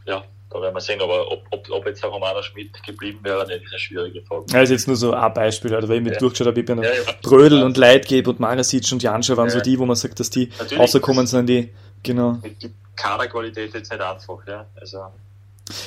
[0.06, 3.46] ja, da werden wir sehen, aber ob, ob, ob jetzt auch Romano Schmidt geblieben wäre,
[3.48, 4.46] nicht, ist eine schwierige Frage.
[4.50, 5.88] Ja, ist jetzt nur so ein Beispiel, oder?
[5.88, 6.20] weil ich mir ja.
[6.20, 7.02] durchgeschaut habe, ich bin ja, ja.
[7.22, 10.48] Brödel und Leitgeb und Marasic und Janscha waren so die, wo man sagt, dass die
[10.58, 11.70] Natürlich rausgekommen sind, die,
[12.04, 12.40] genau.
[12.44, 14.66] Die Kaderqualität jetzt nicht einfach, ja.
[14.80, 15.12] Also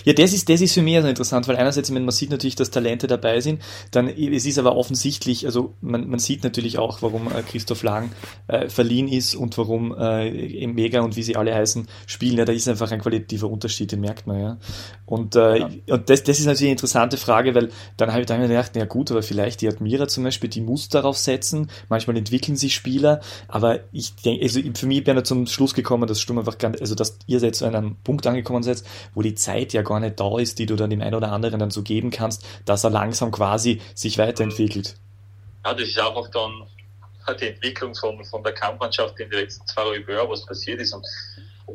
[0.04, 2.70] ja, das ist, das ist für mich also interessant, weil einerseits, man sieht natürlich, dass
[2.70, 7.28] Talente dabei sind, dann es ist aber offensichtlich, also man, man sieht natürlich auch, warum
[7.28, 8.12] äh, Christoph Lang
[8.48, 12.38] äh, verliehen ist und warum äh, Mega und wie sie alle heißen spielen.
[12.38, 14.58] Ja, da ist einfach ein qualitativer Unterschied, den merkt man ja.
[15.06, 15.70] Und, äh, ja.
[15.88, 18.84] und das, das ist natürlich eine interessante Frage, weil dann habe ich dann gedacht, ja
[18.84, 21.70] gut, aber vielleicht die Admira zum Beispiel, die muss darauf setzen.
[21.88, 26.06] Manchmal entwickeln sich Spieler, aber ich denke, also für mich bin ich zum Schluss gekommen,
[26.06, 28.82] dass Sturm einfach ganz, also dass ihr jetzt an einem Punkt angekommen seid,
[29.14, 31.60] wo die Zeit ja gar nicht da ist, die du dann dem einen oder anderen
[31.60, 34.96] dann so geben kannst, dass er langsam quasi sich weiterentwickelt.
[35.64, 36.66] Ja, das ist einfach dann
[37.40, 40.92] die Entwicklung von, von der Kampfmannschaft in den letzten zwei Jahren, was passiert ist.
[40.92, 41.06] Und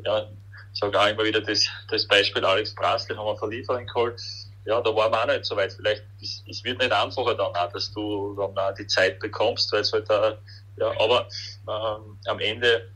[0.04, 0.28] ja,
[0.74, 3.88] ich sage auch immer wieder das, das Beispiel Alex Brass, den haben wir von Liefering
[3.88, 4.22] geholt.
[4.66, 5.74] ja, da waren wir auch nicht so weit.
[5.74, 9.72] Vielleicht, es, es wird nicht einfacher dann auch, dass du dann auch die Zeit bekommst,
[9.72, 10.38] weil es halt auch,
[10.78, 11.28] ja, aber
[11.68, 12.90] ähm, am Ende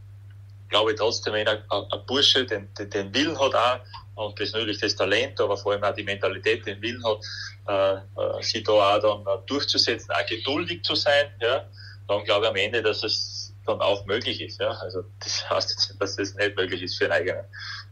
[0.70, 3.80] glaube ich trotzdem, wenn ein, ein Bursche den, den, den Willen hat auch,
[4.22, 7.19] und das natürlich das Talent, aber vor allem auch die Mentalität, den Willen hat,
[7.67, 11.65] äh, äh, sich da auch dann äh, durchzusetzen, auch geduldig zu sein, ja,
[12.07, 14.59] dann glaube ich am Ende, dass es dann auch möglich ist.
[14.59, 14.72] Ja.
[14.72, 17.45] Also das heißt jetzt nicht, dass das nicht möglich ist für einen eigenen.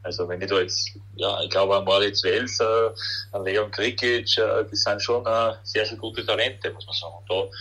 [0.04, 2.90] Also wenn ich da jetzt, ja, ich glaube, ein Moritz Wels, äh,
[3.34, 7.14] ein Leon Krikic, äh, die sind schon äh, sehr, sehr gute Talente, muss man sagen.
[7.20, 7.52] Und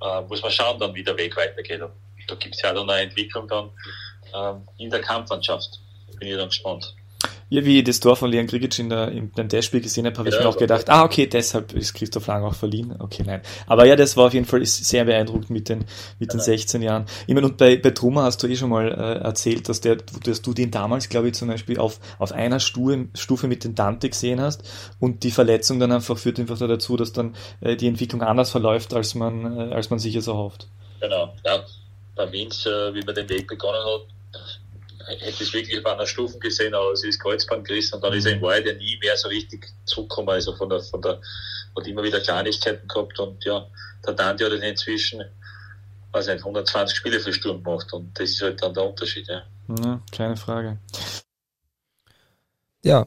[0.00, 1.82] da äh, muss man schauen, dann wie der Weg weitergeht.
[1.82, 1.92] Und
[2.28, 3.70] da gibt es ja dann eine Entwicklung dann
[4.34, 5.80] ähm, in der Kampfmannschaft.
[6.18, 6.94] Bin ich dann gespannt.
[7.48, 10.18] Ja, wie ich das Tor von Leon Grigic in, der, in dem Testspiel gesehen habe,
[10.18, 12.96] habe ja, ich mir auch gedacht, ah, okay, deshalb ist Christoph Lang auch verliehen.
[12.98, 13.40] Okay, nein.
[13.68, 15.84] Aber ja, das war auf jeden Fall sehr beeindruckend mit den,
[16.18, 17.06] mit den 16 Jahren.
[17.28, 19.98] Ich meine, und bei, bei Truma hast du eh schon mal äh, erzählt, dass, der,
[20.24, 23.76] dass du den damals, glaube ich, zum Beispiel auf, auf einer Stufe, Stufe mit den
[23.76, 24.68] Dante gesehen hast
[24.98, 28.92] und die Verletzung dann einfach führt einfach dazu, dass dann äh, die Entwicklung anders verläuft,
[28.92, 30.66] als man, äh, als man sich es erhofft.
[31.00, 31.64] Genau, ja.
[32.16, 34.15] Bei Winz, äh, wie man den Weg begonnen hat,
[35.06, 38.26] hätte es wirklich auf einer Stufe gesehen, aber es ist Kreuzband gerissen und dann ist
[38.26, 41.20] er in Wahrheit ja nie mehr so richtig zurückgekommen, also von der, von der,
[41.76, 43.66] hat immer wieder Kleinigkeiten gehabt und ja,
[44.06, 45.22] der Dante hat inzwischen,
[46.12, 49.42] weiß nicht, 120 Spiele für Sturm gemacht und das ist halt dann der Unterschied, ja.
[49.82, 50.78] ja keine Frage.
[52.82, 53.06] Ja.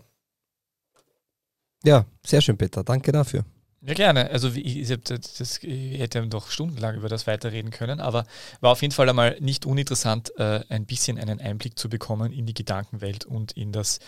[1.84, 2.84] Ja, sehr schön, Peter.
[2.84, 3.46] Danke dafür.
[3.82, 4.30] Ja, gerne.
[4.30, 8.26] Also ich, ich, das, ich hätte doch stundenlang über das weiterreden können, aber
[8.60, 12.46] war auf jeden Fall einmal nicht uninteressant, äh, ein bisschen einen Einblick zu bekommen in
[12.46, 14.00] die Gedankenwelt und in das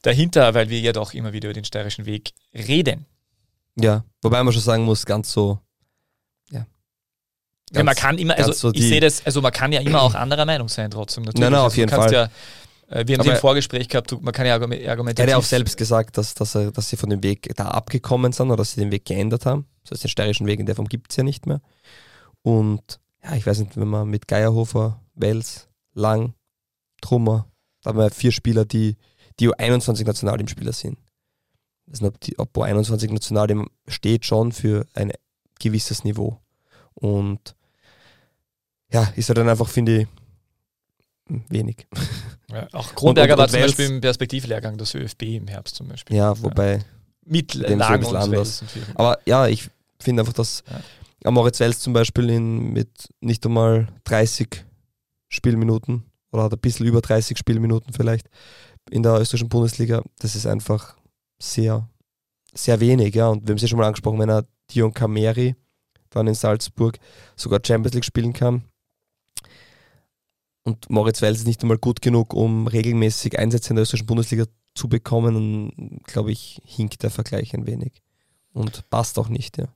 [0.00, 3.04] dahinter, weil wir ja doch immer wieder über den steirischen Weg reden.
[3.76, 5.58] Ja, wobei man schon sagen muss, ganz so,
[6.50, 6.60] ja.
[6.60, 6.68] Ganz,
[7.76, 10.14] ja man kann immer, also so ich sehe das, also man kann ja immer auch
[10.14, 11.24] anderer Meinung sein trotzdem.
[11.24, 11.40] Natürlich.
[11.40, 12.12] Nein, nein, auf also jeden Fall.
[12.12, 12.30] Ja,
[12.92, 15.16] wir haben im Vorgespräch gehabt, man kann ja argumentieren.
[15.16, 17.68] Er hat ja auch selbst gesagt, dass, dass, er, dass sie von dem Weg da
[17.68, 19.66] abgekommen sind oder dass sie den Weg geändert haben.
[19.82, 21.60] Das heißt, den steirischen Weg in der Form gibt es ja nicht mehr.
[22.42, 26.34] Und ja, ich weiß nicht, wenn man mit Geierhofer, Wels, Lang,
[27.00, 27.46] Trummer,
[27.82, 28.96] da haben wir vier Spieler, die,
[29.40, 30.98] die U21 Nationalteamspieler sind.
[31.90, 35.12] Also ob, die, ob U21 Nationalteam steht schon für ein
[35.58, 36.40] gewisses Niveau.
[36.94, 37.56] Und
[38.92, 40.08] ja, ist er dann einfach, finde ich,
[41.48, 41.86] wenig.
[42.54, 46.16] Ja, auch Kronberger war zum Beispiel im Perspektivlehrgang des ÖFB im Herbst zum Beispiel.
[46.16, 46.78] Ja, wobei ja.
[47.24, 48.64] mit dem so anders.
[48.94, 49.68] Aber ja, ich
[50.00, 50.64] finde einfach, dass
[51.24, 51.30] ja.
[51.30, 54.64] Moritz Wels zum Beispiel in, mit nicht einmal 30
[55.28, 58.28] Spielminuten oder hat ein bisschen über 30 Spielminuten vielleicht
[58.90, 60.96] in der österreichischen Bundesliga, das ist einfach
[61.40, 61.88] sehr,
[62.52, 63.14] sehr wenig.
[63.14, 63.28] Ja.
[63.28, 65.54] Und wir haben es ja schon mal angesprochen, wenn er Dion Kameri
[66.10, 66.98] dann in Salzburg
[67.36, 68.64] sogar Champions League spielen kann,
[70.64, 74.44] und Moritz Wels ist nicht einmal gut genug, um regelmäßig Einsätze in der österreichischen Bundesliga
[74.74, 78.02] zu bekommen, dann glaube ich, hinkt der Vergleich ein wenig.
[78.52, 79.66] Und passt auch nicht, ja.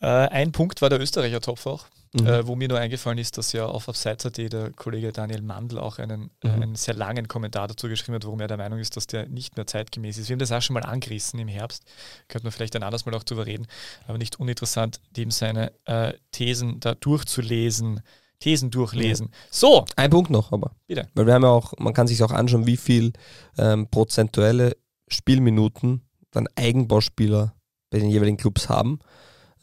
[0.00, 2.26] Äh, ein Punkt war der Österreicher Topf auch, mhm.
[2.26, 5.98] äh, wo mir nur eingefallen ist, dass ja auf Seite.at der Kollege Daniel Mandl auch
[5.98, 6.30] einen, mhm.
[6.44, 9.26] äh, einen sehr langen Kommentar dazu geschrieben hat, warum er der Meinung ist, dass der
[9.28, 10.28] nicht mehr zeitgemäß ist.
[10.28, 11.84] Wir haben das auch schon mal angerissen im Herbst,
[12.28, 13.66] könnte man vielleicht ein anderes Mal auch drüber reden,
[14.06, 18.00] aber nicht uninteressant, dem seine äh, Thesen da durchzulesen,
[18.40, 19.30] Thesen durchlesen.
[19.50, 19.84] So.
[19.96, 20.72] Ein Punkt noch, aber.
[20.86, 21.08] Bitte.
[21.14, 23.12] Weil wir haben ja auch, man kann sich auch anschauen, wie viel
[23.56, 24.76] ähm, prozentuelle
[25.08, 27.54] Spielminuten dann Eigenbauspieler
[27.90, 29.00] bei den jeweiligen Clubs haben.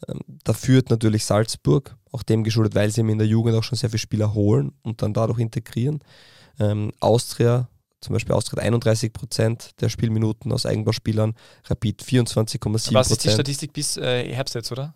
[0.08, 3.78] Ähm, da führt natürlich Salzburg, auch dem geschuldet, weil sie in der Jugend auch schon
[3.78, 6.00] sehr viele Spieler holen und dann dadurch integrieren.
[6.58, 7.68] Ähm, Austria,
[8.00, 12.94] zum Beispiel Austria 31 Prozent der Spielminuten aus Eigenbauspielern, Rapid 24,7 Prozent.
[12.94, 14.94] Was ist die Statistik bis äh, Herbst jetzt, oder?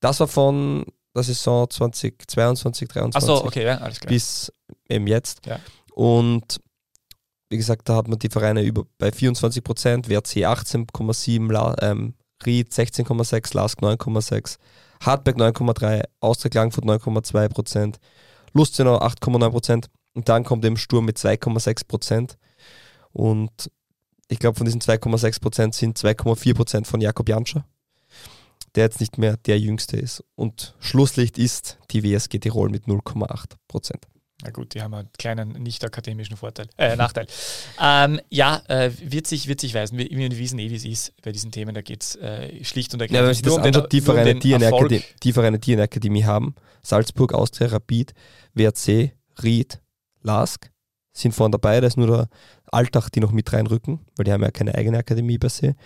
[0.00, 0.84] Das war von
[1.16, 3.16] der Saison 2022, 2023.
[3.16, 4.10] Achso, okay, ja, alles klar.
[4.10, 4.52] Bis
[4.88, 5.44] eben jetzt.
[5.46, 5.58] Ja.
[5.94, 6.60] Und
[7.48, 12.14] wie gesagt, da hat man die Vereine über bei 24 Prozent, WRC 18,7, ähm,
[12.44, 14.58] Ried 16,6, Lask 9,6,
[15.00, 17.98] Hartberg 9,3, Austria Klagenfurt 9,2 Prozent,
[18.52, 22.38] Lustenau 8,9 Prozent und dann kommt eben Sturm mit 2,6 Prozent
[23.12, 23.70] und
[24.28, 27.64] ich glaube, von diesen 2,6 Prozent sind 2,4 Prozent von Jakob Janscher
[28.76, 30.22] der jetzt nicht mehr der Jüngste ist.
[30.34, 34.06] Und Schlusslicht ist die WSG Tirol mit 0,8 Prozent.
[34.42, 37.26] Na gut, die haben einen kleinen nicht-akademischen Vorteil, äh, Nachteil.
[37.82, 39.96] ähm, ja, äh, wird, sich, wird sich weisen.
[39.96, 41.74] Wir, wir wissen eh, wie es ist bei diesen Themen.
[41.74, 43.22] Da geht es äh, schlicht und ergreifend.
[43.22, 46.24] Ja, wenn sich das anschaut, die Vereine, die eine, Akademie, die Vereine, die eine Akademie
[46.24, 48.12] haben, Salzburg, Austria, Rapid,
[48.52, 49.12] WRC,
[49.42, 49.80] Ried,
[50.20, 50.70] Lask,
[51.14, 51.80] sind vorne dabei.
[51.80, 52.28] Da ist nur der
[52.66, 55.76] Alltag, die noch mit reinrücken, weil die haben ja keine eigene Akademie per se.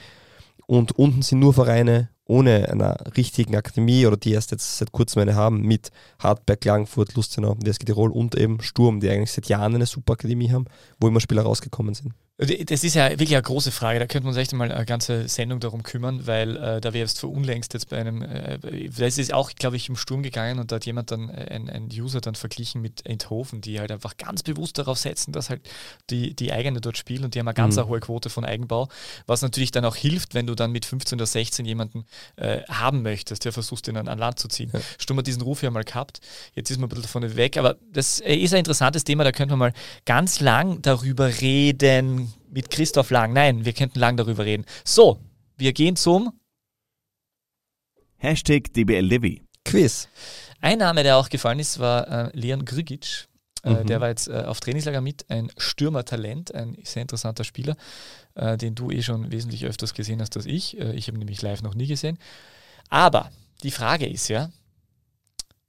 [0.67, 5.23] Und unten sind nur Vereine ohne einer richtigen Akademie oder die erst jetzt seit kurzem
[5.23, 9.75] eine haben, mit Hartberg, Klagenfurt, Lustenau, WSG Tirol und eben Sturm, die eigentlich seit Jahren
[9.75, 10.67] eine super Akademie haben,
[11.01, 12.15] wo immer Spieler rausgekommen sind.
[12.41, 13.99] Das ist ja wirklich eine große Frage.
[13.99, 17.05] Da könnte man uns echt mal eine ganze Sendung darum kümmern, weil äh, da wäre
[17.05, 20.73] es verunlängst jetzt bei einem, äh, das ist auch, glaube ich, im Sturm gegangen und
[20.73, 24.17] da hat jemand dann, äh, ein, ein User dann verglichen mit Enthofen, die halt einfach
[24.17, 25.61] ganz bewusst darauf setzen, dass halt
[26.09, 27.89] die, die eigene dort spielen und die haben eine ganz mhm.
[27.89, 28.89] hohe Quote von Eigenbau,
[29.27, 33.03] was natürlich dann auch hilft, wenn du dann mit 15 oder 16 jemanden äh, haben
[33.03, 34.71] möchtest, der versucht, den an, an Land zu ziehen.
[34.73, 34.81] Ja.
[34.99, 36.23] Sturm hat diesen Ruf ja mal gehabt,
[36.55, 39.33] jetzt ist man ein bisschen davon weg, aber das äh, ist ein interessantes Thema, da
[39.33, 39.73] könnte man mal
[40.07, 43.33] ganz lang darüber reden, mit Christoph Lang.
[43.33, 44.65] Nein, wir könnten lang darüber reden.
[44.85, 45.19] So,
[45.57, 46.33] wir gehen zum
[48.17, 49.43] Hashtag DBLDevi.
[49.65, 50.09] Quiz.
[50.61, 53.29] Ein Name, der auch gefallen ist, war äh, Leon Grigic.
[53.63, 53.87] Äh, mhm.
[53.87, 57.77] Der war jetzt äh, auf Trainingslager mit, ein Stürmertalent, ein sehr interessanter Spieler,
[58.35, 60.79] äh, den du eh schon wesentlich öfters gesehen hast als ich.
[60.79, 62.19] Äh, ich habe ihn nämlich live noch nie gesehen.
[62.89, 63.31] Aber
[63.63, 64.51] die Frage ist ja,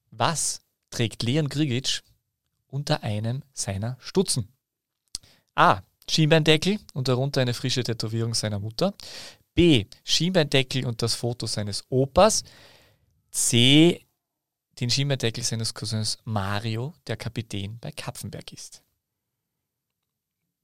[0.09, 2.01] was trägt Leon Grigic
[2.67, 4.49] unter einem seiner Stutzen?
[5.55, 5.81] A.
[6.11, 8.93] Schienbeindeckel und darunter eine frische Tätowierung seiner Mutter.
[9.53, 9.85] B.
[10.03, 12.43] Schienbeindeckel und das Foto seines Opas.
[13.31, 14.05] C.
[14.81, 18.83] Den Schienbeindeckel seines Cousins Mario, der Kapitän bei Kapfenberg ist.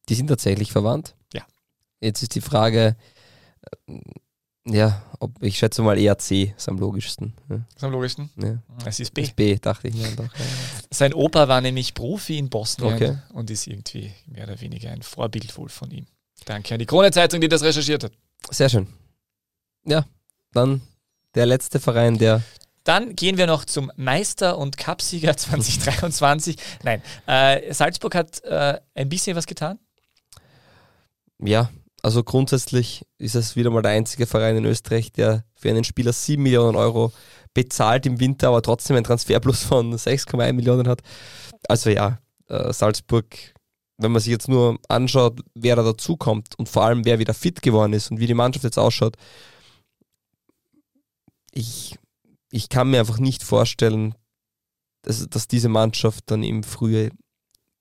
[0.09, 1.15] Die sind tatsächlich verwandt?
[1.31, 1.47] Ja.
[2.01, 2.97] Jetzt ist die Frage,
[4.69, 7.33] ja, ob, ich schätze mal eher C ist am logischsten.
[7.49, 7.65] Ja.
[7.75, 8.29] Ist am logischsten?
[8.37, 8.61] Ja.
[8.85, 9.21] Es ist B.
[9.23, 10.23] Ist B, dachte ich mir doch.
[10.23, 10.45] Ja.
[10.91, 13.17] Sein Opa war nämlich Profi in Bosnien okay.
[13.33, 16.05] und ist irgendwie mehr oder weniger ein Vorbild wohl von ihm.
[16.45, 18.11] Danke an die Krone-Zeitung, die das recherchiert hat.
[18.51, 18.87] Sehr schön.
[19.85, 20.05] Ja,
[20.53, 20.81] dann
[21.35, 22.41] der letzte Verein, der
[22.83, 26.55] dann gehen wir noch zum Meister- und Cupsieger 2023.
[26.83, 29.77] Nein, äh, Salzburg hat äh, ein bisschen was getan.
[31.39, 31.69] Ja,
[32.03, 36.13] also grundsätzlich ist es wieder mal der einzige Verein in Österreich, der für einen Spieler
[36.13, 37.11] 7 Millionen Euro
[37.53, 41.01] bezahlt im Winter, aber trotzdem einen Transferplus von 6,1 Millionen hat.
[41.67, 43.25] Also ja, äh, Salzburg,
[43.97, 47.61] wenn man sich jetzt nur anschaut, wer da dazukommt und vor allem wer wieder fit
[47.61, 49.17] geworden ist und wie die Mannschaft jetzt ausschaut,
[51.51, 51.97] ich,
[52.51, 54.13] ich kann mir einfach nicht vorstellen,
[55.01, 57.09] dass, dass diese Mannschaft dann im Frühjahr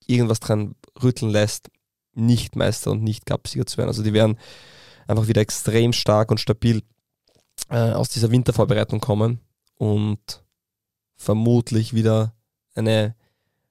[0.07, 1.69] irgendwas dran rütteln lässt,
[2.17, 3.89] nicht Meister und nicht Cupsieger zu werden.
[3.89, 4.37] Also die werden
[5.07, 6.83] einfach wieder extrem stark und stabil
[7.69, 9.39] äh, aus dieser Wintervorbereitung kommen
[9.77, 10.43] und
[11.15, 12.33] vermutlich wieder
[12.75, 13.15] eine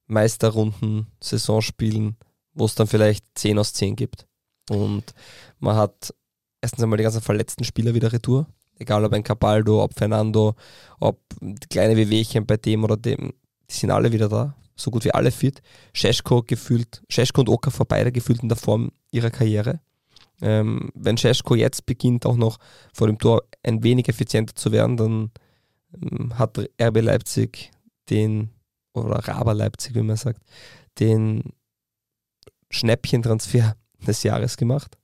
[0.07, 2.16] Meisterrunden-Saison spielen,
[2.55, 4.26] wo es dann vielleicht 10 aus 10 gibt.
[4.70, 5.14] Und
[5.59, 6.14] man hat
[6.61, 8.47] erstens einmal die ganzen verletzten Spieler wieder retour.
[8.78, 10.55] Egal ob ein Cabaldo, ob Fernando,
[11.01, 11.20] ob
[11.70, 13.32] kleine Wehwehchen bei dem oder dem,
[13.71, 15.62] die sind alle wieder da so gut wie alle fit.
[15.95, 19.81] Scheschko gefühlt, Scheschko und Okafor beide gefühlt in der Form ihrer Karriere.
[20.43, 22.59] Ähm, wenn Scheschko jetzt beginnt, auch noch
[22.93, 25.31] vor dem Tor ein wenig effizienter zu werden, dann
[25.95, 27.71] ähm, hat RB Leipzig
[28.11, 28.51] den,
[28.93, 30.43] oder Raber Leipzig, wie man sagt,
[31.01, 31.43] den
[32.71, 34.99] Schnäppchentransfer des Jahres gemacht.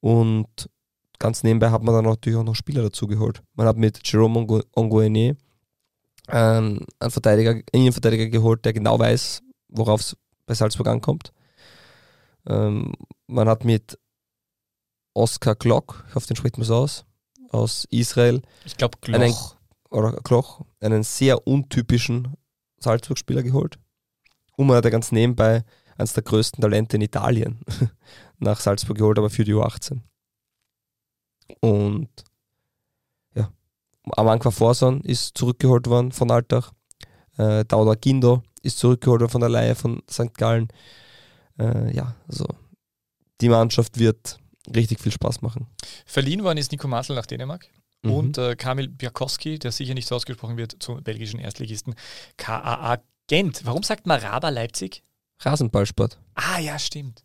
[0.00, 0.68] Und
[1.18, 3.42] ganz nebenbei hat man dann natürlich auch noch Spieler dazu geholt.
[3.54, 5.38] Man hat mit Jerome Onguene
[6.28, 10.16] ähm, einen Verteidiger, einen Innenverteidiger geholt, der genau weiß, worauf es
[10.46, 11.32] bei Salzburg ankommt.
[12.46, 12.92] Ähm,
[13.26, 13.98] man hat mit
[15.14, 17.04] Oskar Glock, ich hoffe, den spricht man so aus,
[17.50, 18.42] aus Israel.
[18.64, 19.18] Ich glaube Gloch.
[19.18, 19.34] Einen,
[19.90, 22.36] oder Gloch, einen sehr untypischen
[22.78, 23.78] Salzburg-Spieler geholt.
[24.56, 25.64] Und man hat ja ganz nebenbei
[25.96, 27.60] eines der größten Talente in Italien
[28.38, 30.00] nach Salzburg geholt, aber für die U18.
[31.60, 32.08] Und
[34.12, 36.72] Amankwa Forson ist zurückgeholt worden von Altach.
[37.38, 40.34] Äh, Dauda Gindo ist zurückgeholt worden von der Leihe von St.
[40.34, 40.68] Gallen.
[41.58, 42.46] Äh, ja, also
[43.40, 44.38] die Mannschaft wird
[44.74, 45.66] richtig viel Spaß machen.
[46.06, 47.68] Verliehen worden ist Nico Martel nach Dänemark.
[48.02, 48.10] Mhm.
[48.12, 51.94] Und äh, Kamil Biakowski, der sicher nicht so ausgesprochen wird, zum belgischen Erstligisten
[52.36, 52.98] KAA
[53.28, 53.64] Gent.
[53.64, 55.02] Warum sagt man Raba Leipzig?
[55.40, 56.18] Rasenballsport.
[56.34, 57.24] Ah ja, stimmt.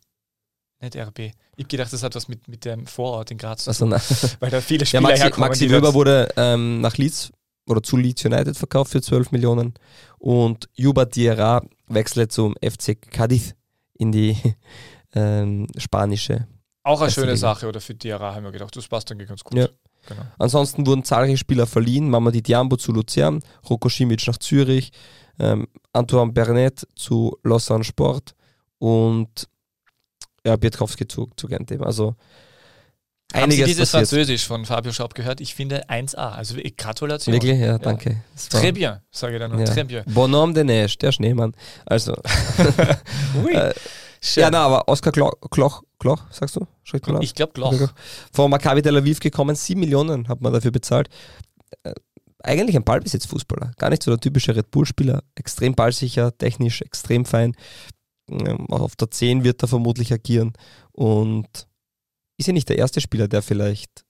[0.80, 1.32] Nicht RB.
[1.62, 3.92] Ich habe gedacht, das hat was mit, mit dem Vorort in Graz zu tun.
[3.92, 5.48] Also, weil da viele Spieler ja, Maxi, herkommen.
[5.48, 7.30] Maxi Wöber wurde ähm, nach Leeds
[7.68, 9.74] oder zu Leeds United verkauft für 12 Millionen
[10.18, 13.54] und Juba Diarra wechselt zum FC Cadiz
[13.94, 14.36] in die
[15.14, 16.48] ähm, spanische.
[16.82, 17.36] Auch eine schöne Liga.
[17.36, 19.56] Sache, oder für Diarra haben wir gedacht, das passt dann ganz gut.
[19.56, 19.68] Ja.
[20.08, 20.22] Genau.
[20.38, 22.10] Ansonsten wurden zahlreiche Spieler verliehen.
[22.10, 23.40] Mamadi Diambo zu Luzern,
[23.70, 24.90] Roko Simic nach Zürich,
[25.38, 28.34] ähm, Antoine Bernet zu Lausanne Sport
[28.78, 29.48] und
[30.46, 32.16] ja, Pietkowski zu, zu Gent Also
[33.34, 34.08] haben Sie dieses passiert.
[34.08, 35.40] Französisch von Fabio Schaub gehört?
[35.40, 36.16] Ich finde 1A.
[36.16, 37.32] Also Gratulation.
[37.32, 37.58] Wirklich?
[37.58, 38.10] Ja, danke.
[38.10, 38.58] Ja.
[38.58, 39.58] Très bien, sage ich dann.
[39.58, 39.64] Ja.
[39.64, 40.04] Très bien.
[40.06, 41.54] Bonhomme de Neige, der Schneemann.
[41.86, 42.12] Also.
[43.44, 43.52] Ui.
[43.54, 43.72] äh,
[44.34, 46.66] ja, na, aber Oskar Kloch, Kloch, Kloch sagst du?
[47.20, 47.74] Ich glaube Kloch.
[48.32, 51.08] Von Maccabi Tel Aviv gekommen, 7 Millionen hat man dafür bezahlt.
[51.82, 51.94] Äh,
[52.44, 53.72] eigentlich ein Ballbesitzfußballer.
[53.78, 55.22] Gar nicht so der typische Red Bull-Spieler.
[55.36, 57.56] Extrem ballsicher, technisch extrem fein
[58.68, 60.52] auf der 10 wird er vermutlich agieren.
[60.92, 61.68] Und
[62.38, 64.04] ist ja nicht der erste Spieler, der vielleicht.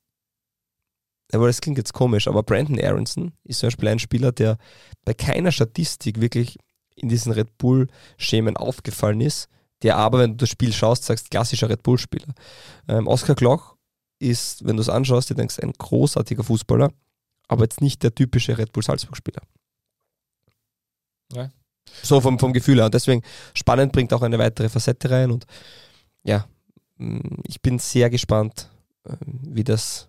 [1.32, 4.58] Aber das klingt jetzt komisch, aber Brandon Aronson ist zum Beispiel ein Spieler, der
[5.04, 6.58] bei keiner Statistik wirklich
[6.94, 9.48] in diesen Red Bull-Schemen aufgefallen ist,
[9.82, 12.34] der aber, wenn du das Spiel schaust, sagst, klassischer Red Bull-Spieler.
[12.86, 13.76] Ähm, Oscar Gloch
[14.18, 16.92] ist, wenn du es anschaust, du denkst, ein großartiger Fußballer,
[17.48, 19.42] aber jetzt nicht der typische Red Bull Salzburg-Spieler.
[21.32, 21.50] Ja.
[22.02, 22.86] So vom, vom Gefühl her.
[22.86, 23.22] Und deswegen
[23.54, 25.30] spannend bringt auch eine weitere Facette rein.
[25.30, 25.46] Und
[26.24, 26.46] ja,
[26.96, 28.68] mm, ich bin sehr gespannt,
[29.06, 30.08] ähm, wie das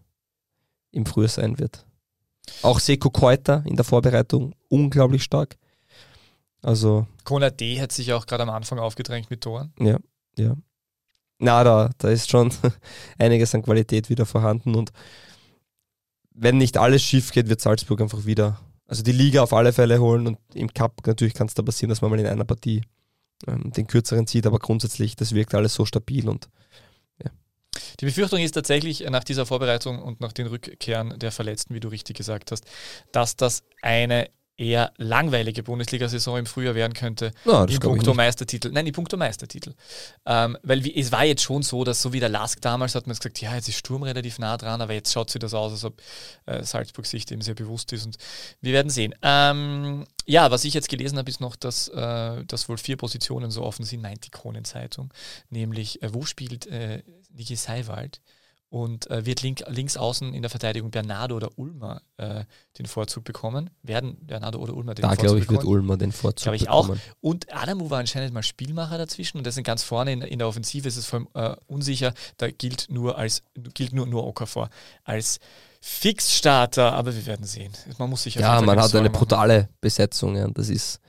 [0.92, 1.86] im Frühjahr sein wird.
[2.62, 5.58] Auch Seko Keuter in der Vorbereitung unglaublich stark.
[6.62, 7.08] Also.
[7.24, 9.74] Kona D hat sich auch gerade am Anfang aufgedrängt mit Toren.
[9.80, 9.98] Ja,
[10.38, 10.56] ja.
[11.40, 12.54] Na, da, da ist schon
[13.18, 14.92] einiges an Qualität wieder vorhanden und
[16.34, 20.00] wenn nicht alles schief geht, wird Salzburg einfach wieder, also die Liga auf alle Fälle
[20.00, 22.82] holen und im Cup natürlich kann es da passieren, dass man mal in einer Partie
[23.48, 26.50] ähm, den kürzeren zieht, aber grundsätzlich, das wirkt alles so stabil und
[27.24, 27.32] ja.
[28.00, 31.88] Die Befürchtung ist tatsächlich nach dieser Vorbereitung und nach den Rückkehren der Verletzten, wie du
[31.88, 32.66] richtig gesagt hast,
[33.12, 37.32] dass das eine eher langweilige Bundesliga-Saison im Frühjahr werden könnte.
[37.46, 38.70] Ja, die Punkto Meistertitel.
[38.72, 39.74] Nein, die Punkto Meistertitel.
[40.26, 43.08] Ähm, weil wie, es war jetzt schon so, dass so wie der Lask damals hat
[43.08, 45.72] man gesagt, ja, jetzt ist Sturm relativ nah dran, aber jetzt schaut wieder so aus,
[45.72, 46.02] als ob
[46.46, 48.18] äh, Salzburg sich dem sehr bewusst ist und
[48.62, 49.16] wir werden sehen.
[49.24, 53.50] Ähm, ja, was ich jetzt gelesen habe, ist noch, dass, äh, dass wohl vier Positionen
[53.50, 55.12] so offen sind, meint die Kronenzeitung.
[55.50, 57.02] Nämlich, äh, wo spielt äh,
[57.34, 58.22] Niki Seiwald?
[58.74, 62.44] Und äh, wird link, links außen in der Verteidigung Bernardo oder Ulmer äh,
[62.80, 63.70] den Vorzug bekommen.
[63.84, 65.38] Werden Bernardo oder Ulmer den da, Vorzug bekommen?
[65.38, 67.00] Da glaube ich, wird Ulmer den Vorzug glaube ich bekommen.
[67.00, 67.20] auch.
[67.22, 70.48] Und Adamu war anscheinend mal Spielmacher dazwischen und das sind ganz vorne in, in der
[70.48, 72.16] Offensive ist es voll äh, unsicher.
[72.38, 73.44] Da gilt nur als
[73.76, 74.72] gilt nur, nur Okafor
[75.04, 75.40] als
[75.80, 77.74] Fixstarter, aber wir werden sehen.
[78.00, 81.00] Man muss sich Ja, man hat eine brutale Besetzung, ja, das ist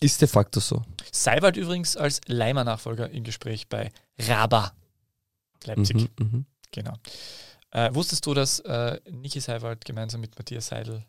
[0.00, 0.82] ist de facto so.
[1.12, 4.72] Seiwald übrigens als Leimer-Nachfolger im Gespräch bei Raba.
[5.64, 5.96] Leipzig.
[5.96, 6.94] Mhm, mhm, genau.
[7.70, 11.04] Äh, wusstest du, dass äh, Niki Seiwald gemeinsam mit Matthias Seidel,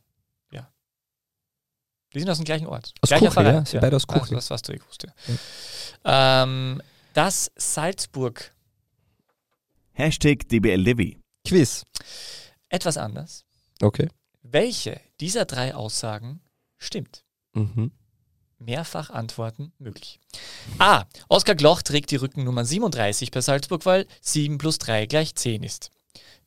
[0.52, 0.70] ja,
[2.14, 2.94] die sind aus dem gleichen Ort.
[3.02, 4.36] Aus Gleicher Kuchel, ja, sind beide aus Kuchel.
[4.36, 5.14] Das, das hast du eh gewusst, ja.
[6.06, 6.44] ja.
[6.44, 6.82] Ähm,
[7.14, 8.54] das Salzburg.
[9.94, 11.18] Hashtag DBLDW.
[11.46, 11.86] Quiz.
[12.70, 13.46] Etwas anders.
[13.82, 14.10] Okay.
[14.42, 16.42] Welche dieser drei Aussagen
[16.78, 17.24] stimmt?
[17.54, 17.92] Mhm
[18.60, 20.20] mehrfach Antworten möglich.
[20.78, 21.06] A.
[21.28, 25.92] Oskar Gloch trägt die Rückennummer 37 bei Salzburg, weil 7 plus 3 gleich 10 ist.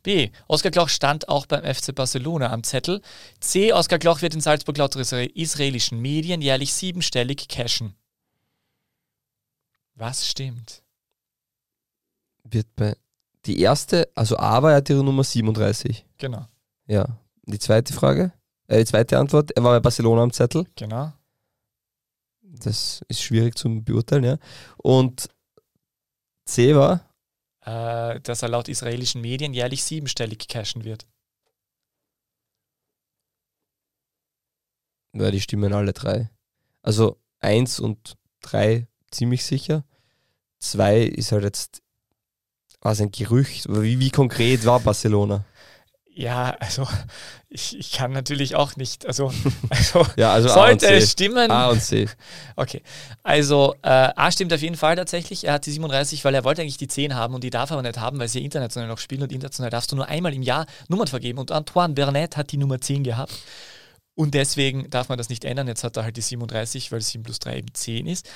[0.03, 0.31] B.
[0.49, 3.01] Oskar Gloch stand auch beim FC Barcelona am Zettel.
[3.41, 3.73] C.
[3.73, 7.95] Oskar Gloch wird in Salzburg laut israelischen Medien jährlich siebenstellig cashen.
[9.95, 10.83] Was stimmt?
[12.45, 12.97] Wird bei
[13.47, 16.05] die erste, also A war ja die Nummer 37.
[16.19, 16.47] Genau.
[16.87, 17.07] Ja.
[17.45, 18.33] Die zweite Frage,
[18.69, 20.65] äh, die zweite Antwort, er war bei Barcelona am Zettel.
[20.77, 21.13] Genau
[22.53, 24.39] das ist schwierig zu beurteilen, ja.
[24.77, 25.29] Und
[26.45, 27.09] C war?
[27.65, 31.07] Äh, dass er laut israelischen Medien jährlich siebenstellig cashen wird.
[35.15, 36.31] Ja, die stimmen alle drei.
[36.83, 39.85] Also eins und drei ziemlich sicher.
[40.59, 41.83] Zwei ist halt jetzt
[42.81, 43.69] was ein Gerücht.
[43.69, 45.45] Wie, wie konkret war Barcelona?
[46.15, 46.87] Ja, also
[47.49, 49.07] ich, ich kann natürlich auch nicht.
[49.07, 49.33] Also,
[49.71, 51.51] also, ja, also sollte es stimmen.
[51.51, 52.09] A und C.
[52.57, 52.83] Okay.
[53.23, 55.45] Also äh, A stimmt auf jeden Fall tatsächlich.
[55.45, 57.75] Er hat die 37, weil er wollte eigentlich die 10 haben und die darf er
[57.75, 60.43] aber nicht haben, weil sie international noch spielen und international darfst du nur einmal im
[60.43, 61.39] Jahr Nummern vergeben.
[61.39, 63.33] Und Antoine Bernet hat die Nummer 10 gehabt.
[64.15, 65.69] Und deswegen darf man das nicht ändern.
[65.69, 68.29] Jetzt hat er halt die 37, weil 7 plus 3 eben 10 ist.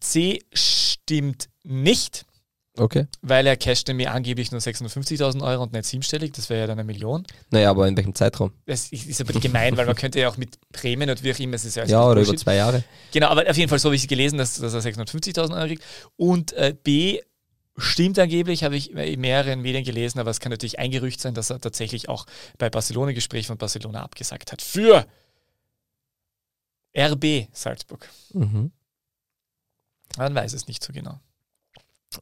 [0.00, 2.24] C stimmt nicht.
[2.78, 3.06] Okay.
[3.22, 6.78] Weil er cashte mir angeblich nur 650.000 Euro und nicht siebenstellig, das wäre ja dann
[6.78, 7.24] eine Million.
[7.50, 8.52] Naja, aber in welchem Zeitraum?
[8.66, 11.54] Das ist bisschen gemein, weil man könnte ja auch mit Prämien und wie auch immer,
[11.54, 12.34] es ist ja Ja, oder Bullshit.
[12.34, 12.84] über zwei Jahre.
[13.12, 15.84] Genau, aber auf jeden Fall so habe ich gelesen, dass, dass er 650.000 Euro kriegt.
[16.16, 17.20] Und äh, B,
[17.80, 21.34] Stimmt angeblich, habe ich in mehreren Medien gelesen, aber es kann natürlich ein Gerücht sein,
[21.34, 22.26] dass er tatsächlich auch
[22.58, 24.62] bei Barcelona-Gespräch von Barcelona abgesagt hat.
[24.62, 25.06] Für
[26.96, 28.08] RB Salzburg.
[28.32, 28.72] Mhm.
[30.16, 31.20] Man weiß es nicht so genau.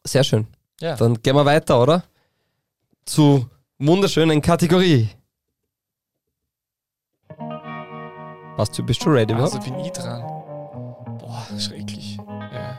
[0.04, 0.46] Sehr schön.
[0.80, 0.96] Ja.
[0.96, 2.04] Dann gehen wir weiter, oder?
[3.04, 3.48] Zu
[3.78, 5.08] wunderschönen Kategorie.
[8.56, 9.44] Was, du bist schon ready, oder?
[9.44, 10.22] Also bin ich dran.
[11.18, 12.16] Boah, schrecklich.
[12.26, 12.78] Ja.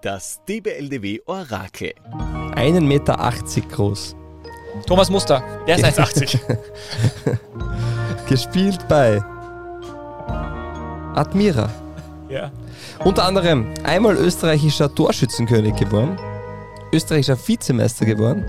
[0.00, 1.94] Das DBLDW Orakel.
[2.56, 3.32] 1,80 Meter
[3.68, 4.16] groß.
[4.86, 7.38] Thomas Muster, der ist 1,80.
[8.28, 9.22] Gespielt bei
[11.14, 11.68] Admira.
[12.28, 12.50] Ja.
[13.04, 16.16] Unter anderem einmal österreichischer Torschützenkönig geworden,
[16.92, 18.44] österreichischer Vizemeister geworden,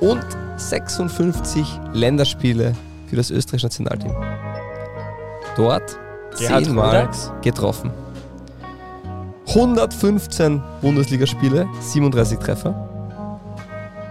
[0.00, 0.24] und
[0.56, 2.74] 56 Länderspiele
[3.08, 4.14] für das österreichische Nationalteam.
[5.56, 5.98] Dort
[6.34, 7.08] zehnmal
[7.42, 7.90] getroffen.
[9.48, 12.88] 115 Bundesligaspiele, 37 Treffer,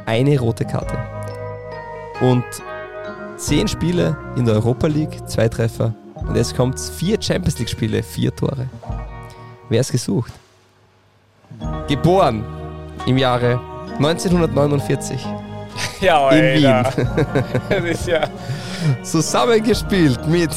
[0.05, 0.97] eine rote Karte.
[2.21, 2.43] Und
[3.37, 5.93] 10 Spiele in der Europa League, zwei Treffer.
[6.15, 8.67] Und jetzt kommt vier Champions League Spiele, vier Tore.
[9.69, 10.31] Wer ist gesucht?
[11.87, 12.43] Geboren
[13.05, 13.61] im Jahre
[13.97, 15.25] 1949
[16.01, 16.61] ja, in.
[16.61, 16.85] Wien.
[17.69, 18.21] das ist ja.
[19.03, 20.51] Zusammengespielt mit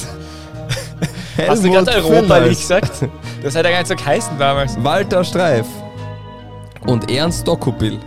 [1.36, 2.92] Helmut Hast du gerade Europa League gesagt?
[3.42, 4.82] Das hat ja gar nicht so geheißen damals.
[4.82, 5.66] Walter Streif
[6.86, 7.98] und Ernst Dokupil,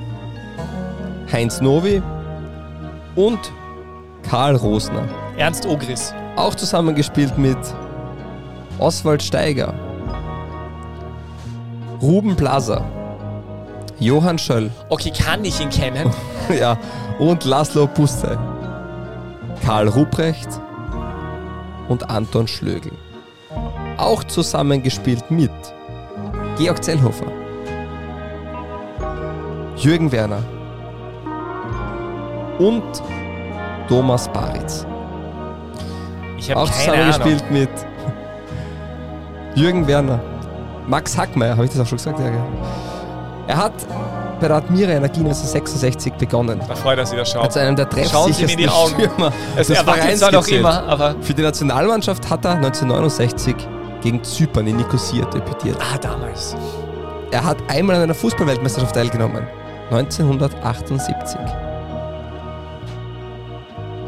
[1.32, 2.02] Heinz Novi
[3.16, 3.40] und
[4.30, 5.08] Karl Rosner.
[5.38, 6.14] Ernst Ogris.
[6.36, 7.58] Auch zusammengespielt mit
[8.80, 9.74] Oswald Steiger,
[12.02, 12.84] Ruben Blaser,
[14.00, 14.72] Johann Schöll.
[14.90, 16.12] Okay, kann ich ihn kennen?
[16.60, 16.78] ja,
[17.20, 18.38] und Laszlo Busse,
[19.64, 20.50] Karl Ruprecht
[21.88, 22.92] und Anton Schlögl.
[23.98, 25.52] Auch zusammengespielt mit
[26.58, 27.32] Georg Zellhofer,
[29.78, 30.44] Jürgen Werner
[32.58, 32.84] und
[33.88, 34.86] Thomas Baritz.
[36.38, 37.70] Ich habe Auch zusammengespielt mit
[39.56, 40.20] Jürgen Werner,
[40.88, 42.20] Max Hackmeier, habe ich das auch schon gesagt?
[42.20, 42.46] Ja, ja.
[43.48, 43.74] Er hat
[44.40, 46.60] bei der Admira Energie 1966 begonnen.
[46.68, 47.44] Da freut er sich, das schaut.
[47.44, 48.94] Als einem der treffsichersten die Augen.
[48.94, 51.16] Stürmer es des Vereins noch immer, aber...
[51.22, 53.56] Für die Nationalmannschaft hat er 1969
[54.02, 55.78] gegen Zypern in Nicosia debütiert.
[55.80, 56.56] Ah, damals.
[57.32, 59.48] Er hat einmal an einer Fußballweltmeisterschaft teilgenommen.
[59.92, 61.40] 1978.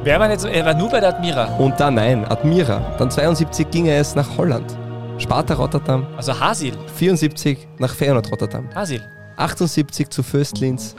[0.06, 1.45] Wer war, jetzt, er war nur bei der Admira?
[1.57, 2.80] Und dann, nein, Admira.
[2.99, 4.77] Dann 72 ging er es nach Holland.
[5.18, 6.06] Sparta Rotterdam.
[6.15, 6.73] Also Hasil.
[6.94, 8.69] 74 nach Feyenoord Rotterdam.
[8.76, 9.02] Hasil.
[9.38, 10.95] 78 zu Föstlins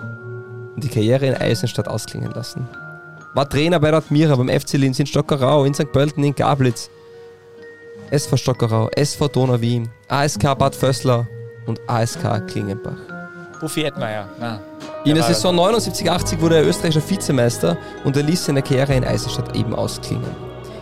[0.74, 2.68] und die Karriere in Eisenstadt ausklingen lassen.
[3.32, 5.92] War Trainer bei der Admira, beim FC Linz in Stockerau, in St.
[5.92, 6.90] Pölten, in Gablitz.
[8.10, 11.24] SV Stockerau, SV Donau Wien, ASK Bad Vösslau
[11.66, 12.98] und ASK Klingenbach.
[13.60, 14.28] Buffy Edmeier.
[14.40, 14.58] Ah,
[15.06, 19.54] in der Saison 79-80 wurde er österreichischer Vizemeister und er ließ seine Karriere in Eisenstadt
[19.54, 20.26] eben ausklingen.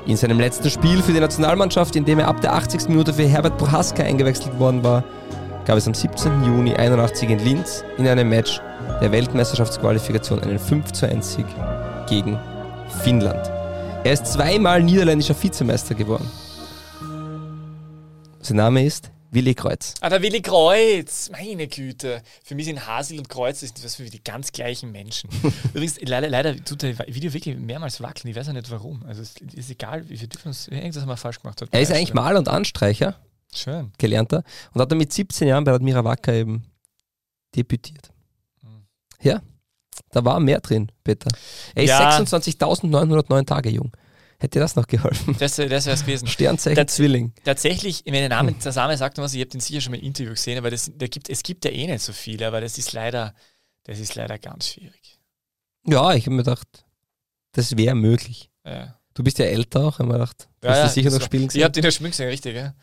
[0.07, 2.89] In seinem letzten Spiel für die Nationalmannschaft, in dem er ab der 80.
[2.89, 5.05] Minute für Herbert Prohaska eingewechselt worden war,
[5.67, 6.45] gab es am 17.
[6.45, 8.63] Juni 81 in Linz in einem Match
[9.03, 11.47] der Weltmeisterschaftsqualifikation einen 5 zu 1 Sieg
[12.09, 12.39] gegen
[13.03, 13.51] Finnland.
[14.05, 16.31] Er ist zweimal niederländischer Vizemeister geworden.
[18.41, 19.95] Sein Name ist Willi Kreuz.
[20.01, 22.23] Ah, der Willi Kreuz, meine Güte.
[22.45, 25.29] Für mich sind Hasil und Kreuz das sind für die ganz gleichen Menschen.
[25.75, 28.31] Übrigens, leider, leider tut der Video wirklich mehrmals wackeln.
[28.31, 29.05] Ich weiß auch nicht warum.
[29.07, 31.63] Also es ist egal, wie wir dürfen uns irgendwas haben wir falsch gemacht.
[31.71, 33.17] Er ist eigentlich Maler und Anstreicher.
[33.53, 33.93] Schön.
[33.99, 34.43] Gelernter.
[34.73, 36.65] Und hat dann mit 17 Jahren bei Admira Wacker eben
[37.55, 38.11] debütiert.
[38.63, 38.87] Mhm.
[39.23, 39.43] Ja,
[40.11, 41.29] da war mehr drin, Peter.
[41.75, 42.19] Er ist ja.
[42.19, 43.93] 26.909 Tage jung.
[44.39, 45.37] Hätte das noch geholfen?
[45.39, 46.27] Das, das wäre es gewesen.
[46.27, 47.33] Sternzeichen Tats Zwilling.
[47.45, 50.05] Tatsächlich, wenn der Name, der Name sagt was, ich habe den sicher schon mal im
[50.05, 52.79] Interview gesehen, aber das, der gibt, es gibt ja eh nicht so viele, aber das
[52.79, 53.35] ist leider,
[53.85, 55.19] das ist leider ganz schwierig.
[55.87, 56.85] Ja, ich habe mir gedacht,
[57.53, 58.51] das wäre möglich.
[58.65, 58.99] Ja.
[59.15, 61.47] Du bist ja älter auch, habe mir gedacht, du ja, hast ja, sicher noch spielen
[61.47, 61.61] gesehen.
[61.61, 62.75] Ich habe den ja spielen gesehen, richtig, ja.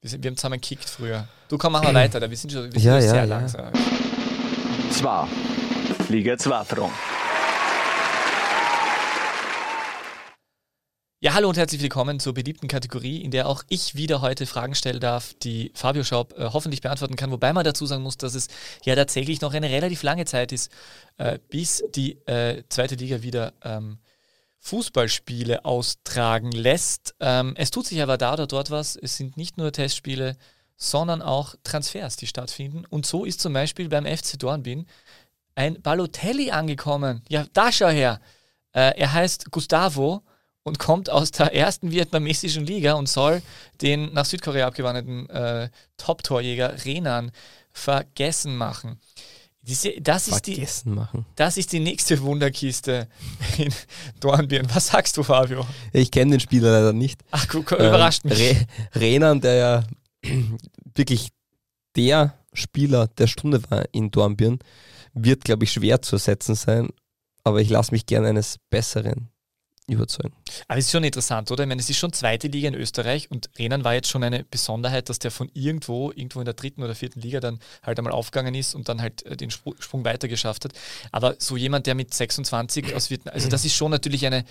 [0.00, 1.28] Wir, sind, wir haben zusammen gekickt früher.
[1.48, 3.72] Du komm, mach mal weiter, da wir sind schon wir sind ja, sehr ja, langsam.
[4.90, 5.28] Zwar.
[6.08, 6.92] Liga 2 Front.
[11.22, 14.74] Ja, hallo und herzlich willkommen zur beliebten Kategorie, in der auch ich wieder heute Fragen
[14.74, 17.30] stellen darf, die Fabio Schaub äh, hoffentlich beantworten kann.
[17.30, 18.48] Wobei man dazu sagen muss, dass es
[18.86, 20.72] ja tatsächlich noch eine relativ lange Zeit ist,
[21.18, 23.98] äh, bis die äh, zweite Liga wieder ähm,
[24.60, 27.14] Fußballspiele austragen lässt.
[27.20, 28.96] Ähm, es tut sich aber da oder dort was.
[28.96, 30.38] Es sind nicht nur Testspiele,
[30.76, 32.86] sondern auch Transfers, die stattfinden.
[32.88, 34.86] Und so ist zum Beispiel beim FC Dornbin
[35.54, 37.20] ein Balotelli angekommen.
[37.28, 38.22] Ja, da schau her.
[38.72, 40.22] Äh, er heißt Gustavo
[40.62, 43.42] und kommt aus der ersten vietnamesischen Liga und soll
[43.80, 47.32] den nach Südkorea abgewanderten äh, Top-Torjäger Renan
[47.72, 49.00] vergessen machen.
[49.62, 51.26] Diese, das, ist die, machen.
[51.36, 53.08] das ist die nächste Wunderkiste
[53.58, 53.72] in
[54.18, 54.66] Dornbirn.
[54.74, 55.66] Was sagst du, Fabio?
[55.92, 57.20] Ich kenne den Spieler leider nicht.
[57.30, 58.40] Ach, guck, überrascht ähm, mich.
[58.40, 59.84] Re Renan, der ja
[60.94, 61.28] wirklich
[61.94, 64.60] der Spieler der Stunde war in Dornbirn,
[65.12, 66.88] wird, glaube ich, schwer zu ersetzen sein.
[67.44, 69.30] Aber ich lasse mich gerne eines Besseren
[69.92, 70.34] überzeugen.
[70.68, 71.64] Aber es ist schon interessant, oder?
[71.64, 74.44] Ich meine, es ist schon zweite Liga in Österreich und Renan war jetzt schon eine
[74.44, 78.12] Besonderheit, dass der von irgendwo, irgendwo in der dritten oder vierten Liga dann halt einmal
[78.12, 80.72] aufgegangen ist und dann halt äh, den Sprung weiter geschafft hat.
[81.12, 84.44] Aber so jemand, der mit 26 aus Vietnam, also das ist schon natürlich eine,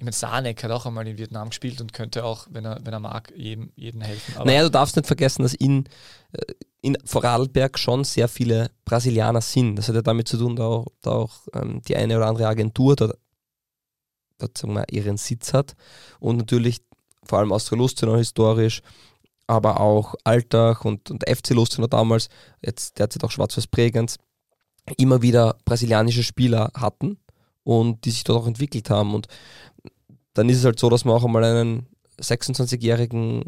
[0.00, 2.94] ich meine, Sanek hat auch einmal in Vietnam gespielt und könnte auch, wenn er, wenn
[2.94, 4.34] er mag, jedem, jedem helfen.
[4.36, 5.84] Aber naja, du darfst nicht vergessen, dass in,
[6.32, 9.76] äh, in Vorarlberg schon sehr viele Brasilianer sind.
[9.76, 12.48] Das hat ja damit zu tun, da auch, da auch ähm, die eine oder andere
[12.48, 13.18] Agentur dort
[14.56, 15.74] sagen wir, ihren Sitz hat.
[16.18, 16.80] Und natürlich
[17.24, 18.82] vor allem Austria Lustenau historisch,
[19.46, 22.28] aber auch Alltag und, und FC Lustenau damals,
[22.64, 24.16] jetzt derzeit auch Schwarz-Weiß Bregenz,
[24.96, 27.18] immer wieder brasilianische Spieler hatten
[27.64, 29.14] und die sich dort auch entwickelt haben.
[29.14, 29.26] Und
[30.34, 31.86] dann ist es halt so, dass man auch einmal einen
[32.20, 33.44] 26-jährigen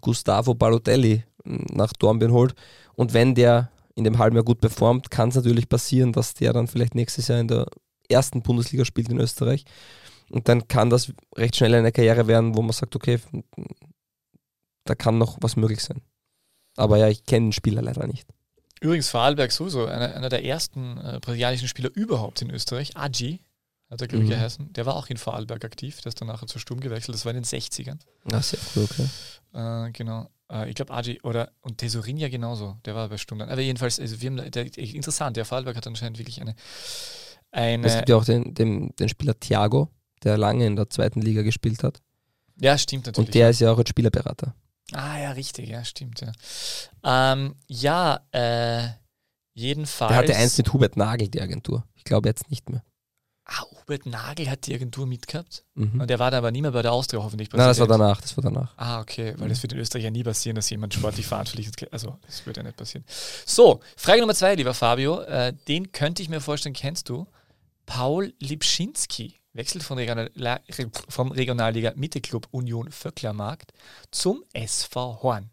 [0.00, 2.54] Gustavo Balotelli nach Dornbirn holt.
[2.94, 6.52] Und wenn der in dem halben Jahr gut performt, kann es natürlich passieren, dass der
[6.52, 7.66] dann vielleicht nächstes Jahr in der
[8.08, 9.64] ersten Bundesliga spielt in Österreich.
[10.30, 13.20] Und dann kann das recht schnell eine Karriere werden, wo man sagt, okay,
[14.84, 16.00] da kann noch was möglich sein.
[16.76, 18.26] Aber ja, ich kenne den Spieler leider nicht.
[18.80, 23.40] Übrigens Vorarlberg sowieso, einer, einer der ersten äh, brasilianischen Spieler überhaupt in Österreich, Agi,
[23.90, 24.34] hat er, glaube ich, mhm.
[24.34, 24.72] geheißen.
[24.72, 27.32] Der war auch in Vorarlberg aktiv, der ist dann nachher zu Sturm gewechselt, das war
[27.32, 27.98] in den 60ern.
[28.32, 29.08] Ach, sehr cool, okay.
[29.52, 30.28] Äh, genau.
[30.50, 33.48] Äh, ich glaube, Agi oder und Tesorin ja genauso, der war bei Sturm dann.
[33.48, 36.54] Aber jedenfalls, also wir haben, der, interessant, der Vorarlberg hat anscheinend wirklich eine.
[37.52, 39.88] eine es gibt ja auch den, den, den Spieler Thiago,
[40.22, 42.00] der lange in der zweiten Liga gespielt hat.
[42.60, 43.28] Ja, stimmt natürlich.
[43.28, 44.54] Und der ist ja auch als Spielerberater.
[44.92, 46.32] Ah, ja, richtig, ja, stimmt, ja.
[47.02, 48.88] Ähm, ja, äh,
[49.54, 50.10] jedenfalls.
[50.10, 51.84] Der hatte eins mit Hubert Nagel, die Agentur.
[51.94, 52.82] Ich glaube jetzt nicht mehr.
[53.46, 55.64] Ah, Hubert Nagel hat die Agentur mitgehabt.
[55.74, 56.00] Mhm.
[56.00, 57.50] Und der war dann aber nie mehr bei der Austria hoffentlich.
[57.52, 58.72] Nein, das war danach, das war danach.
[58.76, 59.50] Ah, okay, weil mhm.
[59.50, 61.92] das wird in Österreich ja nie passieren, dass jemand sportlich verantwortlich ist.
[61.92, 63.04] Also, das wird ja nicht passieren.
[63.44, 65.20] So, Frage Nummer zwei, lieber Fabio.
[65.22, 67.26] Äh, den könnte ich mir vorstellen, kennst du?
[67.84, 70.30] Paul Lipschinski wechselt von, Regional,
[71.08, 73.72] vom Regionalliga Mitte-Club Union Vöcklermarkt
[74.10, 75.50] zum SV Horn.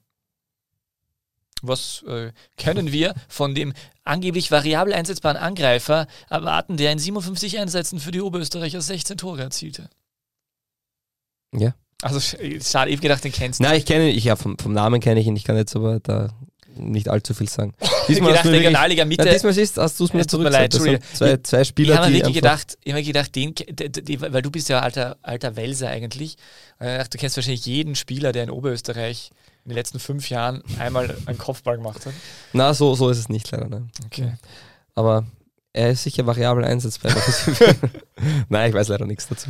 [1.61, 3.73] Was äh, können wir von dem
[4.03, 9.89] angeblich variabel einsetzbaren Angreifer erwarten, der in 57 Einsätzen für die Oberösterreicher 16 Tore erzielte?
[11.55, 11.75] Ja.
[12.01, 13.63] Also schade, ich gedacht, den kennst du.
[13.63, 15.75] Nein, ich kenne ihn, ich, ja, vom, vom Namen kenne ich ihn, ich kann jetzt
[15.75, 16.29] aber da
[16.75, 17.75] nicht allzu viel sagen.
[18.15, 19.25] Diesmal gedacht, Regionalliga Mitte.
[19.25, 20.45] Ja, diesmal ist, hast du es mir zurück.
[20.45, 23.55] Mir leid, zwei, zwei Spieler, ich habe mir wirklich gedacht, ich habe gedacht, den,
[24.19, 26.37] weil du bist ja alter, alter Welser eigentlich.
[26.79, 29.31] du kennst wahrscheinlich jeden Spieler, der in Oberösterreich
[29.63, 32.13] in den letzten fünf Jahren einmal einen Kopfball gemacht hat?
[32.53, 33.69] Na, so, so ist es nicht leider.
[33.69, 33.91] Nein.
[34.05, 34.33] Okay.
[34.95, 35.25] Aber
[35.73, 37.13] er ist sicher variabel einsetzbar.
[38.49, 39.49] Nein, ich weiß leider nichts dazu.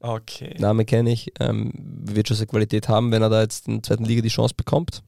[0.00, 0.54] Okay.
[0.58, 3.82] Name kenne ich, ähm, wird schon seine Qualität haben, wenn er da jetzt in der
[3.82, 5.02] zweiten Liga die Chance bekommt.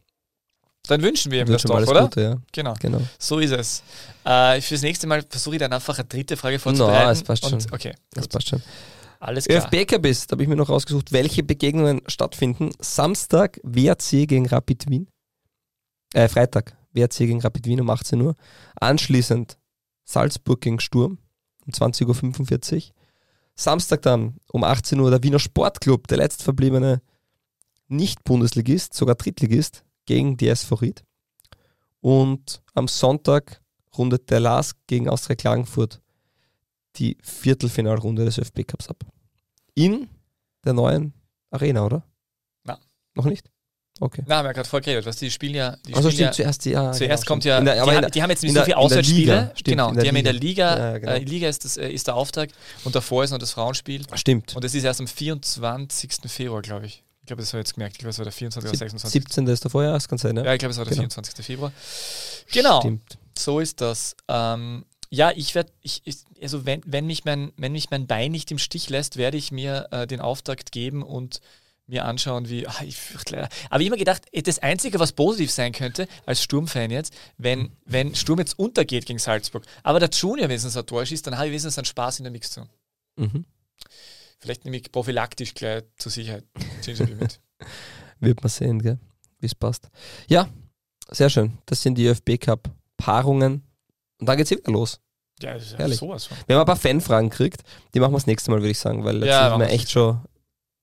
[0.90, 2.02] Dann wünschen wir ihm das doch, oder?
[2.02, 2.36] Gute, ja.
[2.50, 2.74] Genau.
[2.80, 3.00] genau.
[3.16, 3.82] So ist es.
[4.24, 7.02] Äh, fürs nächste Mal versuche ich dann einfach eine dritte Frage vorzubereiten.
[7.04, 7.62] No, das passt schon.
[7.70, 8.60] okay, das passt schon.
[9.20, 9.62] Alles klar.
[9.62, 12.70] ÖFB Cup ist, da habe ich mir noch rausgesucht, welche Begegnungen stattfinden.
[12.80, 15.06] Samstag WRC gegen Rapid Wien.
[16.12, 18.34] Äh, Freitag WRC gegen Rapid Wien um 18 Uhr.
[18.80, 19.58] Anschließend
[20.04, 21.18] Salzburg gegen Sturm
[21.66, 22.82] um 20.45 Uhr.
[23.54, 27.00] Samstag dann um 18 Uhr der Wiener Sportclub, der letztverbliebene
[27.86, 31.04] Nicht-Bundesligist, sogar Drittligist, gegen die SV Ried.
[32.00, 33.60] Und am Sonntag
[33.96, 36.00] rundet der LASK gegen Austria Klagenfurt
[36.96, 39.04] die Viertelfinalrunde des ÖFB Cups ab.
[39.76, 40.08] In
[40.64, 41.14] der neuen
[41.52, 42.02] Arena, oder?
[42.64, 42.80] Na.
[43.14, 43.52] Noch nicht?
[44.00, 44.24] Okay.
[44.26, 45.76] Na, haben wir gerade voll geredet, was die spielen ja.
[45.86, 48.10] Die also spielen stimmt, ja, zuerst die, ja, Zuerst genau, kommt ja, der, die, haben,
[48.10, 49.54] die, haben, jetzt nicht so viele Auswärtsspiele.
[49.62, 51.12] Genau, die haben in der Liga, ja, genau.
[51.12, 54.04] äh, Liga ist, das, äh, ist der Auftakt und davor ist noch das Frauenspiel.
[54.14, 54.56] Stimmt.
[54.56, 56.10] Und das ist erst am 24.
[56.26, 57.04] Februar, glaube ich.
[57.30, 57.94] Ich glaube, das habe ich jetzt gemerkt.
[57.94, 58.68] Ich glaube, es war der 24.
[58.68, 59.22] oder 26.
[59.22, 59.46] 17.
[59.46, 60.44] ist davor, ja, das kann sein, ne?
[60.44, 61.02] Ja, ich glaube, es war der genau.
[61.02, 61.46] 24.
[61.46, 61.72] Februar.
[62.50, 62.80] Genau.
[62.80, 63.18] Stimmt.
[63.38, 64.16] So ist das.
[64.26, 65.70] Ähm, ja, ich werde,
[66.42, 69.52] also wenn, wenn, mich mein, wenn mich mein Bein nicht im Stich lässt, werde ich
[69.52, 71.40] mir äh, den Auftakt geben und
[71.86, 72.66] mir anschauen, wie.
[72.66, 72.96] Ach, ich
[73.68, 78.16] aber ich immer gedacht, das Einzige, was positiv sein könnte, als Sturmfan jetzt, wenn, wenn
[78.16, 81.50] Sturm jetzt untergeht gegen Salzburg, aber der Junior wenigstens ein Tor schießt, dann habe ich
[81.50, 82.68] wenigstens einen Spaß in der Mixzone.
[83.14, 83.44] Mhm.
[84.40, 86.44] Vielleicht nehme ich prophylaktisch gleich zur Sicherheit
[86.82, 87.40] Gingerbier mit.
[88.20, 89.88] Wird man sehen, wie es passt.
[90.28, 90.48] Ja,
[91.10, 91.58] sehr schön.
[91.66, 93.62] Das sind die ÖFB Cup Paarungen
[94.18, 95.00] und dann geht's wieder los.
[95.42, 96.36] Ja, das ist ja sowas von.
[96.46, 97.62] Wenn man ein paar Fanfragen kriegt,
[97.94, 99.90] die machen wir das nächste Mal, würde ich sagen, weil jetzt ja, sind wir echt
[99.90, 100.20] schon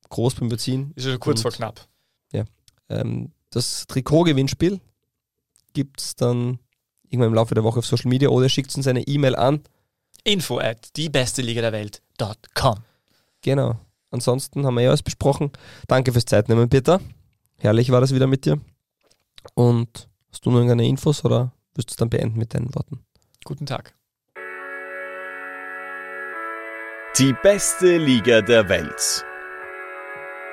[0.09, 0.93] groß beim Beziehen.
[0.95, 1.88] Ist schon kurz vor knapp.
[2.31, 2.45] Ja.
[2.89, 4.79] Ähm, das Trikot-Gewinnspiel
[5.73, 6.59] gibt es dann
[7.09, 9.61] irgendwann im Laufe der Woche auf Social Media oder schickt uns eine E-Mail an.
[10.23, 12.79] Info at die beste Liga der Welt.com.
[13.48, 13.80] Genau.
[14.11, 15.52] Ansonsten haben wir ja alles besprochen.
[15.88, 16.99] Danke fürs Zeitnehmen, Peter.
[17.57, 18.60] Herrlich war das wieder mit dir.
[19.53, 23.06] Und hast du noch irgendeine Infos oder wirst du es dann beenden mit deinen Worten?
[23.45, 23.95] Guten Tag.
[27.18, 29.26] Die beste Liga der Welt.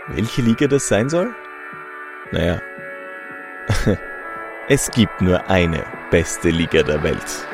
[0.07, 1.35] Welche Liga das sein soll?
[2.31, 2.63] Naja,
[4.69, 7.45] es gibt nur eine beste Liga der Welt.